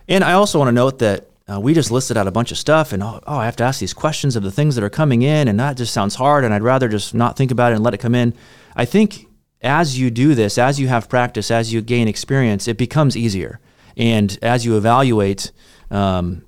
and 0.08 0.24
I 0.24 0.34
also 0.34 0.58
want 0.60 0.70
to 0.70 0.74
note 0.74 1.00
that 1.00 1.28
uh, 1.52 1.60
we 1.60 1.74
just 1.74 1.92
listed 1.92 2.16
out 2.18 2.28
a 2.28 2.32
bunch 2.32 2.52
of 2.52 2.58
stuff, 2.58 2.94
and 2.94 3.02
oh, 3.02 3.20
oh, 3.26 3.38
I 3.38 3.46
have 3.46 3.56
to 3.58 3.64
ask 3.64 3.80
these 3.80 3.94
questions 3.94 4.36
of 4.36 4.44
the 4.44 4.52
things 4.52 4.76
that 4.76 4.84
are 4.84 4.90
coming 4.90 5.24
in, 5.24 5.48
and 5.48 5.60
that 5.60 5.78
just 5.78 5.94
sounds 5.94 6.16
hard, 6.16 6.44
and 6.46 6.54
I'd 6.54 6.62
rather 6.62 6.88
just 6.88 7.14
not 7.16 7.36
think 7.38 7.50
about 7.52 7.72
it 7.72 7.76
and 7.76 7.84
let 7.84 7.94
it 7.96 7.98
come 8.00 8.14
in. 8.16 8.34
I 8.76 8.86
think 8.86 9.26
as 9.62 10.00
you 10.00 10.10
do 10.10 10.36
this, 10.36 10.58
as 10.58 10.80
you 10.80 10.88
have 10.88 11.10
practice, 11.10 11.52
as 11.52 11.74
you 11.74 11.82
gain 11.82 12.08
experience, 12.08 12.68
it 12.68 12.78
becomes 12.78 13.18
easier. 13.18 13.60
And 13.98 14.38
as 14.42 14.66
you 14.66 14.78
evaluate, 14.78 15.52
um, 15.92 16.46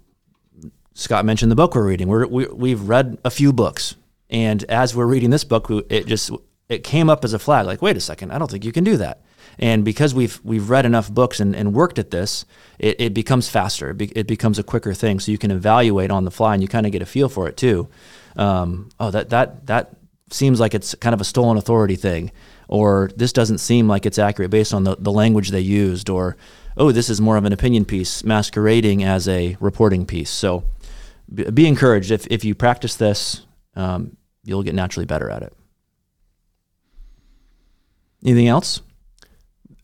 Scott 0.94 1.26
mentioned 1.26 1.52
the 1.52 1.56
book 1.56 1.76
we're 1.76 1.86
reading. 1.86 2.08
We're, 2.08 2.28
we, 2.28 2.46
we've 2.48 2.82
read 2.82 3.18
a 3.26 3.30
few 3.30 3.52
books, 3.52 3.96
and 4.30 4.64
as 4.66 4.96
we're 4.96 5.06
reading 5.06 5.30
this 5.30 5.44
book, 5.44 5.70
it 5.90 6.06
just 6.06 6.32
it 6.70 6.84
came 6.84 7.10
up 7.10 7.26
as 7.26 7.34
a 7.34 7.40
flag. 7.40 7.66
Like, 7.66 7.82
wait 7.82 7.98
a 7.98 8.02
second, 8.02 8.32
I 8.32 8.38
don't 8.38 8.50
think 8.50 8.64
you 8.64 8.72
can 8.72 8.84
do 8.84 8.98
that. 8.98 9.22
And 9.60 9.84
because 9.84 10.16
we've 10.16 10.40
we've 10.44 10.70
read 10.70 10.86
enough 10.86 11.12
books 11.12 11.40
and, 11.40 11.56
and 11.56 11.74
worked 11.74 12.00
at 12.00 12.12
this, 12.12 12.46
it, 12.80 13.02
it 13.02 13.14
becomes 13.14 13.50
faster. 13.50 13.90
It, 13.90 13.98
be, 13.98 14.06
it 14.16 14.28
becomes 14.28 14.58
a 14.60 14.64
quicker 14.64 14.94
thing, 14.94 15.20
so 15.20 15.32
you 15.32 15.38
can 15.38 15.52
evaluate 15.52 16.12
on 16.12 16.24
the 16.24 16.32
fly, 16.32 16.54
and 16.54 16.62
you 16.62 16.70
kind 16.70 16.86
of 16.86 16.92
get 16.92 17.02
a 17.02 17.06
feel 17.06 17.28
for 17.28 17.50
it 17.50 17.58
too. 17.58 17.90
Um, 18.38 18.90
oh, 19.00 19.12
that 19.12 19.30
that 19.30 19.66
that 19.68 19.96
seems 20.34 20.60
like 20.60 20.74
it's 20.74 20.96
kind 20.96 21.14
of 21.14 21.22
a 21.22 21.26
stolen 21.26 21.58
authority 21.58 21.96
thing, 21.96 22.32
or 22.68 23.10
this 23.16 23.34
doesn't 23.34 23.60
seem 23.60 23.88
like 23.88 24.06
it's 24.06 24.20
accurate 24.20 24.52
based 24.52 24.74
on 24.74 24.84
the, 24.84 24.96
the 24.98 25.12
language 25.12 25.50
they 25.50 25.60
used, 25.60 26.10
or 26.10 26.38
oh, 26.78 26.92
this 26.92 27.10
is 27.10 27.20
more 27.20 27.38
of 27.38 27.46
an 27.46 27.54
opinion 27.54 27.86
piece 27.86 28.24
masquerading 28.24 29.04
as 29.04 29.28
a 29.28 29.58
reporting 29.60 30.06
piece. 30.06 30.30
So 30.30 30.64
be, 31.34 31.44
be 31.52 31.68
encouraged 31.68 32.12
if, 32.12 32.28
if 32.28 32.44
you 32.44 32.56
practice 32.56 32.96
this, 32.96 33.46
um, 33.76 34.18
you'll 34.44 34.64
get 34.64 34.76
naturally 34.76 35.06
better 35.06 35.30
at 35.30 35.44
it. 35.44 35.54
Anything 38.24 38.48
else? 38.48 38.82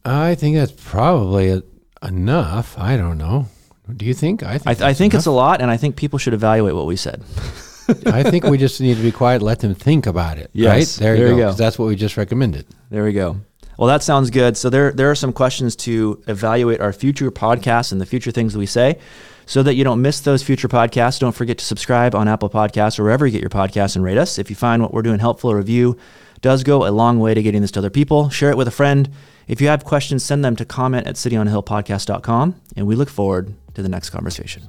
I 0.05 0.35
think 0.35 0.55
that's 0.55 0.71
probably 0.71 1.49
a, 1.49 1.63
enough. 2.01 2.77
I 2.77 2.95
don't 2.95 3.17
know. 3.17 3.47
Do 3.93 4.05
you 4.05 4.13
think? 4.13 4.43
I 4.43 4.57
think. 4.57 4.67
I, 4.67 4.73
th- 4.73 4.85
I 4.85 4.93
think 4.93 5.13
it's 5.13 5.25
a 5.25 5.31
lot, 5.31 5.61
and 5.61 5.71
I 5.71 5.77
think 5.77 5.95
people 5.95 6.19
should 6.19 6.33
evaluate 6.33 6.75
what 6.75 6.85
we 6.85 6.95
said. 6.95 7.23
I 8.05 8.23
think 8.23 8.43
we 8.45 8.57
just 8.57 8.81
need 8.81 8.95
to 8.97 9.01
be 9.03 9.11
quiet. 9.11 9.41
Let 9.41 9.59
them 9.59 9.73
think 9.75 10.05
about 10.05 10.37
it. 10.37 10.49
Yes, 10.53 10.99
Right 10.99 11.05
there, 11.05 11.17
there 11.17 11.27
you 11.29 11.35
go. 11.37 11.51
go. 11.51 11.53
That's 11.53 11.77
what 11.79 11.87
we 11.87 11.95
just 11.95 12.17
recommended. 12.17 12.65
There 12.89 13.03
we 13.03 13.13
go. 13.13 13.37
Well, 13.77 13.87
that 13.87 14.01
sounds 14.03 14.29
good. 14.31 14.57
So 14.57 14.69
there, 14.69 14.91
there 14.91 15.11
are 15.11 15.15
some 15.15 15.31
questions 15.31 15.75
to 15.77 16.21
evaluate 16.27 16.81
our 16.81 16.91
future 16.91 17.29
podcasts 17.31 17.91
and 17.91 18.01
the 18.01 18.05
future 18.07 18.31
things 18.31 18.53
that 18.53 18.59
we 18.59 18.65
say, 18.65 18.97
so 19.45 19.61
that 19.63 19.75
you 19.75 19.83
don't 19.83 20.01
miss 20.01 20.19
those 20.19 20.41
future 20.43 20.67
podcasts. 20.67 21.19
Don't 21.19 21.35
forget 21.35 21.57
to 21.59 21.65
subscribe 21.65 22.15
on 22.15 22.27
Apple 22.27 22.49
Podcasts 22.49 22.97
or 22.99 23.03
wherever 23.03 23.25
you 23.27 23.31
get 23.31 23.41
your 23.41 23.49
podcasts 23.51 23.95
and 23.95 24.03
rate 24.03 24.17
us. 24.17 24.39
If 24.39 24.49
you 24.49 24.55
find 24.55 24.81
what 24.81 24.93
we're 24.93 25.03
doing 25.03 25.19
helpful, 25.19 25.51
a 25.51 25.55
review 25.55 25.95
does 26.41 26.63
go 26.63 26.87
a 26.87 26.91
long 26.91 27.19
way 27.19 27.33
to 27.33 27.41
getting 27.43 27.61
this 27.61 27.71
to 27.71 27.79
other 27.79 27.89
people. 27.91 28.29
Share 28.29 28.49
it 28.49 28.57
with 28.57 28.67
a 28.67 28.71
friend. 28.71 29.09
If 29.47 29.61
you 29.61 29.67
have 29.67 29.85
questions, 29.85 30.25
send 30.25 30.43
them 30.43 30.55
to 30.57 30.65
comment 30.65 31.07
at 31.07 31.15
cityonhillpodcast.com, 31.15 32.55
and 32.75 32.87
we 32.87 32.95
look 32.95 33.09
forward 33.09 33.53
to 33.75 33.81
the 33.81 33.89
next 33.89 34.09
conversation. 34.09 34.63